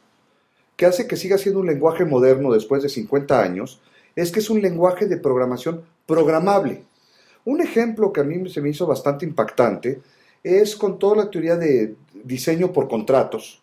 que 0.76 0.86
hace 0.86 1.08
que 1.08 1.16
siga 1.16 1.38
siendo 1.38 1.62
un 1.62 1.68
lenguaje 1.68 2.06
moderno 2.06 2.54
después 2.54 2.84
de 2.84 2.90
50 2.90 3.42
años, 3.42 3.80
es 4.16 4.32
que 4.32 4.40
es 4.40 4.50
un 4.52 4.62
lenguaje 4.62 5.08
de 5.08 5.18
programación 5.18 5.84
programable. 6.06 6.84
Un 7.46 7.62
ejemplo 7.62 8.14
que 8.14 8.22
a 8.22 8.24
mí 8.24 8.48
se 8.50 8.62
me 8.62 8.70
hizo 8.70 8.86
bastante 8.86 9.26
impactante 9.26 10.00
es 10.44 10.76
con 10.76 11.00
toda 11.00 11.16
la 11.24 11.32
teoría 11.32 11.56
de 11.56 11.96
diseño 12.24 12.72
por 12.72 12.88
contratos, 12.88 13.62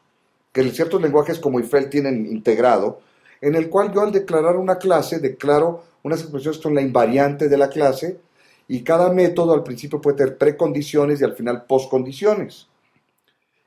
que 0.53 0.69
ciertos 0.71 1.01
lenguajes 1.01 1.39
como 1.39 1.61
Eiffel 1.61 1.91
tienen 1.91 2.27
integrado, 2.27 3.01
en 3.41 3.55
el 3.55 3.69
cual 3.69 3.93
yo 3.93 4.01
al 4.01 4.13
declarar 4.13 4.57
una 4.57 4.79
clase 4.79 5.19
declaro 5.19 5.85
unas 6.03 6.21
expresiones 6.21 6.59
que 6.59 6.63
son 6.63 6.75
la 6.75 6.81
invariante 6.81 7.49
de 7.49 7.57
la 7.59 7.69
clase 7.69 8.19
y 8.69 8.83
cada 8.83 9.13
método 9.13 9.53
al 9.53 9.63
principio 9.63 10.01
puede 10.01 10.19
tener 10.19 10.39
precondiciones 10.39 11.21
y 11.21 11.25
al 11.25 11.35
final 11.35 11.65
postcondiciones. 11.65 12.69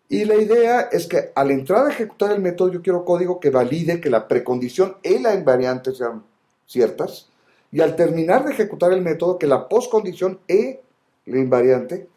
Y 0.09 0.25
la 0.25 0.35
idea 0.35 0.81
es 0.91 1.07
que 1.07 1.31
al 1.35 1.51
entrar 1.51 1.85
a 1.85 1.91
ejecutar 1.91 2.31
el 2.31 2.41
método 2.41 2.71
yo 2.71 2.81
quiero 2.81 3.05
código 3.05 3.39
que 3.39 3.49
valide 3.49 3.99
que 3.99 4.09
la 4.09 4.27
precondición 4.27 4.97
y 5.03 5.19
la 5.19 5.33
invariante 5.33 5.93
sean 5.93 6.23
ciertas 6.65 7.29
y 7.71 7.81
al 7.81 7.95
terminar 7.95 8.45
de 8.45 8.53
ejecutar 8.53 8.93
el 8.93 9.01
método 9.01 9.39
que 9.39 9.47
la 9.47 9.67
postcondición 9.67 10.39
y 10.47 10.77
la 11.25 11.37
invariante 11.37 12.07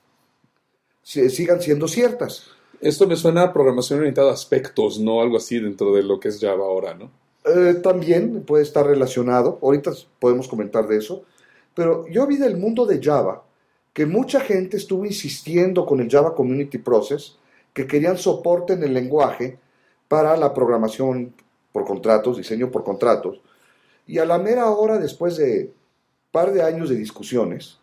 sigan 1.07 1.63
siendo 1.63 1.87
ciertas. 1.87 2.49
Esto 2.81 3.07
me 3.07 3.17
suena 3.17 3.43
a 3.43 3.53
programación 3.53 4.01
orientada 4.01 4.31
a 4.31 4.35
aspectos, 4.35 4.99
no 4.99 5.21
algo 5.21 5.37
así 5.37 5.59
dentro 5.61 5.95
de 5.95 6.03
lo 6.03 6.19
que 6.19 6.29
es 6.29 6.41
Java 6.41 6.65
ahora, 6.65 6.95
¿no? 6.95 7.11
Eh, 7.45 7.75
también 7.75 8.43
puede 8.43 8.65
estar 8.65 8.85
relacionado, 8.85 9.59
ahorita 9.63 9.93
podemos 10.19 10.49
comentar 10.49 10.89
de 10.89 10.99
eso, 10.99 11.23
pero 11.75 12.07
yo 12.09 12.27
vi 12.27 12.37
del 12.37 12.57
mundo 12.57 12.85
de 12.87 13.01
Java 13.01 13.45
que 13.93 14.05
mucha 14.05 14.41
gente 14.41 14.77
estuvo 14.77 15.07
insistiendo 15.07 15.87
con 15.87 16.01
el 16.01 16.11
Java 16.11 16.35
Community 16.35 16.79
Process 16.79 17.37
que 17.73 17.87
querían 17.87 18.19
soporte 18.19 18.73
en 18.73 18.83
el 18.83 18.93
lenguaje 18.93 19.59
para 20.09 20.37
la 20.37 20.53
programación 20.53 21.35
por 21.73 21.85
contratos, 21.85 22.37
diseño 22.37 22.71
por 22.71 22.83
contratos, 22.83 23.41
y 24.07 24.19
a 24.19 24.25
la 24.25 24.39
mera 24.39 24.71
hora, 24.71 24.99
después 24.99 25.37
de 25.37 25.67
un 25.67 25.73
par 26.33 26.53
de 26.53 26.63
años 26.63 26.89
de 26.89 26.97
discusiones, 26.97 27.79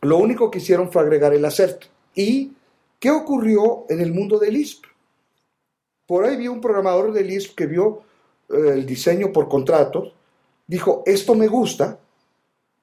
lo 0.00 0.16
único 0.16 0.50
que 0.50 0.58
hicieron 0.58 0.90
fue 0.90 1.02
agregar 1.02 1.34
el 1.34 1.44
assert. 1.44 1.84
¿Y 2.14 2.52
qué 2.98 3.10
ocurrió 3.10 3.86
en 3.88 4.00
el 4.00 4.12
mundo 4.12 4.38
de 4.38 4.50
Lisp? 4.50 4.84
Por 6.06 6.24
ahí 6.24 6.36
vi 6.36 6.48
un 6.48 6.60
programador 6.60 7.12
de 7.12 7.22
Lisp 7.22 7.54
que 7.54 7.66
vio 7.66 8.02
eh, 8.48 8.72
el 8.74 8.86
diseño 8.86 9.32
por 9.32 9.48
contratos, 9.48 10.12
dijo, 10.66 11.02
esto 11.06 11.34
me 11.34 11.46
gusta, 11.46 11.98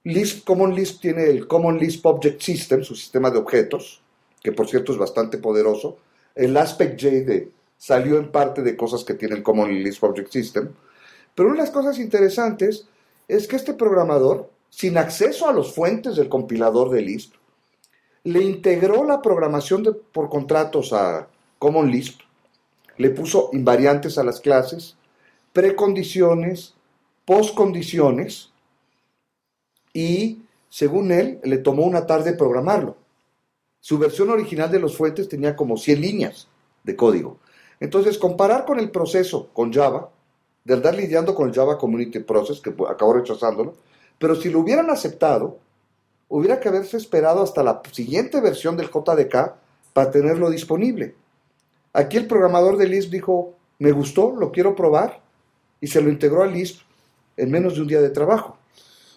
Lisp, 0.04 0.46
Common 0.46 0.74
Lisp 0.74 1.02
tiene 1.02 1.26
el 1.26 1.48
Common 1.48 1.78
Lisp 1.78 2.06
Object 2.06 2.42
System, 2.42 2.82
su 2.82 2.96
sistema 2.96 3.30
de 3.30 3.40
objetos, 3.40 4.02
que 4.42 4.54
por 4.54 4.70
cierto 4.70 4.94
es 4.94 4.98
bastante 4.98 5.38
poderoso. 5.38 5.98
El 6.34 6.56
Aspect 6.56 7.02
J 7.02 7.12
de, 7.26 7.52
salió 7.78 8.18
en 8.18 8.32
parte 8.32 8.62
de 8.62 8.78
cosas 8.78 9.04
que 9.04 9.16
tiene 9.16 9.36
el 9.36 9.44
Common 9.44 9.84
Lisp 9.84 10.06
Object 10.06 10.32
System. 10.32 10.70
Pero 11.36 11.50
una 11.50 11.58
de 11.58 11.64
las 11.64 11.72
cosas 11.72 12.00
interesantes 12.00 12.88
es 13.28 13.48
que 13.50 13.58
este 13.58 13.74
programador, 13.74 14.50
sin 14.70 14.98
acceso 14.98 15.50
a 15.50 15.54
las 15.54 15.74
fuentes 15.74 16.16
del 16.16 16.30
compilador 16.30 16.90
de 16.90 17.02
Lisp, 17.02 17.34
le 18.28 18.44
integró 18.44 19.06
la 19.06 19.22
programación 19.22 19.86
por 20.12 20.28
contratos 20.28 20.92
a 20.92 21.30
Common 21.60 21.90
Lisp, 21.90 22.20
le 22.98 23.10
puso 23.12 23.52
invariantes 23.54 24.18
a 24.18 24.24
las 24.26 24.42
clases, 24.42 24.98
precondiciones, 25.54 26.74
postcondiciones, 27.24 28.52
y 29.94 30.42
según 30.68 31.14
él, 31.14 31.40
le 31.42 31.60
tomó 31.60 31.84
una 31.86 32.06
tarde 32.06 32.34
programarlo. 32.34 32.98
Su 33.80 33.98
versión 33.98 34.30
original 34.30 34.70
de 34.70 34.82
los 34.82 34.98
fuentes 34.98 35.30
tenía 35.30 35.56
como 35.56 35.78
100 35.78 36.02
líneas 36.02 36.50
de 36.84 36.98
código. 36.98 37.38
Entonces, 37.80 38.18
comparar 38.18 38.66
con 38.66 38.78
el 38.78 38.92
proceso 38.92 39.48
con 39.54 39.72
Java, 39.72 40.10
de 40.66 40.74
andar 40.74 40.96
lidiando 40.96 41.34
con 41.34 41.48
el 41.48 41.56
Java 41.56 41.78
Community 41.78 42.20
Process, 42.20 42.60
que 42.60 42.76
acabó 42.90 43.14
rechazándolo, 43.14 43.76
pero 44.20 44.36
si 44.36 44.50
lo 44.50 44.60
hubieran 44.60 44.90
aceptado, 44.90 45.60
hubiera 46.30 46.60
que 46.60 46.70
haberse 46.70 46.98
esperado 46.98 47.42
hasta 47.42 47.64
la 47.64 47.82
siguiente 47.92 48.42
versión 48.42 48.78
del 48.78 48.90
JDK 48.90 49.54
para 49.94 50.12
tenerlo 50.12 50.50
disponible. 50.50 51.16
Aquí 51.94 52.18
el 52.18 52.28
programador 52.28 52.78
de 52.78 52.88
Lisp 52.88 53.12
dijo, 53.12 53.56
me 53.80 53.92
gustó, 53.92 54.36
lo 54.36 54.52
quiero 54.52 54.76
probar, 54.76 55.22
y 55.82 55.88
se 55.88 56.02
lo 56.02 56.10
integró 56.10 56.44
a 56.44 56.48
Lisp 56.48 56.82
en 57.38 57.52
menos 57.52 57.76
de 57.76 57.82
un 57.82 57.88
día 57.88 58.02
de 58.02 58.10
trabajo. 58.10 58.58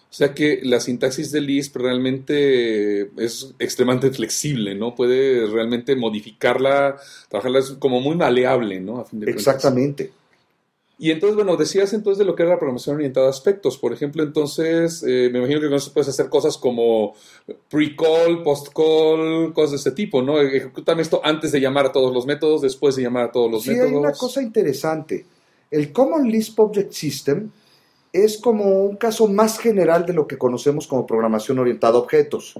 O 0.09 0.13
sea 0.13 0.33
que 0.33 0.59
la 0.63 0.81
sintaxis 0.81 1.31
de 1.31 1.39
Lisp 1.39 1.77
realmente 1.77 3.09
es 3.23 3.53
extremadamente 3.59 4.11
flexible, 4.15 4.75
¿no? 4.75 4.93
Puede 4.93 5.47
realmente 5.47 5.95
modificarla, 5.95 6.97
trabajarla 7.29 7.61
como 7.79 8.01
muy 8.01 8.15
maleable, 8.15 8.79
¿no? 8.79 9.05
Exactamente. 9.21 10.11
Y 11.01 11.09
entonces, 11.09 11.35
bueno, 11.35 11.57
decías 11.57 11.93
entonces 11.93 12.19
de 12.19 12.25
lo 12.25 12.35
que 12.35 12.43
era 12.43 12.51
la 12.51 12.59
programación 12.59 12.97
orientada 12.97 13.25
a 13.25 13.31
aspectos. 13.31 13.75
Por 13.75 13.91
ejemplo, 13.91 14.21
entonces, 14.21 15.01
eh, 15.01 15.31
me 15.33 15.39
imagino 15.39 15.59
que 15.59 15.65
con 15.65 15.77
eso 15.77 15.91
puedes 15.91 16.09
hacer 16.09 16.29
cosas 16.29 16.59
como 16.59 17.15
pre-call, 17.71 18.43
post-call, 18.43 19.51
cosas 19.51 19.71
de 19.71 19.77
este 19.77 19.91
tipo, 19.93 20.21
¿no? 20.21 20.39
Ejecutan 20.39 20.99
esto 20.99 21.19
antes 21.23 21.51
de 21.53 21.59
llamar 21.59 21.87
a 21.87 21.91
todos 21.91 22.13
los 22.13 22.27
métodos, 22.27 22.61
después 22.61 22.95
de 22.95 23.01
llamar 23.01 23.23
a 23.23 23.31
todos 23.31 23.49
los 23.49 23.65
métodos. 23.65 23.89
Sí, 23.89 23.95
hay 23.95 23.99
una 23.99 24.11
cosa 24.11 24.43
interesante. 24.43 25.25
El 25.71 25.91
Common 25.91 26.29
Lisp 26.29 26.59
Object 26.59 26.91
System 26.91 27.49
es 28.13 28.37
como 28.37 28.85
un 28.85 28.95
caso 28.97 29.27
más 29.27 29.57
general 29.57 30.05
de 30.05 30.13
lo 30.13 30.27
que 30.27 30.37
conocemos 30.37 30.85
como 30.85 31.07
programación 31.07 31.57
orientada 31.57 31.95
a 31.95 32.01
objetos. 32.01 32.59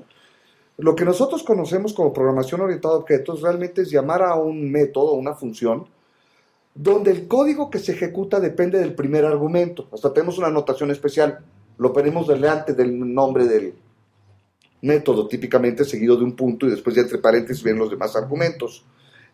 Lo 0.78 0.96
que 0.96 1.06
nosotros 1.06 1.44
conocemos 1.44 1.94
como 1.94 2.12
programación 2.12 2.62
orientada 2.62 2.96
a 2.96 2.98
objetos 2.98 3.42
realmente 3.42 3.84
es 3.84 3.92
llamar 3.92 4.24
a 4.24 4.34
un 4.34 4.72
método, 4.72 5.14
una 5.14 5.36
función, 5.36 5.86
donde 6.74 7.12
el 7.12 7.28
código 7.28 7.70
que 7.70 7.80
se 7.80 7.94
ejecuta 7.94 8.40
depende 8.40 8.80
del 8.80 8.94
primer 8.94 9.26
argumento. 9.26 9.88
Hasta 9.92 10.14
tenemos 10.14 10.38
una 10.38 10.50
notación 10.50 10.92
especial, 10.92 11.40
lo 11.78 11.92
ponemos 11.92 12.28
delante 12.28 12.74
del 12.74 13.14
nombre 13.14 13.46
del 13.46 13.74
método, 14.82 15.28
típicamente 15.28 15.86
seguido 15.86 16.16
de 16.16 16.24
un 16.24 16.36
punto 16.36 16.66
y 16.66 16.72
después 16.72 16.96
de 16.96 17.04
entre 17.04 17.18
paréntesis 17.18 17.64
vienen 17.64 17.82
los 17.82 17.92
demás 17.92 18.16
argumentos. 18.16 18.86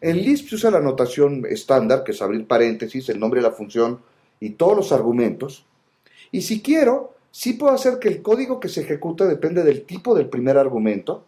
En 0.01 0.17
Lisp 0.17 0.49
se 0.49 0.55
usa 0.55 0.71
la 0.71 0.81
notación 0.81 1.45
estándar, 1.49 2.03
que 2.03 2.11
es 2.11 2.21
abrir 2.21 2.45
paréntesis, 2.45 3.09
el 3.09 3.19
nombre 3.19 3.41
de 3.41 3.47
la 3.47 3.53
función 3.53 3.99
y 4.39 4.51
todos 4.51 4.75
los 4.75 4.91
argumentos. 4.91 5.65
Y 6.31 6.41
si 6.41 6.61
quiero, 6.61 7.13
sí 7.31 7.53
puedo 7.53 7.73
hacer 7.73 7.99
que 7.99 8.09
el 8.09 8.21
código 8.21 8.59
que 8.59 8.69
se 8.69 8.81
ejecuta 8.81 9.25
depende 9.25 9.63
del 9.63 9.83
tipo 9.83 10.13
del 10.13 10.27
primer 10.27 10.57
argumento, 10.57 11.23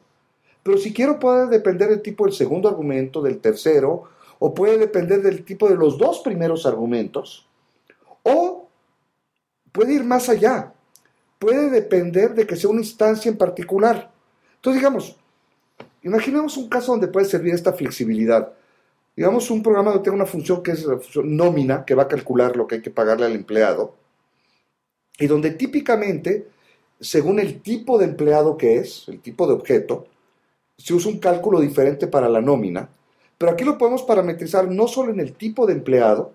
pero 0.61 0.77
si 0.77 0.93
quiero 0.93 1.19
puede 1.19 1.47
depender 1.47 1.89
del 1.89 2.01
tipo 2.01 2.25
del 2.25 2.33
segundo 2.33 2.67
argumento, 2.67 3.21
del 3.21 3.39
tercero, 3.39 4.03
o 4.39 4.53
puede 4.53 4.77
depender 4.77 5.21
del 5.21 5.43
tipo 5.43 5.67
de 5.69 5.75
los 5.75 5.97
dos 5.97 6.19
primeros 6.19 6.65
argumentos, 6.65 7.45
o 8.23 8.67
puede 9.71 9.93
ir 9.93 10.03
más 10.03 10.29
allá, 10.29 10.73
puede 11.37 11.69
depender 11.69 12.33
de 12.33 12.47
que 12.47 12.55
sea 12.55 12.69
una 12.69 12.81
instancia 12.81 13.29
en 13.29 13.37
particular. 13.37 14.11
Entonces, 14.55 14.81
digamos, 14.81 15.15
imaginemos 16.03 16.57
un 16.57 16.69
caso 16.69 16.93
donde 16.93 17.07
puede 17.07 17.25
servir 17.25 17.53
esta 17.53 17.73
flexibilidad. 17.73 18.53
Digamos 19.15 19.51
un 19.51 19.61
programa 19.61 19.91
donde 19.91 20.03
tenga 20.03 20.15
una 20.15 20.25
función 20.25 20.63
que 20.63 20.71
es 20.71 20.85
la 20.85 20.97
función 20.97 21.35
nómina, 21.35 21.83
que 21.85 21.95
va 21.95 22.03
a 22.03 22.07
calcular 22.07 22.55
lo 22.55 22.67
que 22.67 22.75
hay 22.75 22.81
que 22.81 22.91
pagarle 22.91 23.25
al 23.25 23.33
empleado, 23.33 23.95
y 25.17 25.27
donde 25.27 25.51
típicamente, 25.51 26.47
según 27.01 27.39
el 27.39 27.61
tipo 27.61 27.97
de 27.97 28.05
empleado 28.05 28.55
que 28.55 28.77
es, 28.77 29.09
el 29.09 29.19
tipo 29.19 29.45
de 29.45 29.53
objeto, 29.53 30.07
se 30.77 30.93
usa 30.93 31.11
un 31.11 31.19
cálculo 31.19 31.59
diferente 31.59 32.07
para 32.07 32.29
la 32.29 32.39
nómina, 32.39 32.89
pero 33.39 33.53
aquí 33.53 33.63
lo 33.63 33.77
podemos 33.77 34.03
parametrizar 34.03 34.69
no 34.69 34.87
solo 34.87 35.11
en 35.11 35.21
el 35.21 35.33
tipo 35.33 35.65
de 35.65 35.73
empleado, 35.73 36.33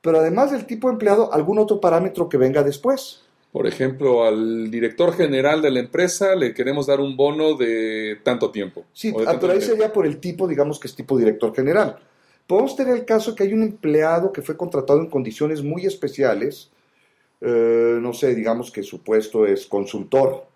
pero 0.00 0.18
además 0.18 0.50
del 0.50 0.66
tipo 0.66 0.88
de 0.88 0.94
empleado, 0.94 1.32
algún 1.32 1.58
otro 1.58 1.78
parámetro 1.78 2.28
que 2.28 2.38
venga 2.38 2.64
después. 2.64 3.20
Por 3.52 3.66
ejemplo, 3.66 4.24
al 4.24 4.70
director 4.70 5.14
general 5.14 5.60
de 5.60 5.70
la 5.70 5.80
empresa 5.80 6.34
le 6.34 6.54
queremos 6.54 6.86
dar 6.86 7.00
un 7.00 7.18
bono 7.18 7.54
de 7.54 8.18
tanto 8.22 8.50
tiempo. 8.50 8.84
Sí, 8.94 9.12
pero 9.12 9.52
ahí 9.52 9.60
sería 9.60 9.92
por 9.92 10.06
el 10.06 10.18
tipo, 10.18 10.48
digamos 10.48 10.80
que 10.80 10.88
es 10.88 10.94
tipo 10.96 11.18
director 11.18 11.54
general. 11.54 11.98
Podemos 12.46 12.74
tener 12.74 12.96
el 12.96 13.04
caso 13.04 13.34
que 13.34 13.42
hay 13.42 13.52
un 13.52 13.62
empleado 13.62 14.32
que 14.32 14.40
fue 14.40 14.56
contratado 14.56 15.00
en 15.00 15.10
condiciones 15.10 15.62
muy 15.62 15.84
especiales, 15.84 16.70
eh, 17.42 17.98
no 18.00 18.14
sé, 18.14 18.34
digamos 18.34 18.70
que 18.70 18.82
su 18.82 19.02
puesto 19.02 19.44
es 19.44 19.66
consultor. 19.66 20.46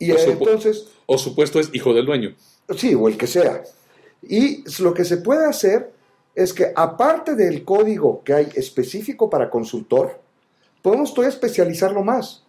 Y 0.00 0.10
o 0.10 0.18
entonces... 0.18 0.88
O 1.06 1.16
su 1.16 1.36
puesto 1.36 1.60
es 1.60 1.70
hijo 1.72 1.94
del 1.94 2.06
dueño. 2.06 2.34
Sí, 2.76 2.92
o 2.94 3.06
el 3.06 3.16
que 3.16 3.28
sea. 3.28 3.62
Y 4.28 4.64
lo 4.82 4.94
que 4.94 5.04
se 5.04 5.18
puede 5.18 5.46
hacer 5.46 5.92
es 6.34 6.52
que 6.52 6.72
aparte 6.74 7.34
del 7.34 7.64
código 7.64 8.22
que 8.24 8.34
hay 8.34 8.48
específico 8.54 9.30
para 9.30 9.50
consultor, 9.50 10.20
podemos 10.82 11.14
todavía 11.14 11.34
especializarlo 11.34 12.02
más. 12.02 12.44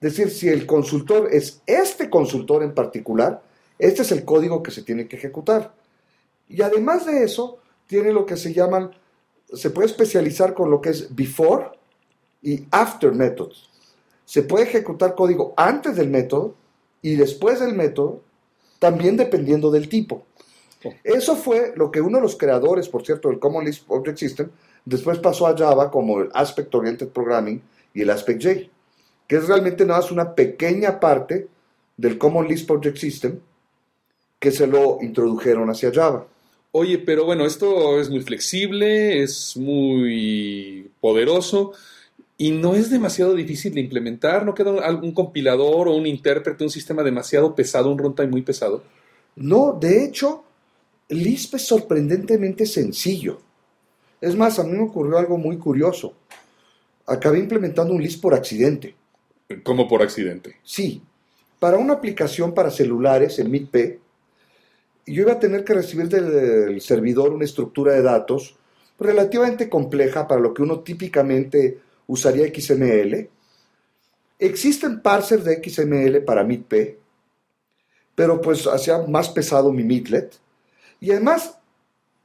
Es 0.00 0.16
decir, 0.16 0.30
si 0.30 0.48
el 0.48 0.66
consultor 0.66 1.28
es 1.30 1.62
este 1.66 2.10
consultor 2.10 2.62
en 2.62 2.74
particular, 2.74 3.42
este 3.78 4.02
es 4.02 4.12
el 4.12 4.24
código 4.24 4.62
que 4.62 4.70
se 4.70 4.82
tiene 4.82 5.06
que 5.06 5.16
ejecutar. 5.16 5.74
Y 6.48 6.62
además 6.62 7.06
de 7.06 7.22
eso, 7.22 7.58
tiene 7.86 8.12
lo 8.12 8.26
que 8.26 8.36
se 8.36 8.52
llaman, 8.52 8.90
se 9.52 9.70
puede 9.70 9.88
especializar 9.88 10.54
con 10.54 10.70
lo 10.70 10.80
que 10.80 10.90
es 10.90 11.14
before 11.14 11.70
y 12.42 12.66
after 12.70 13.12
methods. 13.12 13.68
Se 14.24 14.42
puede 14.42 14.64
ejecutar 14.64 15.14
código 15.14 15.54
antes 15.56 15.96
del 15.96 16.08
método 16.08 16.54
y 17.02 17.16
después 17.16 17.60
del 17.60 17.74
método, 17.74 18.22
también 18.78 19.16
dependiendo 19.16 19.70
del 19.70 19.88
tipo. 19.88 20.24
Eso 21.04 21.36
fue 21.36 21.72
lo 21.76 21.90
que 21.90 22.00
uno 22.00 22.18
de 22.18 22.22
los 22.22 22.36
creadores, 22.36 22.88
por 22.88 23.04
cierto, 23.04 23.28
del 23.28 23.38
Common 23.38 23.64
Lisp 23.64 23.90
Object 23.90 24.18
System, 24.18 24.48
después 24.84 25.18
pasó 25.18 25.46
a 25.46 25.56
Java 25.56 25.90
como 25.90 26.20
el 26.20 26.30
Aspect 26.32 26.74
Oriented 26.74 27.08
Programming 27.08 27.60
y 27.92 28.02
el 28.02 28.10
Aspect 28.10 28.42
J, 28.42 28.60
que 29.26 29.36
es 29.36 29.46
realmente 29.46 29.84
nada 29.84 30.00
más 30.00 30.10
una 30.10 30.34
pequeña 30.34 30.98
parte 30.98 31.48
del 31.96 32.16
Common 32.16 32.48
Lisp 32.48 32.70
Object 32.70 32.96
System 32.96 33.40
que 34.38 34.50
se 34.50 34.66
lo 34.66 34.98
introdujeron 35.02 35.68
hacia 35.68 35.92
Java. 35.92 36.26
Oye, 36.72 36.98
pero 36.98 37.24
bueno, 37.24 37.44
esto 37.44 38.00
es 38.00 38.08
muy 38.08 38.20
flexible, 38.20 39.22
es 39.22 39.56
muy 39.56 40.90
poderoso 41.00 41.72
y 42.38 42.52
no 42.52 42.74
es 42.74 42.90
demasiado 42.90 43.34
difícil 43.34 43.74
de 43.74 43.80
implementar, 43.80 44.46
no 44.46 44.54
queda 44.54 44.80
algún 44.82 45.12
compilador 45.12 45.88
o 45.88 45.94
un 45.94 46.06
intérprete, 46.06 46.64
un 46.64 46.70
sistema 46.70 47.02
demasiado 47.02 47.54
pesado, 47.54 47.90
un 47.90 47.98
runtime 47.98 48.28
muy 48.28 48.42
pesado. 48.42 48.82
No, 49.36 49.76
de 49.78 50.04
hecho, 50.04 50.44
Lisp 51.10 51.56
es 51.56 51.66
sorprendentemente 51.66 52.66
sencillo. 52.66 53.40
Es 54.20 54.36
más, 54.36 54.58
a 54.58 54.64
mí 54.64 54.72
me 54.72 54.84
ocurrió 54.84 55.18
algo 55.18 55.36
muy 55.38 55.58
curioso. 55.58 56.14
Acabé 57.06 57.38
implementando 57.38 57.92
un 57.92 58.02
Lisp 58.02 58.22
por 58.22 58.34
accidente. 58.34 58.94
¿Cómo 59.64 59.88
por 59.88 60.02
accidente? 60.02 60.56
Sí. 60.62 61.02
Para 61.58 61.76
una 61.78 61.94
aplicación 61.94 62.54
para 62.54 62.70
celulares, 62.70 63.38
el 63.38 63.48
MIT-P, 63.48 63.98
yo 65.06 65.22
iba 65.22 65.32
a 65.32 65.40
tener 65.40 65.64
que 65.64 65.74
recibir 65.74 66.08
del 66.08 66.80
servidor 66.80 67.32
una 67.32 67.44
estructura 67.44 67.92
de 67.92 68.02
datos 68.02 68.56
relativamente 68.98 69.68
compleja 69.68 70.28
para 70.28 70.40
lo 70.40 70.54
que 70.54 70.62
uno 70.62 70.80
típicamente 70.80 71.80
usaría 72.06 72.46
XML. 72.46 73.28
Existen 74.38 75.02
parsers 75.02 75.44
de 75.44 75.62
XML 75.62 76.22
para 76.22 76.44
MIT-P, 76.44 76.98
pero 78.14 78.40
pues 78.40 78.66
hacía 78.66 78.98
más 78.98 79.28
pesado 79.30 79.72
mi 79.72 79.82
Midlet. 79.82 80.38
Y 81.00 81.10
además, 81.10 81.58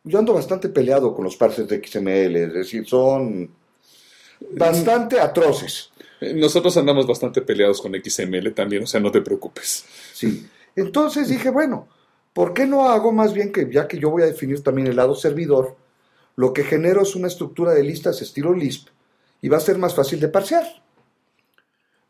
yo 0.04 0.20
ando 0.20 0.34
bastante 0.34 0.70
peleado 0.70 1.16
con 1.16 1.24
los 1.24 1.38
parsers 1.38 1.68
de 1.68 1.82
XML, 1.84 2.36
es 2.36 2.54
decir, 2.54 2.88
son 2.88 3.50
bastante 4.52 5.20
atroces. 5.20 5.92
Nosotros 6.36 6.76
andamos 6.78 7.08
bastante 7.08 7.42
peleados 7.42 7.82
con 7.82 7.94
XML 7.94 8.54
también, 8.54 8.84
o 8.84 8.88
sea, 8.88 9.00
no 9.00 9.12
te 9.12 9.22
preocupes. 9.22 9.86
Sí. 10.14 10.48
Entonces 10.76 11.30
dije, 11.30 11.50
bueno, 11.50 11.88
¿por 12.34 12.54
qué 12.54 12.66
no 12.66 12.88
hago 12.90 13.12
más 13.12 13.34
bien 13.34 13.52
que, 13.52 13.70
ya 13.72 13.88
que 13.88 13.98
yo 13.98 14.10
voy 14.10 14.24
a 14.24 14.28
definir 14.28 14.62
también 14.62 14.88
el 14.88 14.96
lado 14.96 15.16
servidor, 15.16 15.76
lo 16.36 16.54
que 16.54 16.64
genero 16.64 17.02
es 17.02 17.16
una 17.16 17.28
estructura 17.28 17.74
de 17.74 17.84
listas 17.84 18.22
estilo 18.22 18.54
Lisp 18.54 18.90
y 19.42 19.48
va 19.48 19.58
a 19.58 19.62
ser 19.62 19.78
más 19.78 19.96
fácil 19.96 20.20
de 20.20 20.28
parsear. 20.28 20.66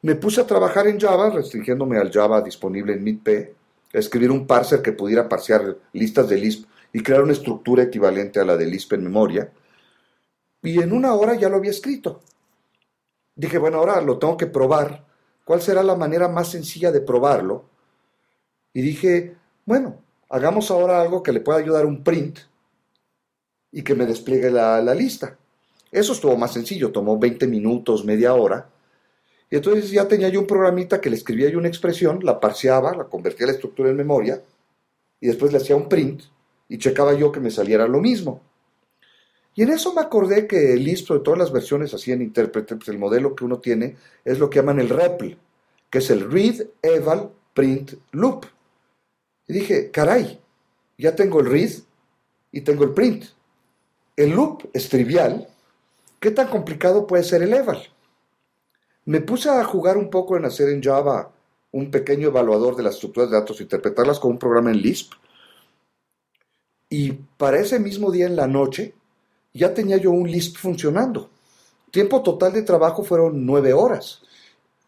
Me 0.01 0.15
puse 0.15 0.41
a 0.41 0.47
trabajar 0.47 0.87
en 0.87 0.99
Java, 0.99 1.29
restringiéndome 1.29 1.97
al 1.97 2.11
Java 2.11 2.41
disponible 2.41 2.93
en 2.93 3.03
MIT-P, 3.03 3.55
escribir 3.99 4.31
un 4.31 4.45
parser 4.45 4.81
que 4.81 4.91
pudiera 4.91 5.29
parsear 5.29 5.77
listas 5.93 6.29
de 6.29 6.37
Lisp 6.37 6.65
y 6.91 7.01
crear 7.01 7.23
una 7.23 7.33
estructura 7.33 7.83
equivalente 7.83 8.39
a 8.39 8.45
la 8.45 8.57
de 8.57 8.65
Lisp 8.65 8.93
en 8.93 9.03
memoria. 9.03 9.51
Y 10.61 10.81
en 10.81 10.93
una 10.93 11.13
hora 11.13 11.35
ya 11.35 11.49
lo 11.49 11.57
había 11.57 11.71
escrito. 11.71 12.21
Dije, 13.35 13.57
bueno, 13.57 13.77
ahora 13.77 14.01
lo 14.01 14.17
tengo 14.17 14.37
que 14.37 14.47
probar. 14.47 15.05
¿Cuál 15.43 15.61
será 15.61 15.83
la 15.83 15.95
manera 15.95 16.27
más 16.27 16.49
sencilla 16.49 16.91
de 16.91 17.01
probarlo? 17.01 17.65
Y 18.73 18.81
dije, 18.81 19.35
bueno, 19.65 20.01
hagamos 20.29 20.71
ahora 20.71 21.01
algo 21.01 21.21
que 21.21 21.31
le 21.31 21.39
pueda 21.39 21.59
ayudar 21.59 21.85
un 21.85 22.03
print 22.03 22.39
y 23.71 23.83
que 23.83 23.95
me 23.95 24.05
despliegue 24.05 24.49
la, 24.49 24.81
la 24.81 24.93
lista. 24.93 25.37
Eso 25.91 26.13
estuvo 26.13 26.35
más 26.35 26.53
sencillo, 26.53 26.91
tomó 26.91 27.17
20 27.17 27.47
minutos, 27.47 28.03
media 28.03 28.33
hora. 28.33 28.69
Y 29.55 29.57
entonces 29.57 29.89
ya 29.89 30.05
tenía 30.05 30.27
yo 30.27 30.41
un 30.41 30.47
programita 30.47 30.99
que 30.99 31.09
le 31.09 31.15
escribía 31.15 31.49
yo 31.49 31.59
una 31.59 31.69
expresión, 31.69 32.19
la 32.23 32.41
parseaba, 32.41 32.93
la 32.93 33.05
convertía 33.05 33.45
a 33.45 33.47
la 33.47 33.53
estructura 33.53 33.89
en 33.89 33.95
memoria, 33.95 34.43
y 35.21 35.27
después 35.27 35.53
le 35.53 35.59
hacía 35.59 35.77
un 35.77 35.87
print 35.87 36.23
y 36.67 36.77
checaba 36.77 37.13
yo 37.13 37.31
que 37.31 37.39
me 37.39 37.49
saliera 37.49 37.87
lo 37.87 38.01
mismo. 38.01 38.41
Y 39.53 39.63
en 39.63 39.69
eso 39.69 39.93
me 39.93 40.01
acordé 40.01 40.45
que 40.45 40.73
el 40.73 40.83
Lisp, 40.83 41.09
de 41.09 41.21
todas 41.21 41.39
las 41.39 41.53
versiones 41.53 41.93
así 41.93 42.11
en 42.11 42.21
intérprete, 42.21 42.75
pues 42.75 42.89
el 42.89 42.97
modelo 42.97 43.33
que 43.33 43.45
uno 43.45 43.59
tiene 43.59 43.95
es 44.25 44.39
lo 44.39 44.49
que 44.49 44.59
llaman 44.59 44.81
el 44.81 44.89
REPL, 44.89 45.37
que 45.89 45.99
es 45.99 46.09
el 46.09 46.29
Read, 46.29 46.67
Eval, 46.81 47.31
Print, 47.53 47.93
Loop. 48.11 48.47
Y 49.47 49.53
dije, 49.53 49.89
caray, 49.89 50.37
ya 50.97 51.15
tengo 51.15 51.39
el 51.39 51.45
read 51.45 51.71
y 52.51 52.59
tengo 52.59 52.83
el 52.83 52.91
print. 52.91 53.23
El 54.17 54.31
loop 54.31 54.69
es 54.73 54.89
trivial. 54.89 55.47
¿Qué 56.19 56.31
tan 56.31 56.49
complicado 56.49 57.07
puede 57.07 57.23
ser 57.23 57.41
el 57.41 57.53
eval? 57.53 57.94
Me 59.05 59.21
puse 59.21 59.49
a 59.49 59.63
jugar 59.63 59.97
un 59.97 60.09
poco 60.09 60.35
en 60.35 60.45
hacer 60.45 60.69
en 60.69 60.81
Java 60.81 61.31
un 61.71 61.91
pequeño 61.91 62.29
evaluador 62.29 62.75
de 62.75 62.83
las 62.83 62.95
estructuras 62.95 63.29
de 63.29 63.37
datos, 63.37 63.61
interpretarlas 63.61 64.19
con 64.19 64.31
un 64.31 64.39
programa 64.39 64.71
en 64.71 64.81
Lisp. 64.81 65.13
Y 66.89 67.11
para 67.11 67.59
ese 67.59 67.79
mismo 67.79 68.11
día 68.11 68.25
en 68.25 68.35
la 68.35 68.47
noche 68.47 68.95
ya 69.53 69.73
tenía 69.73 69.97
yo 69.97 70.11
un 70.11 70.29
Lisp 70.29 70.57
funcionando. 70.57 71.29
Tiempo 71.91 72.23
total 72.23 72.53
de 72.53 72.63
trabajo 72.63 73.03
fueron 73.03 73.45
nueve 73.45 73.73
horas. 73.73 74.21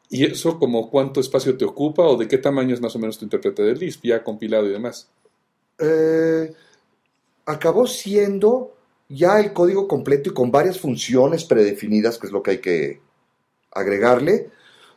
¿Y 0.10 0.26
eso 0.26 0.58
como 0.58 0.90
cuánto 0.90 1.20
espacio 1.20 1.58
te 1.58 1.66
ocupa 1.66 2.04
o 2.04 2.16
de 2.18 2.28
qué 2.28 2.38
tamaño 2.38 2.74
es 2.74 2.82
más 2.82 2.96
o 2.96 3.00
menos 3.00 3.18
tu 3.18 3.26
intérprete 3.26 3.62
de 3.64 3.76
Lisp 3.76 4.06
ya 4.06 4.24
compilado 4.24 4.68
y 4.68 4.72
demás? 4.72 5.10
Eh, 5.80 6.54
acabó 7.46 7.86
siendo 7.86 8.76
ya 9.10 9.40
el 9.40 9.54
código 9.54 9.88
completo 9.88 10.30
y 10.30 10.34
con 10.34 10.52
varias 10.52 10.80
funciones 10.80 11.44
predefinidas, 11.46 12.18
que 12.18 12.28
es 12.28 12.34
lo 12.34 12.42
que 12.42 12.52
hay 12.52 12.58
que 12.60 13.07
agregarle. 13.80 14.50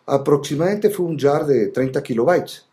Aproximadamente 0.06 0.90
fue 0.90 1.06
un 1.06 1.18
jar 1.18 1.46
de 1.46 1.68
30 1.68 2.02
kilobytes. 2.02 2.66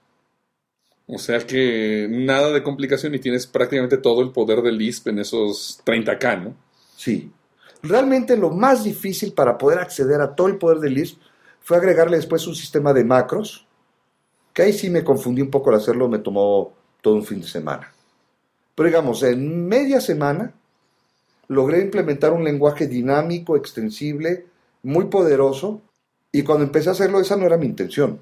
O 1.08 1.18
sea 1.18 1.40
que 1.40 2.08
nada 2.10 2.52
de 2.52 2.62
complicación 2.62 3.16
y 3.16 3.20
tienes 3.20 3.48
prácticamente 3.48 3.98
todo 3.98 4.22
el 4.22 4.32
poder 4.32 4.62
del 4.62 4.78
Lisp 4.78 5.08
en 5.08 5.20
esos 5.20 5.82
30K, 5.86 6.44
¿no? 6.44 6.54
Sí. 6.98 7.32
Realmente 7.82 8.36
lo 8.36 8.50
más 8.50 8.84
difícil 8.84 9.32
para 9.32 9.58
poder 9.58 9.80
acceder 9.80 10.20
a 10.20 10.36
todo 10.36 10.48
el 10.48 10.58
poder 10.58 10.80
del 10.80 10.96
Lisp 10.96 11.22
fue 11.62 11.78
agregarle 11.78 12.18
después 12.18 12.46
un 12.48 12.56
sistema 12.56 12.94
de 12.94 13.06
macros, 13.06 13.66
que 14.54 14.64
ahí 14.64 14.74
sí 14.74 14.90
me 14.90 15.04
confundí 15.04 15.42
un 15.42 15.52
poco 15.52 15.70
al 15.70 15.78
hacerlo, 15.78 16.10
me 16.10 16.20
tomó 16.20 16.74
todo 17.02 17.16
un 17.16 17.26
fin 17.26 17.40
de 17.40 17.48
semana. 17.48 17.94
Pero 18.76 18.88
digamos, 18.88 19.24
en 19.24 19.68
media 19.68 20.02
semana 20.02 20.54
logré 21.48 21.82
implementar 21.82 22.34
un 22.34 22.44
lenguaje 22.44 22.88
dinámico, 22.88 23.56
extensible, 23.56 24.46
muy 24.84 25.06
poderoso, 25.06 25.82
y 26.32 26.44
cuando 26.44 26.66
empecé 26.66 26.90
a 26.90 26.94
hacerlo 26.94 27.20
esa 27.20 27.36
no 27.36 27.46
era 27.46 27.58
mi 27.58 27.66
intención. 27.66 28.20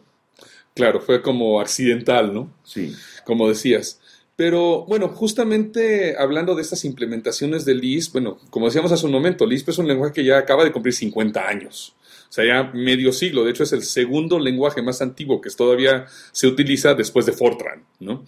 Claro, 0.73 0.99
fue 0.99 1.21
como 1.21 1.61
accidental, 1.61 2.33
¿no? 2.33 2.51
Sí. 2.63 2.93
Como 3.25 3.47
decías. 3.47 4.01
Pero 4.35 4.85
bueno, 4.85 5.07
justamente 5.07 6.17
hablando 6.17 6.55
de 6.55 6.61
estas 6.61 6.83
implementaciones 6.83 7.63
de 7.63 7.75
Lisp, 7.75 8.13
bueno, 8.13 8.37
como 8.49 8.65
decíamos 8.65 8.91
hace 8.91 9.05
un 9.05 9.13
momento, 9.13 9.45
Lisp 9.45 9.69
es 9.69 9.77
un 9.77 9.87
lenguaje 9.87 10.13
que 10.13 10.25
ya 10.25 10.37
acaba 10.37 10.65
de 10.65 10.73
cumplir 10.73 10.93
50 10.93 11.47
años. 11.47 11.95
O 12.29 12.33
sea, 12.33 12.45
ya 12.45 12.63
medio 12.73 13.13
siglo. 13.13 13.45
De 13.45 13.51
hecho, 13.51 13.63
es 13.63 13.71
el 13.71 13.83
segundo 13.83 14.37
lenguaje 14.37 14.81
más 14.81 15.01
antiguo 15.01 15.39
que 15.39 15.49
todavía 15.51 16.05
se 16.33 16.47
utiliza 16.47 16.93
después 16.93 17.25
de 17.25 17.31
Fortran, 17.31 17.85
¿no? 18.01 18.25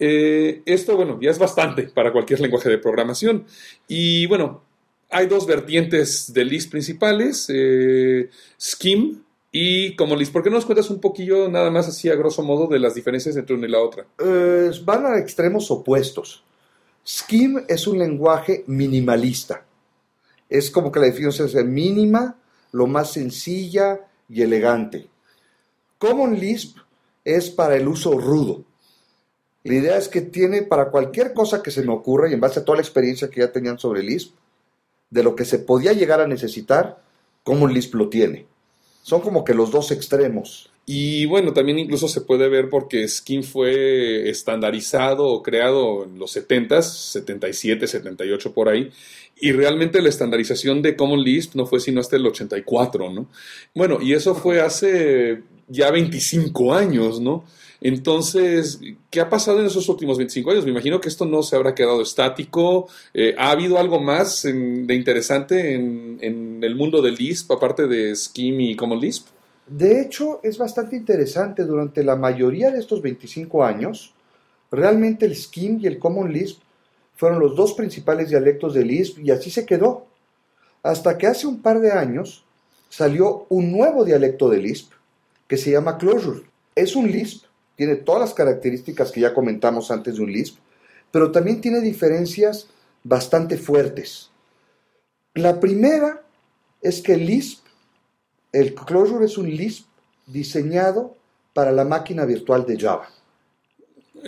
Eh, 0.00 0.62
esto, 0.66 0.96
bueno, 0.96 1.18
ya 1.22 1.30
es 1.30 1.38
bastante 1.38 1.84
para 1.84 2.12
cualquier 2.12 2.40
lenguaje 2.40 2.68
de 2.68 2.78
programación. 2.78 3.46
Y 3.86 4.26
bueno, 4.26 4.64
hay 5.10 5.26
dos 5.26 5.46
vertientes 5.46 6.32
de 6.32 6.44
Lisp 6.44 6.70
principales, 6.70 7.46
eh, 7.48 8.28
Scheme 8.60 9.16
y 9.52 9.94
como 9.96 10.16
Lisp. 10.16 10.32
¿Por 10.32 10.42
qué 10.42 10.50
no 10.50 10.56
nos 10.56 10.66
cuentas 10.66 10.90
un 10.90 11.00
poquillo, 11.00 11.48
nada 11.48 11.70
más 11.70 11.88
así 11.88 12.08
a 12.08 12.16
grosso 12.16 12.42
modo, 12.42 12.66
de 12.66 12.78
las 12.78 12.94
diferencias 12.94 13.36
entre 13.36 13.54
una 13.54 13.66
y 13.66 13.70
la 13.70 13.80
otra? 13.80 14.06
Eh, 14.18 14.70
van 14.84 15.06
a 15.06 15.18
extremos 15.18 15.70
opuestos. 15.70 16.42
Scheme 17.06 17.64
es 17.68 17.86
un 17.86 17.98
lenguaje 17.98 18.64
minimalista. 18.66 19.64
Es 20.48 20.70
como 20.70 20.90
que 20.90 21.00
la 21.00 21.06
definición 21.06 21.46
es 21.46 21.64
mínima, 21.64 22.36
lo 22.72 22.86
más 22.86 23.12
sencilla 23.12 24.00
y 24.28 24.42
elegante. 24.42 25.08
Common 25.98 26.38
Lisp 26.38 26.78
es 27.24 27.50
para 27.50 27.76
el 27.76 27.88
uso 27.88 28.18
rudo. 28.18 28.64
La 29.64 29.74
idea 29.74 29.96
es 29.96 30.08
que 30.08 30.20
tiene 30.20 30.62
para 30.62 30.90
cualquier 30.90 31.32
cosa 31.32 31.62
que 31.62 31.70
se 31.70 31.82
me 31.82 31.92
ocurra 31.92 32.28
y 32.28 32.34
en 32.34 32.40
base 32.40 32.60
a 32.60 32.64
toda 32.64 32.76
la 32.76 32.82
experiencia 32.82 33.28
que 33.28 33.40
ya 33.40 33.50
tenían 33.50 33.78
sobre 33.78 34.02
Lisp, 34.02 34.34
de 35.10 35.22
lo 35.22 35.36
que 35.36 35.44
se 35.44 35.58
podía 35.58 35.92
llegar 35.92 36.20
a 36.20 36.26
necesitar, 36.26 37.02
Common 37.44 37.72
Lisp 37.72 37.94
lo 37.94 38.08
tiene. 38.08 38.46
Son 39.02 39.20
como 39.20 39.44
que 39.44 39.54
los 39.54 39.70
dos 39.70 39.92
extremos. 39.92 40.70
Y 40.88 41.26
bueno, 41.26 41.52
también 41.52 41.80
incluso 41.80 42.06
se 42.06 42.20
puede 42.20 42.48
ver 42.48 42.68
porque 42.70 43.06
Skin 43.08 43.42
fue 43.42 44.30
estandarizado 44.30 45.26
o 45.26 45.42
creado 45.42 46.04
en 46.04 46.18
los 46.18 46.36
70s, 46.36 46.82
77, 46.82 47.88
78 47.88 48.52
por 48.52 48.68
ahí, 48.68 48.90
y 49.40 49.50
realmente 49.50 50.00
la 50.00 50.08
estandarización 50.08 50.82
de 50.82 50.94
Common 50.94 51.22
Lisp 51.22 51.56
no 51.56 51.66
fue 51.66 51.80
sino 51.80 52.00
hasta 52.00 52.16
el 52.16 52.26
84, 52.26 53.10
¿no? 53.10 53.26
Bueno, 53.74 53.98
y 54.00 54.12
eso 54.12 54.36
fue 54.36 54.60
hace 54.60 55.42
ya 55.66 55.90
25 55.90 56.72
años, 56.72 57.20
¿no? 57.20 57.44
Entonces, 57.80 58.80
¿qué 59.10 59.20
ha 59.20 59.28
pasado 59.28 59.60
en 59.60 59.66
esos 59.66 59.88
últimos 59.88 60.16
25 60.16 60.50
años? 60.50 60.64
Me 60.64 60.70
imagino 60.70 61.00
que 61.00 61.08
esto 61.08 61.26
no 61.26 61.42
se 61.42 61.56
habrá 61.56 61.74
quedado 61.74 62.02
estático. 62.02 62.88
Eh, 63.12 63.34
¿Ha 63.38 63.50
habido 63.50 63.78
algo 63.78 64.00
más 64.00 64.42
de 64.42 64.94
interesante 64.94 65.74
en, 65.74 66.58
el 66.62 66.74
mundo 66.74 67.02
del 67.02 67.14
Lisp, 67.14 67.52
aparte 67.52 67.86
de 67.86 68.14
Scheme 68.14 68.70
y 68.70 68.76
Common 68.76 69.00
Lisp? 69.00 69.28
De 69.66 70.00
hecho, 70.00 70.40
es 70.42 70.56
bastante 70.58 70.96
interesante. 70.96 71.64
Durante 71.64 72.02
la 72.02 72.16
mayoría 72.16 72.70
de 72.70 72.78
estos 72.78 73.02
25 73.02 73.64
años, 73.64 74.14
realmente 74.70 75.26
el 75.26 75.34
Scheme 75.34 75.80
y 75.82 75.86
el 75.86 75.98
Common 75.98 76.32
Lisp 76.32 76.60
fueron 77.14 77.40
los 77.40 77.56
dos 77.56 77.74
principales 77.74 78.28
dialectos 78.30 78.74
del 78.74 78.88
Lisp 78.88 79.18
y 79.18 79.30
así 79.30 79.50
se 79.50 79.66
quedó. 79.66 80.06
Hasta 80.82 81.18
que 81.18 81.26
hace 81.26 81.46
un 81.46 81.60
par 81.60 81.80
de 81.80 81.92
años 81.92 82.44
salió 82.88 83.46
un 83.48 83.72
nuevo 83.72 84.04
dialecto 84.04 84.48
de 84.48 84.58
Lisp 84.58 84.92
que 85.48 85.56
se 85.56 85.72
llama 85.72 85.98
Clojure. 85.98 86.42
Es 86.74 86.94
un 86.94 87.10
Lisp 87.10 87.45
tiene 87.76 87.96
todas 87.96 88.20
las 88.20 88.34
características 88.34 89.12
que 89.12 89.20
ya 89.20 89.34
comentamos 89.34 89.90
antes 89.90 90.16
de 90.16 90.22
un 90.22 90.32
Lisp, 90.32 90.58
pero 91.10 91.30
también 91.30 91.60
tiene 91.60 91.80
diferencias 91.80 92.68
bastante 93.04 93.56
fuertes. 93.56 94.30
La 95.34 95.60
primera 95.60 96.22
es 96.80 97.02
que 97.02 97.14
el 97.14 97.26
Lisp, 97.26 97.64
el 98.52 98.74
Clojure 98.74 99.26
es 99.26 99.38
un 99.38 99.48
Lisp 99.48 99.86
diseñado 100.26 101.14
para 101.52 101.72
la 101.72 101.84
máquina 101.84 102.24
virtual 102.24 102.66
de 102.66 102.78
Java. 102.78 103.08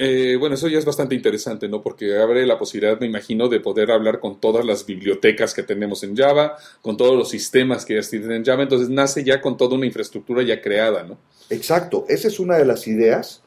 Eh, 0.00 0.36
bueno, 0.36 0.54
eso 0.54 0.68
ya 0.68 0.78
es 0.78 0.84
bastante 0.84 1.16
interesante, 1.16 1.68
¿no? 1.68 1.82
Porque 1.82 2.16
abre 2.18 2.46
la 2.46 2.56
posibilidad, 2.56 3.00
me 3.00 3.06
imagino, 3.06 3.48
de 3.48 3.58
poder 3.58 3.90
hablar 3.90 4.20
con 4.20 4.38
todas 4.38 4.64
las 4.64 4.86
bibliotecas 4.86 5.52
que 5.52 5.64
tenemos 5.64 6.04
en 6.04 6.16
Java, 6.16 6.56
con 6.80 6.96
todos 6.96 7.16
los 7.16 7.28
sistemas 7.28 7.84
que 7.84 7.94
ya 7.94 7.98
existen 7.98 8.30
en 8.30 8.44
Java, 8.44 8.62
entonces 8.62 8.88
nace 8.90 9.24
ya 9.24 9.40
con 9.40 9.56
toda 9.56 9.74
una 9.74 9.86
infraestructura 9.86 10.44
ya 10.44 10.62
creada, 10.62 11.02
¿no? 11.02 11.18
Exacto, 11.50 12.04
esa 12.08 12.28
es 12.28 12.38
una 12.38 12.56
de 12.56 12.64
las 12.64 12.86
ideas. 12.86 13.42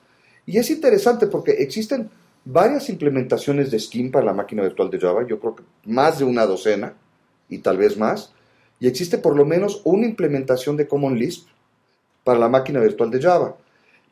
Y 0.46 0.58
es 0.58 0.70
interesante 0.70 1.28
porque 1.28 1.52
existen 1.52 2.10
varias 2.44 2.90
implementaciones 2.90 3.72
de 3.72 3.80
Scheme 3.80 4.10
para 4.10 4.26
la 4.26 4.34
máquina 4.34 4.64
virtual 4.64 4.90
de 4.90 5.00
Java, 5.00 5.26
yo 5.26 5.40
creo 5.40 5.56
que 5.56 5.64
más 5.86 6.20
de 6.20 6.26
una 6.26 6.46
docena 6.46 6.96
y 7.48 7.60
tal 7.60 7.78
vez 7.78 7.96
más, 7.96 8.34
y 8.78 8.88
existe 8.88 9.18
por 9.18 9.38
lo 9.38 9.46
menos 9.46 9.82
una 9.86 10.06
implementación 10.06 10.76
de 10.76 10.86
Common 10.86 11.18
Lisp 11.18 11.48
para 12.26 12.40
la 12.40 12.50
máquina 12.50 12.82
virtual 12.82 13.10
de 13.10 13.22
Java. 13.22 13.56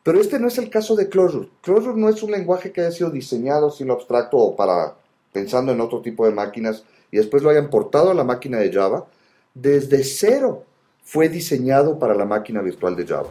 Pero 0.02 0.20
este 0.20 0.38
no 0.38 0.48
es 0.48 0.58
el 0.58 0.70
caso 0.70 0.96
de 0.96 1.08
Clojure. 1.08 1.48
Clojure 1.60 1.98
no 2.00 2.08
es 2.08 2.22
un 2.22 2.30
lenguaje 2.30 2.72
que 2.72 2.80
haya 2.80 2.90
sido 2.90 3.10
diseñado 3.10 3.70
sin 3.70 3.88
lo 3.88 3.94
abstracto 3.94 4.38
o 4.38 4.56
para 4.56 4.94
pensando 5.32 5.72
en 5.72 5.80
otro 5.80 6.00
tipo 6.00 6.26
de 6.26 6.32
máquinas 6.32 6.84
y 7.10 7.18
después 7.18 7.42
lo 7.42 7.50
hayan 7.50 7.70
portado 7.70 8.10
a 8.10 8.14
la 8.14 8.24
máquina 8.24 8.58
de 8.58 8.72
Java. 8.72 9.06
Desde 9.54 10.02
cero 10.04 10.64
fue 11.04 11.28
diseñado 11.28 11.98
para 11.98 12.14
la 12.14 12.24
máquina 12.24 12.62
virtual 12.62 12.96
de 12.96 13.06
Java. 13.06 13.30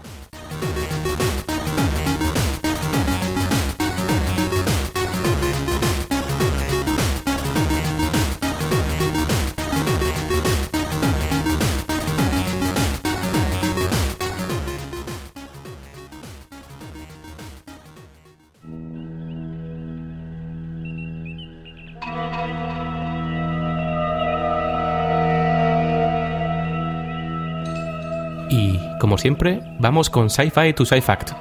Siempre, 29.20 29.62
vamos 29.80 30.10
con 30.10 30.30
Sci-Fi 30.30 30.74
to 30.74 30.86
Sci-Fact, 30.86 31.32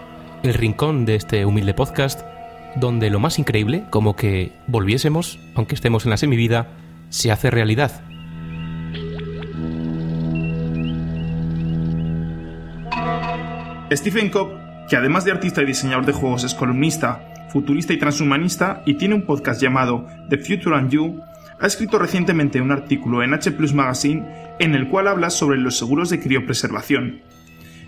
el 0.43 0.55
rincón 0.55 1.05
de 1.05 1.14
este 1.14 1.45
humilde 1.47 1.74
podcast 1.74 2.22
donde 2.74 3.09
lo 3.09 3.20
más 3.20 3.39
increíble, 3.39 3.85
como 3.91 4.16
que 4.16 4.53
volviésemos, 4.66 5.39
aunque 5.55 5.74
estemos 5.74 6.05
en 6.05 6.11
la 6.11 6.16
semivida, 6.16 6.68
se 7.09 7.31
hace 7.31 7.51
realidad. 7.51 8.03
Stephen 13.93 14.31
Cobb, 14.31 14.51
que 14.89 14.97
además 14.97 15.24
de 15.24 15.33
artista 15.33 15.62
y 15.62 15.66
diseñador 15.66 16.05
de 16.05 16.12
juegos 16.12 16.45
es 16.45 16.55
columnista, 16.55 17.49
futurista 17.51 17.93
y 17.93 17.99
transhumanista 17.99 18.83
y 18.87 18.95
tiene 18.95 19.14
un 19.14 19.22
podcast 19.22 19.62
llamado 19.62 20.07
The 20.29 20.39
Future 20.39 20.76
and 20.76 20.91
You, 20.91 21.20
ha 21.61 21.66
escrito 21.66 21.99
recientemente 21.99 22.61
un 22.61 22.70
artículo 22.70 23.22
en 23.22 23.35
H 23.35 23.51
Plus 23.53 23.72
Magazine 23.72 24.26
en 24.59 24.74
el 24.74 24.89
cual 24.89 25.09
habla 25.09 25.31
sobre 25.31 25.59
los 25.59 25.79
seguros 25.79 26.11
de 26.11 26.20
criopreservación. 26.20 27.28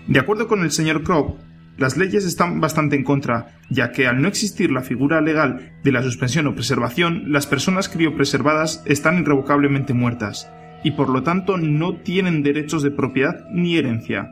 De 0.07 0.19
acuerdo 0.19 0.47
con 0.47 0.61
el 0.63 0.71
señor 0.71 1.03
Cobb, 1.03 1.37
las 1.77 1.97
leyes 1.97 2.25
están 2.25 2.59
bastante 2.59 2.95
en 2.95 3.03
contra, 3.03 3.59
ya 3.69 3.91
que 3.91 4.07
al 4.07 4.21
no 4.21 4.27
existir 4.27 4.71
la 4.71 4.81
figura 4.81 5.21
legal 5.21 5.71
de 5.83 5.91
la 5.91 6.03
suspensión 6.03 6.47
o 6.47 6.53
preservación, 6.53 7.31
las 7.31 7.47
personas 7.47 7.89
criopreservadas 7.89 8.83
están 8.85 9.19
irrevocablemente 9.19 9.93
muertas, 9.93 10.51
y 10.83 10.91
por 10.91 11.09
lo 11.09 11.23
tanto 11.23 11.57
no 11.57 11.95
tienen 11.97 12.43
derechos 12.43 12.83
de 12.83 12.91
propiedad 12.91 13.45
ni 13.51 13.77
herencia. 13.77 14.29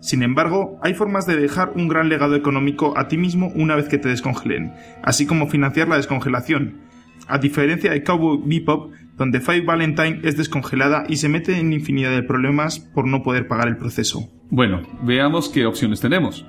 Sin 0.00 0.22
embargo, 0.22 0.78
hay 0.82 0.94
formas 0.94 1.26
de 1.26 1.36
dejar 1.36 1.72
un 1.74 1.88
gran 1.88 2.08
legado 2.08 2.36
económico 2.36 2.96
a 2.96 3.08
ti 3.08 3.16
mismo 3.16 3.52
una 3.54 3.74
vez 3.76 3.88
que 3.88 3.98
te 3.98 4.08
descongelen, 4.08 4.72
así 5.02 5.26
como 5.26 5.48
financiar 5.48 5.88
la 5.88 5.96
descongelación. 5.96 6.78
A 7.26 7.38
diferencia 7.38 7.90
de 7.90 8.02
Cowboy 8.02 8.40
Bebop, 8.44 8.92
donde 9.18 9.40
Five 9.40 9.62
Valentine 9.62 10.20
es 10.22 10.36
descongelada 10.36 11.04
y 11.08 11.16
se 11.16 11.28
mete 11.28 11.58
en 11.58 11.72
infinidad 11.72 12.12
de 12.12 12.22
problemas 12.22 12.78
por 12.78 13.06
no 13.06 13.22
poder 13.22 13.48
pagar 13.48 13.68
el 13.68 13.76
proceso. 13.76 14.30
Bueno, 14.48 14.82
veamos 15.02 15.48
qué 15.48 15.66
opciones 15.66 16.00
tenemos. 16.00 16.46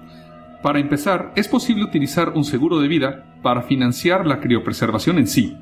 Para 0.63 0.80
empezar, 0.80 1.34
es 1.36 1.47
posible 1.47 1.84
utilizar 1.84 2.30
un 2.36 2.45
seguro 2.45 2.80
de 2.80 2.88
vida 2.88 3.36
para 3.41 3.63
financiar 3.63 4.26
la 4.26 4.39
criopreservación 4.39 5.17
en 5.17 5.28
sí. 5.28 5.57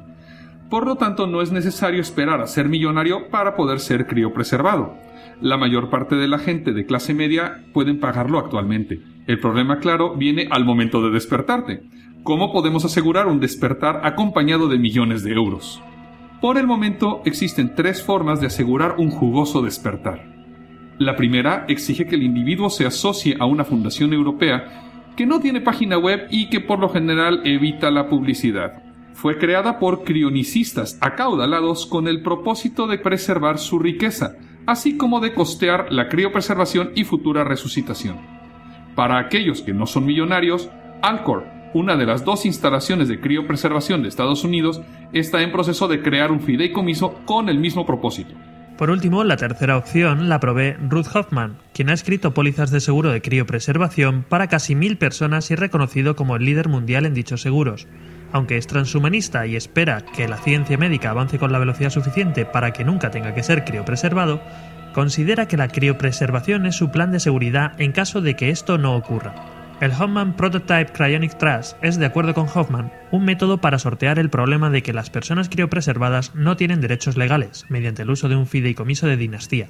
Por 0.69 0.85
lo 0.85 0.95
tanto, 0.95 1.27
no 1.27 1.41
es 1.41 1.51
necesario 1.51 2.01
esperar 2.01 2.41
a 2.41 2.47
ser 2.47 2.67
millonario 2.67 3.29
para 3.29 3.55
poder 3.55 3.79
ser 3.79 4.05
criopreservado 4.05 4.97
la 5.41 5.57
mayor 5.57 5.89
parte 5.89 6.15
de 6.15 6.27
la 6.27 6.39
gente 6.39 6.73
de 6.73 6.85
clase 6.85 7.13
media 7.13 7.63
pueden 7.73 7.99
pagarlo 7.99 8.39
actualmente. 8.39 9.01
El 9.27 9.39
problema, 9.39 9.79
claro, 9.79 10.15
viene 10.15 10.47
al 10.49 10.65
momento 10.65 11.01
de 11.01 11.11
despertarte. 11.11 11.83
¿Cómo 12.23 12.51
podemos 12.51 12.85
asegurar 12.85 13.27
un 13.27 13.39
despertar 13.39 14.01
acompañado 14.03 14.67
de 14.67 14.79
millones 14.79 15.23
de 15.23 15.33
euros? 15.33 15.81
Por 16.41 16.59
el 16.59 16.67
momento 16.67 17.21
existen 17.25 17.73
tres 17.73 18.03
formas 18.03 18.39
de 18.39 18.47
asegurar 18.47 18.95
un 18.99 19.09
jugoso 19.09 19.63
despertar. 19.63 20.23
La 20.99 21.15
primera 21.15 21.65
exige 21.67 22.05
que 22.05 22.15
el 22.15 22.21
individuo 22.21 22.69
se 22.69 22.85
asocie 22.85 23.35
a 23.39 23.45
una 23.45 23.63
fundación 23.63 24.13
europea 24.13 25.13
que 25.15 25.25
no 25.25 25.39
tiene 25.39 25.61
página 25.61 25.97
web 25.97 26.27
y 26.29 26.49
que 26.49 26.59
por 26.59 26.77
lo 26.77 26.89
general 26.89 27.41
evita 27.43 27.89
la 27.89 28.07
publicidad. 28.07 28.83
Fue 29.13 29.39
creada 29.39 29.79
por 29.79 30.03
crionicistas 30.03 30.99
acaudalados 31.01 31.87
con 31.87 32.07
el 32.07 32.21
propósito 32.21 32.85
de 32.85 32.99
preservar 32.99 33.57
su 33.57 33.79
riqueza, 33.79 34.35
así 34.67 34.95
como 34.95 35.19
de 35.19 35.33
costear 35.33 35.91
la 35.91 36.07
criopreservación 36.07 36.91
y 36.93 37.03
futura 37.03 37.45
resucitación. 37.45 38.17
Para 38.95 39.17
aquellos 39.17 39.63
que 39.63 39.73
no 39.73 39.87
son 39.87 40.05
millonarios, 40.05 40.69
Alcor, 41.01 41.56
una 41.73 41.95
de 41.95 42.05
las 42.05 42.25
dos 42.25 42.45
instalaciones 42.45 43.07
de 43.07 43.19
criopreservación 43.19 44.01
de 44.01 44.09
Estados 44.09 44.43
Unidos, 44.43 44.81
está 45.13 45.41
en 45.41 45.51
proceso 45.51 45.87
de 45.87 46.01
crear 46.01 46.31
un 46.31 46.41
fideicomiso 46.41 47.15
con 47.25 47.49
el 47.49 47.59
mismo 47.59 47.85
propósito. 47.85 48.33
Por 48.77 48.91
último, 48.91 49.23
la 49.23 49.37
tercera 49.37 49.75
opción 49.75 50.29
la 50.29 50.39
provee 50.39 50.75
Ruth 50.87 51.07
Hoffman, 51.15 51.57
quien 51.73 51.89
ha 51.89 51.93
escrito 51.93 52.35
pólizas 52.35 52.69
de 52.69 52.79
seguro 52.79 53.09
de 53.09 53.23
criopreservación 53.23 54.23
para 54.29 54.47
casi 54.47 54.75
mil 54.75 54.97
personas 54.97 55.49
y 55.49 55.55
reconocido 55.55 56.15
como 56.15 56.35
el 56.35 56.45
líder 56.45 56.69
mundial 56.69 57.07
en 57.07 57.15
dichos 57.15 57.41
seguros. 57.41 57.87
Aunque 58.31 58.57
es 58.57 58.67
transhumanista 58.67 59.47
y 59.47 59.55
espera 59.55 60.05
que 60.05 60.27
la 60.27 60.37
ciencia 60.37 60.77
médica 60.77 61.09
avance 61.09 61.39
con 61.39 61.51
la 61.51 61.57
velocidad 61.57 61.89
suficiente 61.89 62.45
para 62.45 62.71
que 62.71 62.83
nunca 62.83 63.09
tenga 63.09 63.33
que 63.33 63.41
ser 63.41 63.63
criopreservado, 63.65 64.41
considera 64.93 65.47
que 65.47 65.57
la 65.57 65.69
criopreservación 65.69 66.67
es 66.67 66.75
su 66.75 66.91
plan 66.91 67.11
de 67.11 67.19
seguridad 67.19 67.79
en 67.79 67.91
caso 67.91 68.21
de 68.21 68.35
que 68.35 68.51
esto 68.51 68.77
no 68.77 68.95
ocurra. 68.95 69.56
El 69.79 69.91
Hoffman 69.91 70.35
Prototype 70.35 70.91
Cryonic 70.91 71.37
Trust 71.37 71.77
es, 71.83 71.99
de 71.99 72.07
acuerdo 72.07 72.33
con 72.33 72.47
Hoffman, 72.51 72.91
un 73.11 73.25
método 73.25 73.59
para 73.59 73.77
sortear 73.77 74.17
el 74.17 74.31
problema 74.31 74.71
de 74.71 74.81
que 74.81 74.91
las 74.91 75.11
personas 75.11 75.49
criopreservadas 75.49 76.33
no 76.33 76.57
tienen 76.57 76.81
derechos 76.81 77.15
legales, 77.15 77.65
mediante 77.69 78.01
el 78.01 78.09
uso 78.09 78.27
de 78.27 78.35
un 78.35 78.47
fideicomiso 78.47 79.05
de 79.05 79.17
dinastía, 79.17 79.67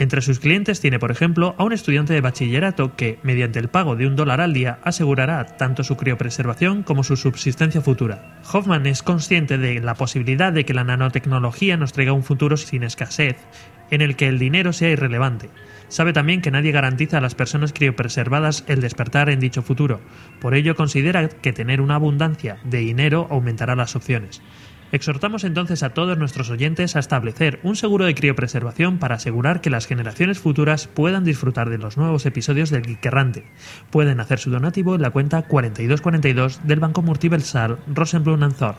entre 0.00 0.22
sus 0.22 0.40
clientes 0.40 0.80
tiene, 0.80 0.98
por 0.98 1.10
ejemplo, 1.10 1.54
a 1.58 1.64
un 1.64 1.74
estudiante 1.74 2.14
de 2.14 2.22
bachillerato 2.22 2.96
que, 2.96 3.18
mediante 3.22 3.58
el 3.58 3.68
pago 3.68 3.96
de 3.96 4.06
un 4.06 4.16
dólar 4.16 4.40
al 4.40 4.54
día, 4.54 4.78
asegurará 4.82 5.44
tanto 5.58 5.84
su 5.84 5.98
criopreservación 5.98 6.82
como 6.82 7.04
su 7.04 7.16
subsistencia 7.16 7.82
futura. 7.82 8.40
Hoffman 8.50 8.86
es 8.86 9.02
consciente 9.02 9.58
de 9.58 9.78
la 9.80 9.94
posibilidad 9.94 10.54
de 10.54 10.64
que 10.64 10.72
la 10.72 10.84
nanotecnología 10.84 11.76
nos 11.76 11.92
traiga 11.92 12.14
un 12.14 12.22
futuro 12.22 12.56
sin 12.56 12.82
escasez, 12.82 13.36
en 13.90 14.00
el 14.00 14.16
que 14.16 14.28
el 14.28 14.38
dinero 14.38 14.72
sea 14.72 14.88
irrelevante. 14.88 15.50
Sabe 15.90 16.12
también 16.12 16.40
que 16.40 16.52
nadie 16.52 16.70
garantiza 16.70 17.18
a 17.18 17.20
las 17.20 17.34
personas 17.34 17.72
criopreservadas 17.72 18.64
el 18.68 18.80
despertar 18.80 19.28
en 19.28 19.40
dicho 19.40 19.60
futuro, 19.60 20.00
por 20.40 20.54
ello 20.54 20.76
considera 20.76 21.28
que 21.28 21.52
tener 21.52 21.80
una 21.80 21.96
abundancia 21.96 22.58
de 22.64 22.78
dinero 22.78 23.26
aumentará 23.28 23.74
las 23.74 23.96
opciones. 23.96 24.40
Exhortamos 24.92 25.42
entonces 25.42 25.82
a 25.82 25.90
todos 25.90 26.16
nuestros 26.16 26.48
oyentes 26.50 26.94
a 26.94 27.00
establecer 27.00 27.58
un 27.64 27.74
seguro 27.74 28.04
de 28.04 28.14
criopreservación 28.14 28.98
para 28.98 29.16
asegurar 29.16 29.60
que 29.60 29.70
las 29.70 29.86
generaciones 29.86 30.38
futuras 30.38 30.86
puedan 30.86 31.24
disfrutar 31.24 31.70
de 31.70 31.78
los 31.78 31.96
nuevos 31.96 32.24
episodios 32.24 32.70
del 32.70 32.86
Geekerrante. 32.86 33.44
Pueden 33.90 34.20
hacer 34.20 34.38
su 34.38 34.50
donativo 34.50 34.94
en 34.94 35.02
la 35.02 35.10
cuenta 35.10 35.42
4242 35.42 36.66
del 36.66 36.80
Banco 36.80 37.02
Multiversal 37.02 37.78
Rosenblum 37.92 38.52
Zorg. 38.52 38.78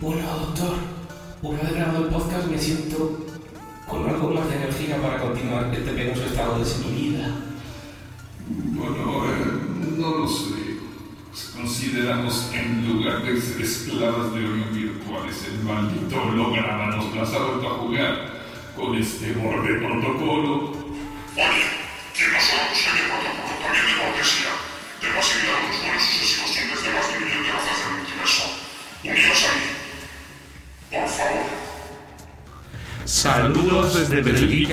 Bueno, 0.00 0.22
doctor, 0.22 0.76
una 1.42 1.60
vez 1.60 1.74
grabado 1.74 2.04
el 2.04 2.10
podcast 2.10 2.48
me 2.48 2.58
siento 2.58 3.18
con 3.86 4.08
algo 4.08 4.30
más 4.30 4.48
de 4.48 4.56
energía 4.56 4.96
para 4.96 5.20
continuar 5.20 5.70
este 5.74 5.90
penoso 5.90 6.24
estado 6.24 6.58
de 6.58 6.64
semivida. 6.64 7.28
Bueno, 8.48 9.30
no 9.98 10.18
lo 10.20 10.26
sé. 10.26 10.78
Consideramos 11.54 12.48
que 12.50 12.60
en 12.60 12.88
lugar 12.88 13.22
de 13.24 13.38
ser 13.42 13.60
esclavas 13.60 14.32
de 14.32 14.46
oro 14.46 14.64
virtuales, 14.72 15.36
el 15.52 15.64
maldito 15.64 16.22
holograma 16.22 16.96
nos 16.96 17.34
ha 17.34 17.44
vuelto 17.44 17.68
a 17.68 17.78
jugar 17.80 18.40
con 18.74 18.94
este 18.94 19.32
borde 19.32 19.74
protocolo. 19.74 20.72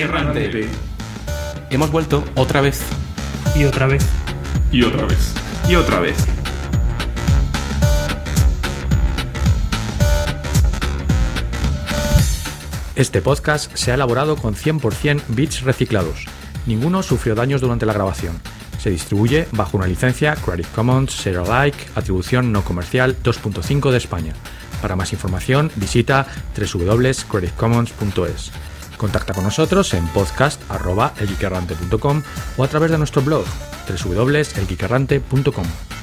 Errante. 0.07 0.69
Hemos 1.69 1.91
vuelto 1.91 2.23
otra 2.35 2.61
vez. 2.61 2.81
Y 3.55 3.65
otra 3.65 3.87
vez. 3.87 4.05
Y 4.71 4.83
otra 4.83 5.05
vez. 5.05 5.33
Y 5.67 5.75
otra 5.75 5.99
vez. 5.99 6.15
Este 12.95 13.21
podcast 13.21 13.75
se 13.75 13.91
ha 13.91 13.95
elaborado 13.95 14.37
con 14.37 14.55
100% 14.55 15.23
bits 15.27 15.63
reciclados. 15.63 16.23
Ninguno 16.65 17.03
sufrió 17.03 17.35
daños 17.35 17.59
durante 17.59 17.85
la 17.85 17.91
grabación. 17.91 18.39
Se 18.79 18.89
distribuye 18.89 19.47
bajo 19.51 19.75
una 19.75 19.87
licencia 19.87 20.35
Creative 20.35 20.69
Commons 20.73 21.11
Share 21.11 21.39
Alike, 21.39 21.85
atribución 21.95 22.53
no 22.53 22.63
comercial 22.63 23.17
2.5 23.21 23.91
de 23.91 23.97
España. 23.97 24.33
Para 24.81 24.95
más 24.95 25.11
información 25.11 25.69
visita 25.75 26.27
www.creativecommons.es. 26.55 28.53
Contacta 28.97 29.33
con 29.33 29.43
nosotros 29.43 29.93
en 29.93 30.07
podcast.elgeekerrante.com 30.07 32.23
o 32.57 32.63
a 32.63 32.67
través 32.67 32.89
de 32.91 32.97
nuestro 32.97 33.21
blog 33.21 33.45
www.elgeekerrante.com. 33.87 35.96